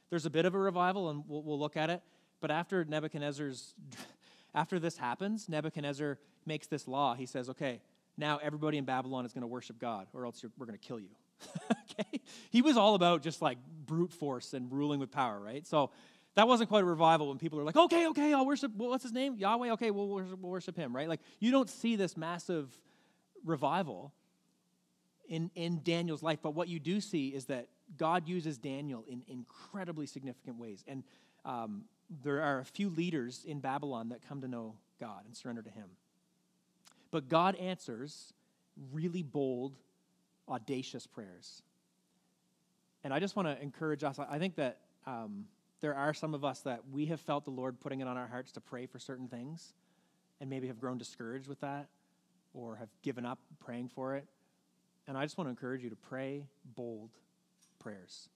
There's 0.09 0.25
a 0.25 0.29
bit 0.29 0.45
of 0.45 0.55
a 0.55 0.59
revival, 0.59 1.09
and 1.09 1.23
we'll, 1.27 1.43
we'll 1.43 1.59
look 1.59 1.75
at 1.75 1.89
it. 1.89 2.01
But 2.39 2.51
after 2.51 2.85
Nebuchadnezzar's, 2.85 3.73
after 4.55 4.79
this 4.79 4.97
happens, 4.97 5.49
Nebuchadnezzar 5.49 6.17
makes 6.45 6.67
this 6.67 6.87
law. 6.87 7.15
He 7.15 7.25
says, 7.25 7.49
okay, 7.49 7.81
now 8.17 8.39
everybody 8.41 8.77
in 8.77 8.85
Babylon 8.85 9.25
is 9.25 9.33
going 9.33 9.41
to 9.41 9.47
worship 9.47 9.79
God, 9.79 10.07
or 10.13 10.25
else 10.25 10.43
we're 10.57 10.65
going 10.65 10.77
to 10.77 10.85
kill 10.85 10.99
you. 10.99 11.09
okay? 11.71 12.21
He 12.49 12.61
was 12.61 12.77
all 12.77 12.95
about 12.95 13.21
just 13.21 13.41
like 13.41 13.57
brute 13.85 14.13
force 14.13 14.53
and 14.53 14.71
ruling 14.71 14.99
with 14.99 15.11
power, 15.11 15.39
right? 15.39 15.65
So 15.67 15.91
that 16.37 16.47
wasn't 16.47 16.69
quite 16.69 16.83
a 16.83 16.85
revival 16.85 17.29
when 17.29 17.39
people 17.39 17.59
are 17.59 17.63
like, 17.63 17.75
okay, 17.75 18.05
okay, 18.09 18.31
I'll 18.31 18.45
worship, 18.45 18.71
what's 18.75 19.01
his 19.01 19.11
name? 19.11 19.37
Yahweh, 19.37 19.71
okay, 19.71 19.89
we'll 19.89 20.07
worship, 20.07 20.39
we'll 20.39 20.51
worship 20.51 20.77
him, 20.77 20.95
right? 20.95 21.09
Like, 21.09 21.19
you 21.39 21.49
don't 21.49 21.67
see 21.67 21.95
this 21.95 22.15
massive 22.15 22.69
revival 23.43 24.13
in, 25.27 25.49
in 25.55 25.81
Daniel's 25.83 26.21
life, 26.21 26.37
but 26.43 26.53
what 26.53 26.67
you 26.67 26.79
do 26.79 27.01
see 27.01 27.29
is 27.29 27.45
that 27.45 27.69
God 27.97 28.27
uses 28.27 28.59
Daniel 28.59 29.03
in 29.07 29.23
incredibly 29.27 30.05
significant 30.05 30.59
ways. 30.59 30.83
And 30.87 31.01
um, 31.43 31.85
there 32.23 32.43
are 32.43 32.59
a 32.59 32.65
few 32.65 32.89
leaders 32.89 33.43
in 33.43 33.59
Babylon 33.59 34.09
that 34.09 34.19
come 34.29 34.41
to 34.41 34.47
know 34.47 34.75
God 34.99 35.25
and 35.25 35.35
surrender 35.35 35.63
to 35.63 35.71
him. 35.71 35.89
But 37.09 37.29
God 37.29 37.55
answers 37.55 38.31
really 38.93 39.23
bold, 39.23 39.75
audacious 40.47 41.07
prayers. 41.07 41.63
And 43.03 43.11
I 43.11 43.19
just 43.19 43.35
want 43.35 43.47
to 43.47 43.59
encourage 43.59 44.03
us. 44.03 44.19
I 44.19 44.37
think 44.37 44.57
that 44.57 44.77
um, 45.07 45.45
there 45.81 45.95
are 45.95 46.13
some 46.13 46.33
of 46.33 46.43
us 46.43 46.61
that 46.61 46.81
we 46.91 47.07
have 47.07 47.21
felt 47.21 47.45
the 47.45 47.51
Lord 47.51 47.79
putting 47.79 48.01
it 48.01 48.07
on 48.07 48.17
our 48.17 48.27
hearts 48.27 48.51
to 48.53 48.61
pray 48.61 48.85
for 48.85 48.99
certain 48.99 49.27
things 49.27 49.73
and 50.39 50.49
maybe 50.49 50.67
have 50.67 50.79
grown 50.79 50.97
discouraged 50.97 51.47
with 51.47 51.61
that 51.61 51.87
or 52.53 52.75
have 52.77 52.89
given 53.03 53.25
up 53.25 53.39
praying 53.59 53.89
for 53.89 54.15
it. 54.15 54.25
And 55.07 55.17
I 55.17 55.23
just 55.23 55.37
want 55.37 55.47
to 55.47 55.49
encourage 55.51 55.83
you 55.83 55.89
to 55.89 55.95
pray 55.95 56.47
bold 56.75 57.11
prayers. 57.79 58.29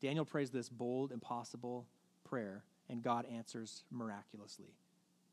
Daniel 0.00 0.24
prays 0.24 0.50
this 0.50 0.68
bold, 0.68 1.12
impossible 1.12 1.86
prayer, 2.24 2.64
and 2.88 3.02
God 3.02 3.26
answers 3.26 3.84
miraculously. 3.90 4.74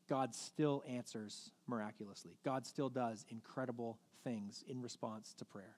God 0.08 0.34
still 0.34 0.84
answers 0.88 1.50
miraculously. 1.66 2.32
God 2.44 2.66
still 2.66 2.88
does 2.88 3.24
incredible 3.30 3.98
things 4.24 4.64
in 4.68 4.82
response 4.82 5.34
to 5.38 5.44
prayer. 5.44 5.76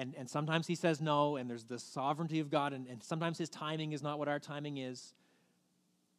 And, 0.00 0.14
and 0.16 0.30
sometimes 0.30 0.66
he 0.66 0.76
says 0.76 1.02
no, 1.02 1.36
and 1.36 1.50
there's 1.50 1.64
the 1.64 1.78
sovereignty 1.78 2.40
of 2.40 2.50
God, 2.50 2.72
and, 2.72 2.86
and 2.86 3.02
sometimes 3.02 3.36
his 3.36 3.50
timing 3.50 3.92
is 3.92 4.02
not 4.02 4.18
what 4.18 4.28
our 4.28 4.38
timing 4.38 4.78
is. 4.78 5.12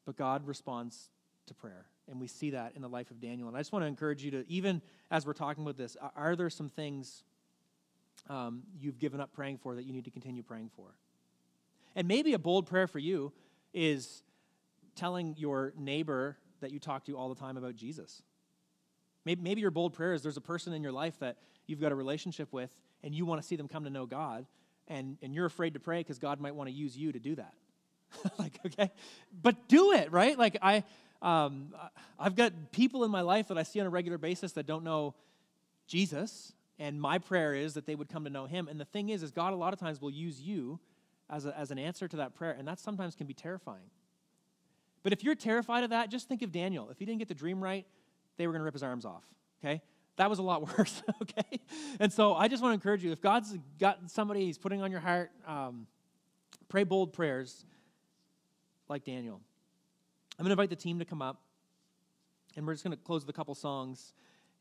But 0.05 0.15
God 0.17 0.45
responds 0.45 1.09
to 1.47 1.55
prayer. 1.55 1.87
And 2.07 2.21
we 2.21 2.27
see 2.27 2.51
that 2.51 2.73
in 2.75 2.83
the 2.83 2.87
life 2.87 3.09
of 3.09 3.19
Daniel. 3.19 3.47
And 3.47 3.57
I 3.57 3.59
just 3.59 3.71
want 3.71 3.81
to 3.81 3.87
encourage 3.87 4.23
you 4.23 4.29
to, 4.31 4.45
even 4.47 4.83
as 5.09 5.25
we're 5.25 5.33
talking 5.33 5.63
about 5.63 5.77
this, 5.77 5.97
are 6.15 6.35
there 6.35 6.51
some 6.51 6.69
things 6.69 7.23
um, 8.29 8.61
you've 8.79 8.99
given 8.99 9.19
up 9.19 9.33
praying 9.33 9.57
for 9.57 9.73
that 9.73 9.83
you 9.83 9.93
need 9.93 10.05
to 10.05 10.11
continue 10.11 10.43
praying 10.43 10.69
for? 10.75 10.93
And 11.95 12.07
maybe 12.07 12.33
a 12.33 12.39
bold 12.39 12.67
prayer 12.67 12.85
for 12.85 12.99
you 12.99 13.33
is 13.73 14.21
telling 14.95 15.33
your 15.39 15.73
neighbor 15.75 16.37
that 16.59 16.69
you 16.69 16.77
talk 16.77 17.05
to 17.05 17.17
all 17.17 17.29
the 17.29 17.39
time 17.39 17.57
about 17.57 17.75
Jesus. 17.75 18.21
Maybe, 19.25 19.41
maybe 19.41 19.61
your 19.61 19.71
bold 19.71 19.93
prayer 19.93 20.13
is 20.13 20.21
there's 20.21 20.37
a 20.37 20.41
person 20.41 20.71
in 20.71 20.83
your 20.83 20.91
life 20.91 21.17
that 21.17 21.37
you've 21.65 21.81
got 21.81 21.91
a 21.91 21.95
relationship 21.95 22.53
with 22.53 22.69
and 23.03 23.13
you 23.13 23.25
want 23.25 23.41
to 23.41 23.47
see 23.47 23.55
them 23.55 23.67
come 23.67 23.83
to 23.83 23.89
know 23.89 24.05
God, 24.05 24.45
and, 24.87 25.17
and 25.21 25.33
you're 25.33 25.45
afraid 25.45 25.73
to 25.73 25.79
pray 25.79 25.99
because 25.99 26.19
God 26.19 26.39
might 26.39 26.55
want 26.55 26.69
to 26.69 26.73
use 26.73 26.97
you 26.97 27.11
to 27.11 27.19
do 27.19 27.35
that. 27.35 27.53
like, 28.39 28.59
okay? 28.65 28.91
But 29.41 29.67
do 29.67 29.93
it, 29.93 30.11
right? 30.11 30.37
Like, 30.37 30.57
I, 30.61 30.83
um, 31.21 31.73
I've 32.19 32.35
got 32.35 32.71
people 32.71 33.03
in 33.03 33.11
my 33.11 33.21
life 33.21 33.47
that 33.49 33.57
I 33.57 33.63
see 33.63 33.79
on 33.79 33.87
a 33.87 33.89
regular 33.89 34.17
basis 34.17 34.53
that 34.53 34.65
don't 34.65 34.83
know 34.83 35.15
Jesus, 35.87 36.53
and 36.79 36.99
my 36.99 37.19
prayer 37.19 37.53
is 37.53 37.75
that 37.75 37.85
they 37.85 37.95
would 37.95 38.09
come 38.09 38.23
to 38.23 38.29
know 38.29 38.45
him. 38.45 38.67
And 38.67 38.79
the 38.79 38.85
thing 38.85 39.09
is, 39.09 39.23
is 39.23 39.31
God 39.31 39.53
a 39.53 39.55
lot 39.55 39.73
of 39.73 39.79
times 39.79 40.01
will 40.01 40.11
use 40.11 40.41
you 40.41 40.79
as, 41.29 41.45
a, 41.45 41.57
as 41.57 41.71
an 41.71 41.79
answer 41.79 42.07
to 42.07 42.17
that 42.17 42.35
prayer, 42.35 42.55
and 42.57 42.67
that 42.67 42.79
sometimes 42.79 43.15
can 43.15 43.27
be 43.27 43.33
terrifying. 43.33 43.89
But 45.03 45.13
if 45.13 45.23
you're 45.23 45.35
terrified 45.35 45.83
of 45.83 45.91
that, 45.91 46.09
just 46.09 46.27
think 46.27 46.41
of 46.41 46.51
Daniel. 46.51 46.89
If 46.89 46.99
he 46.99 47.05
didn't 47.05 47.19
get 47.19 47.27
the 47.27 47.33
dream 47.33 47.63
right, 47.63 47.85
they 48.37 48.47
were 48.47 48.53
going 48.53 48.61
to 48.61 48.65
rip 48.65 48.73
his 48.73 48.83
arms 48.83 49.05
off, 49.05 49.23
okay? 49.63 49.81
That 50.17 50.29
was 50.29 50.39
a 50.39 50.43
lot 50.43 50.61
worse, 50.77 51.01
okay? 51.21 51.59
And 51.99 52.11
so 52.11 52.33
I 52.33 52.47
just 52.47 52.61
want 52.61 52.71
to 52.71 52.75
encourage 52.75 53.03
you 53.03 53.11
if 53.11 53.21
God's 53.21 53.57
got 53.79 54.09
somebody 54.09 54.45
he's 54.45 54.57
putting 54.57 54.81
on 54.81 54.91
your 54.91 54.99
heart, 54.99 55.31
um, 55.47 55.87
pray 56.69 56.83
bold 56.83 57.13
prayers 57.13 57.65
like 58.87 59.05
Daniel. 59.05 59.39
I'm 60.37 60.43
going 60.43 60.49
to 60.49 60.61
invite 60.61 60.69
the 60.69 60.75
team 60.75 60.99
to 60.99 61.05
come 61.05 61.21
up. 61.21 61.41
And 62.57 62.67
we're 62.67 62.73
just 62.73 62.83
going 62.83 62.95
to 62.95 63.03
close 63.03 63.21
with 63.25 63.33
a 63.33 63.37
couple 63.37 63.55
songs. 63.55 64.13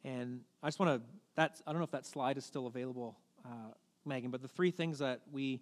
And 0.05 0.41
I 0.63 0.69
just 0.69 0.79
want 0.79 1.01
to, 1.01 1.09
that's, 1.35 1.63
I 1.67 1.73
don't 1.73 1.81
know 1.81 1.85
if 1.85 1.91
that 1.91 2.07
slide 2.07 2.39
is 2.39 2.45
still 2.45 2.67
available, 2.67 3.19
uh, 3.45 3.73
Megan, 4.05 4.31
but 4.31 4.43
the 4.43 4.49
three 4.49 4.71
things 4.71 5.01
that 5.01 5.23
we 5.33 5.61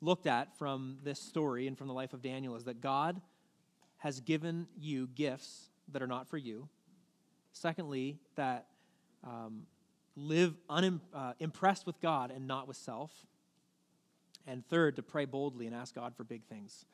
looked 0.00 0.26
at 0.26 0.56
from 0.58 0.98
this 1.04 1.20
story 1.20 1.66
and 1.66 1.76
from 1.76 1.88
the 1.88 1.94
life 1.94 2.12
of 2.12 2.22
Daniel 2.22 2.56
is 2.56 2.64
that 2.64 2.80
God 2.80 3.20
has 3.98 4.20
given 4.20 4.66
you 4.78 5.08
gifts 5.14 5.70
that 5.92 6.02
are 6.02 6.06
not 6.06 6.28
for 6.28 6.36
you. 6.36 6.68
Secondly, 7.52 8.18
that 8.34 8.66
um, 9.24 9.62
live 10.16 10.54
unimpressed 10.68 11.82
uh, 11.82 11.86
with 11.86 12.00
God 12.00 12.30
and 12.30 12.46
not 12.46 12.66
with 12.66 12.76
self. 12.76 13.12
And 14.46 14.66
third, 14.68 14.96
to 14.96 15.02
pray 15.02 15.24
boldly 15.24 15.66
and 15.66 15.74
ask 15.74 15.94
God 15.94 16.14
for 16.16 16.24
big 16.24 16.44
things. 16.44 16.84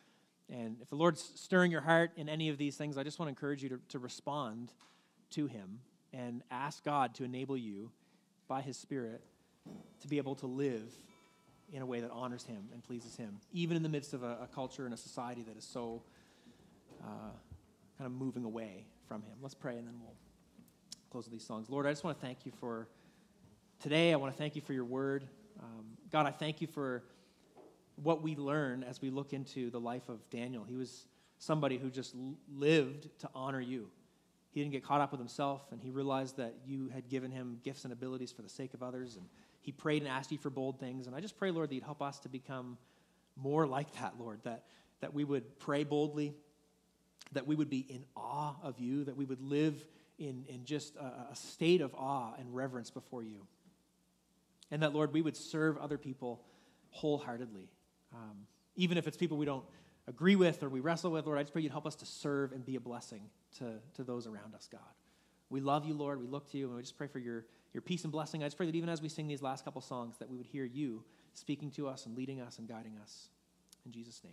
And 0.51 0.77
if 0.81 0.89
the 0.89 0.97
Lord's 0.97 1.23
stirring 1.35 1.71
your 1.71 1.81
heart 1.83 2.13
in 2.17 2.29
any 2.29 2.49
of 2.49 2.59
these 2.59 2.77
things, 2.77 2.99
I 2.99 3.03
just 3.03 3.19
want 3.19 3.29
to 3.29 3.31
encourage 3.31 3.63
you 3.63 3.69
to, 3.71 3.81
to 3.91 3.99
respond 3.99 4.73
to 5.31 5.47
Him 5.47 5.81
and 6.13 6.43
ask 6.51 6.85
God 6.85 7.15
to 7.17 7.25
enable 7.25 7.57
you 7.57 7.91
by 8.49 8.61
His 8.61 8.77
Spirit 8.77 9.23
to 10.01 10.09
be 10.09 10.19
able 10.19 10.35
to 10.37 10.47
live 10.47 10.93
in 11.73 11.81
a 11.81 11.87
way 11.87 12.01
that 12.01 12.11
honors 12.11 12.45
Him 12.45 12.69
and 12.73 12.83
pleases 12.83 13.17
Him, 13.17 13.39
even 13.53 13.77
in 13.77 13.83
the 13.83 13.89
midst 13.89 14.13
of 14.13 14.23
a, 14.23 14.39
a 14.43 14.49
culture 14.55 14.85
and 14.85 14.93
a 14.93 14.97
society 14.97 15.43
that 15.43 15.57
is 15.57 15.65
so 15.65 16.03
uh, 17.03 17.07
kind 17.97 18.07
of 18.07 18.13
moving 18.13 18.45
away 18.45 18.87
from 19.07 19.23
Him. 19.23 19.35
Let's 19.41 19.55
pray 19.55 19.77
and 19.77 19.87
then 19.87 19.95
we'll 20.03 20.15
close 21.13 21.27
with 21.27 21.33
these 21.33 21.47
songs. 21.47 21.69
Lord, 21.69 21.87
I 21.87 21.91
just 21.91 22.05
want 22.05 22.19
to 22.19 22.27
thank 22.27 22.47
you 22.47 22.53
for 22.59 22.89
today. 23.81 24.15
I 24.15 24.17
want 24.17 24.33
to 24.33 24.39
thank 24.39 24.57
you 24.57 24.63
for 24.63 24.73
your 24.73 24.87
word. 24.87 25.29
Um, 25.63 25.85
God, 26.11 26.25
I 26.25 26.31
thank 26.31 26.63
you 26.63 26.67
for 26.67 27.05
what 27.97 28.23
we 28.23 28.35
learn 28.35 28.83
as 28.83 29.03
we 29.03 29.11
look 29.11 29.35
into 29.35 29.69
the 29.69 29.79
life 29.79 30.09
of 30.09 30.19
Daniel. 30.31 30.65
He 30.65 30.75
was 30.75 31.07
somebody 31.37 31.77
who 31.77 31.91
just 31.91 32.15
lived 32.51 33.11
to 33.19 33.29
honor 33.35 33.61
you. 33.61 33.91
He 34.53 34.61
didn't 34.61 34.73
get 34.73 34.85
caught 34.85 35.03
up 35.03 35.11
with 35.11 35.21
himself, 35.21 35.61
and 35.71 35.83
he 35.83 35.91
realized 35.91 36.39
that 36.39 36.55
you 36.65 36.89
had 36.95 37.11
given 37.11 37.31
him 37.31 37.59
gifts 37.63 37.85
and 37.85 37.93
abilities 37.93 38.33
for 38.33 38.41
the 38.41 38.49
sake 38.49 38.73
of 38.73 38.83
others. 38.83 39.17
And 39.17 39.27
he 39.61 39.71
prayed 39.71 40.01
and 40.01 40.11
asked 40.11 40.33
you 40.33 40.39
for 40.39 40.49
bold 40.49 40.81
things. 40.81 41.07
And 41.07 41.15
I 41.15 41.21
just 41.21 41.37
pray, 41.37 41.51
Lord, 41.51 41.69
that 41.69 41.75
you'd 41.75 41.85
help 41.85 42.01
us 42.01 42.21
to 42.21 42.31
become 42.31 42.79
more 43.37 43.67
like 43.67 43.93
that, 44.01 44.15
Lord, 44.19 44.41
that, 44.45 44.65
that 45.03 45.13
we 45.13 45.25
would 45.25 45.59
pray 45.59 45.85
boldly, 45.85 46.33
that 47.33 47.47
we 47.47 47.55
would 47.55 47.69
be 47.69 47.81
in 47.81 48.03
awe 48.17 48.55
of 48.63 48.79
you, 48.79 49.05
that 49.05 49.17
we 49.19 49.27
would 49.27 49.43
live 49.43 49.85
in, 50.29 50.45
in 50.49 50.65
just 50.65 50.97
a, 50.97 51.33
a 51.33 51.37
state 51.37 51.81
of 51.81 51.95
awe 51.95 52.33
and 52.39 52.55
reverence 52.55 52.91
before 52.91 53.23
you. 53.23 53.47
And 54.71 54.83
that, 54.83 54.95
Lord, 54.95 55.13
we 55.13 55.21
would 55.21 55.37
serve 55.37 55.77
other 55.79 55.99
people 55.99 56.41
wholeheartedly. 56.91 57.69
Um, 58.15 58.47
even 58.77 58.97
if 58.99 59.07
it's 59.07 59.17
people 59.17 59.37
we 59.37 59.47
don't 59.47 59.65
agree 60.07 60.37
with 60.37 60.63
or 60.63 60.69
we 60.69 60.81
wrestle 60.81 61.11
with, 61.11 61.27
Lord, 61.27 61.39
I 61.39 61.43
just 61.43 61.53
pray 61.53 61.63
you'd 61.63 61.73
help 61.73 61.87
us 61.87 61.97
to 61.97 62.07
serve 62.07 62.53
and 62.53 62.65
be 62.65 62.77
a 62.77 62.81
blessing 62.81 63.23
to, 63.59 63.75
to 63.95 64.05
those 64.05 64.27
around 64.27 64.55
us, 64.55 64.69
God. 64.71 64.81
We 65.51 65.61
love 65.61 65.85
you, 65.85 65.95
Lord. 65.95 66.19
We 66.19 66.27
look 66.27 66.51
to 66.53 66.59
you, 66.59 66.69
and 66.69 66.77
we 66.77 66.83
just 66.83 66.97
pray 66.97 67.09
for 67.09 67.19
your, 67.19 67.45
your 67.75 67.83
peace 67.83 68.05
and 68.05 68.13
blessing. 68.13 68.43
I 68.43 68.47
just 68.47 68.57
pray 68.57 68.67
that 68.67 68.75
even 68.75 68.89
as 68.89 69.03
we 69.03 69.11
sing 69.11 69.29
these 69.29 69.43
last 69.43 69.65
couple 69.65 69.83
songs, 69.83 70.17
that 70.19 70.31
we 70.31 70.39
would 70.39 70.47
hear 70.47 70.65
you 70.65 71.05
speaking 71.35 71.71
to 71.73 71.89
us 71.89 72.07
and 72.07 72.17
leading 72.17 72.41
us 72.41 72.59
and 72.59 72.67
guiding 72.67 72.97
us. 73.03 73.29
In 73.85 73.93
Jesus' 73.93 74.23
name. 74.25 74.33